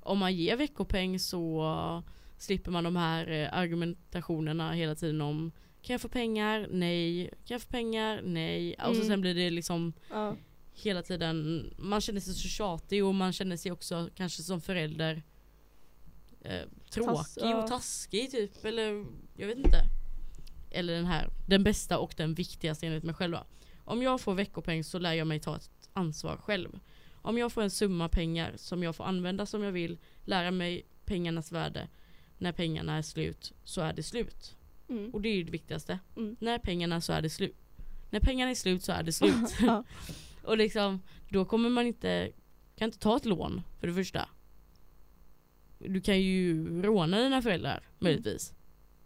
Om 0.00 0.18
man 0.18 0.34
ger 0.34 0.56
veckopeng 0.56 1.18
så 1.18 2.02
slipper 2.38 2.70
man 2.70 2.84
de 2.84 2.96
här 2.96 3.30
eh, 3.30 3.48
argumentationerna 3.58 4.72
hela 4.72 4.94
tiden 4.94 5.20
om 5.20 5.52
Kan 5.82 5.94
jag 5.94 6.00
få 6.00 6.08
pengar? 6.08 6.66
Nej. 6.70 7.28
Kan 7.30 7.54
jag 7.54 7.62
få 7.62 7.68
pengar? 7.68 8.20
Nej. 8.24 8.74
Och 8.74 8.84
så 8.84 9.00
Mm. 9.00 9.06
sen 9.06 9.20
blir 9.20 9.34
det 9.34 9.50
liksom 9.50 9.92
ja. 10.10 10.36
hela 10.72 11.02
tiden 11.02 11.70
Man 11.78 12.00
känner 12.00 12.20
sig 12.20 12.34
så 12.34 12.48
tjatig 12.48 13.04
och 13.04 13.14
man 13.14 13.32
känner 13.32 13.56
sig 13.56 13.72
också 13.72 14.10
kanske 14.14 14.42
som 14.42 14.60
förälder 14.60 15.22
eh, 16.40 16.60
Tråkig 16.90 17.14
Tass- 17.16 17.38
ja. 17.40 17.62
och 17.62 17.68
taskig 17.68 18.30
typ 18.30 18.64
eller 18.64 19.06
jag 19.36 19.46
vet 19.46 19.58
inte 19.58 19.80
Eller 20.70 20.94
den 20.94 21.06
här 21.06 21.30
Den 21.46 21.64
bästa 21.64 21.98
och 21.98 22.14
den 22.16 22.34
viktigaste 22.34 22.86
enligt 22.86 23.04
mig 23.04 23.14
själv. 23.14 23.36
Om 23.84 24.02
jag 24.02 24.20
får 24.20 24.34
veckopeng 24.34 24.84
så 24.84 24.98
lär 24.98 25.12
jag 25.12 25.26
mig 25.26 25.40
ta 25.40 25.56
ett 25.56 25.70
ansvar 25.92 26.36
själv. 26.36 26.78
Om 27.12 27.38
jag 27.38 27.52
får 27.52 27.62
en 27.62 27.70
summa 27.70 28.08
pengar 28.08 28.52
som 28.56 28.82
jag 28.82 28.96
får 28.96 29.04
använda 29.04 29.46
som 29.46 29.62
jag 29.62 29.72
vill, 29.72 29.98
lära 30.24 30.50
mig 30.50 30.86
pengarnas 31.04 31.52
värde. 31.52 31.88
När 32.38 32.52
pengarna 32.52 32.96
är 32.96 33.02
slut 33.02 33.52
så 33.64 33.80
är 33.80 33.92
det 33.92 34.02
slut. 34.02 34.56
Mm. 34.88 35.10
Och 35.10 35.20
det 35.20 35.28
är 35.28 35.34
ju 35.34 35.42
det 35.44 35.50
viktigaste. 35.50 35.98
Mm. 36.16 36.36
När 36.40 36.58
pengarna 36.58 37.00
så 37.00 37.12
är 37.12 37.22
det 37.22 37.30
slut. 37.30 37.56
När 38.10 38.20
pengarna 38.20 38.50
är 38.50 38.54
slut 38.54 38.84
så 38.84 38.92
är 38.92 39.02
det 39.02 39.12
slut. 39.12 39.56
ja. 39.60 39.84
och 40.42 40.58
liksom, 40.58 41.02
då 41.28 41.44
kommer 41.44 41.68
man 41.70 41.86
inte, 41.86 42.32
kan 42.76 42.88
inte 42.88 42.98
ta 42.98 43.16
ett 43.16 43.24
lån 43.24 43.62
för 43.80 43.86
det 43.86 43.94
första. 43.94 44.28
Du 45.78 46.00
kan 46.00 46.20
ju 46.20 46.82
råna 46.82 47.20
dina 47.22 47.42
föräldrar 47.42 47.82
möjligtvis. 47.98 48.52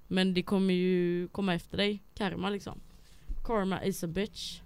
Men 0.08 0.34
det 0.34 0.42
kommer 0.42 0.74
ju 0.74 1.28
komma 1.28 1.54
efter 1.54 1.76
dig, 1.76 2.02
karma 2.14 2.50
liksom. 2.50 2.80
Karma 3.44 3.84
is 3.84 4.04
a 4.04 4.06
bitch. 4.06 4.60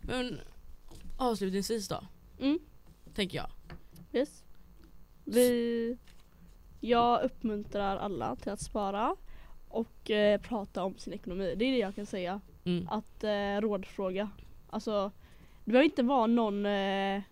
Men 0.00 0.40
avslutningsvis 1.16 1.88
då, 1.88 2.06
Mm. 2.40 2.58
tänker 3.14 3.38
jag. 3.38 3.50
Yes. 4.12 4.44
Vi, 5.24 5.98
jag 6.80 7.22
uppmuntrar 7.22 7.96
alla 7.96 8.36
till 8.36 8.52
att 8.52 8.60
spara 8.60 9.16
och 9.68 10.10
eh, 10.10 10.40
prata 10.40 10.84
om 10.84 10.98
sin 10.98 11.12
ekonomi. 11.12 11.54
Det 11.56 11.64
är 11.64 11.72
det 11.72 11.78
jag 11.78 11.94
kan 11.94 12.06
säga. 12.06 12.40
Mm. 12.64 12.88
Att 12.90 13.24
eh, 13.24 13.60
rådfråga. 13.60 14.30
Alltså, 14.70 15.12
det 15.64 15.70
behöver 15.70 15.84
inte 15.84 16.02
vara 16.02 16.26
någon, 16.26 16.66
eh, 16.66 17.22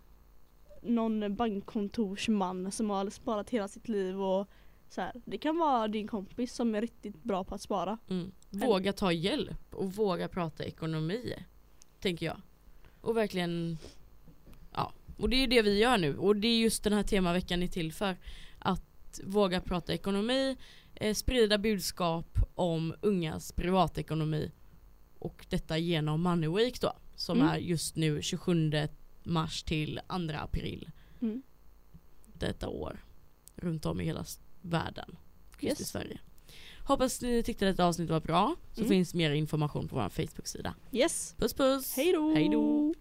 någon 0.83 1.35
bankkontorsman 1.35 2.73
som 2.73 2.91
har 2.91 3.11
sparat 3.11 3.51
hela 3.51 3.69
sitt 3.69 3.89
liv 3.89 4.23
och 4.23 4.47
så 4.89 5.01
här. 5.01 5.13
Det 5.25 5.39
kan 5.39 5.59
vara 5.59 5.89
din 5.89 6.09
kompis 6.09 6.55
som 6.55 6.75
är 6.75 6.81
riktigt 6.81 7.23
bra 7.23 7.45
på 7.45 7.55
att 7.55 7.61
spara. 7.61 7.99
Mm. 8.09 8.33
Våga 8.51 8.93
ta 8.93 9.13
hjälp 9.13 9.75
och 9.75 9.93
våga 9.93 10.29
prata 10.29 10.65
ekonomi. 10.65 11.35
Tänker 12.01 12.27
jag. 12.27 12.37
Och 13.01 13.17
verkligen 13.17 13.79
Ja, 14.73 14.93
och 15.17 15.29
det 15.29 15.37
är 15.37 15.47
det 15.47 15.63
vi 15.63 15.79
gör 15.79 15.99
nu 15.99 16.17
och 16.17 16.37
det 16.37 16.49
är 16.49 16.59
just 16.59 16.85
den 16.85 16.93
här 16.93 17.03
temaveckan 17.03 17.63
är 17.63 17.67
till 17.67 17.93
för 17.93 18.17
att 18.59 18.83
våga 19.25 19.61
prata 19.61 19.95
ekonomi, 19.95 20.57
eh, 20.95 21.15
sprida 21.15 21.59
budskap 21.59 22.39
om 22.55 22.95
ungas 23.01 23.53
privatekonomi 23.53 24.51
och 25.19 25.47
detta 25.49 25.79
genom 25.79 26.23
Money 26.23 26.49
Week 26.51 26.81
då 26.81 26.93
som 27.17 27.39
Mm. 27.41 27.49
är 27.53 27.57
just 27.59 27.97
nu 27.97 28.23
27 28.23 28.71
mars 29.25 29.63
till 29.63 30.01
2 30.09 30.37
april 30.39 30.91
Mm. 31.23 31.43
detta 32.33 32.69
år 32.69 33.05
runt 33.57 33.87
om 33.87 34.01
i 34.01 34.05
hela 34.05 34.25
världen. 34.61 35.17
Just 35.61 35.81
i 35.81 35.83
Yes. 35.83 35.89
Sverige. 35.89 36.19
Hoppas 36.85 37.23
ni 37.23 37.43
tyckte 37.43 37.65
detta 37.65 37.85
avsnitt 37.87 38.11
var 38.11 38.21
bra. 38.21 38.57
Så 38.73 38.81
Mm. 38.81 38.89
finns 38.89 39.15
mer 39.15 39.31
information 39.31 39.89
på 39.89 39.97
vår 39.97 40.09
Facebook-sida. 40.09 40.75
Yes. 40.93 41.35
Puss 41.39 41.55
puss! 41.55 41.97
Hej 41.97 42.13
då! 42.13 42.35
Hej 42.35 42.49
då! 42.49 42.95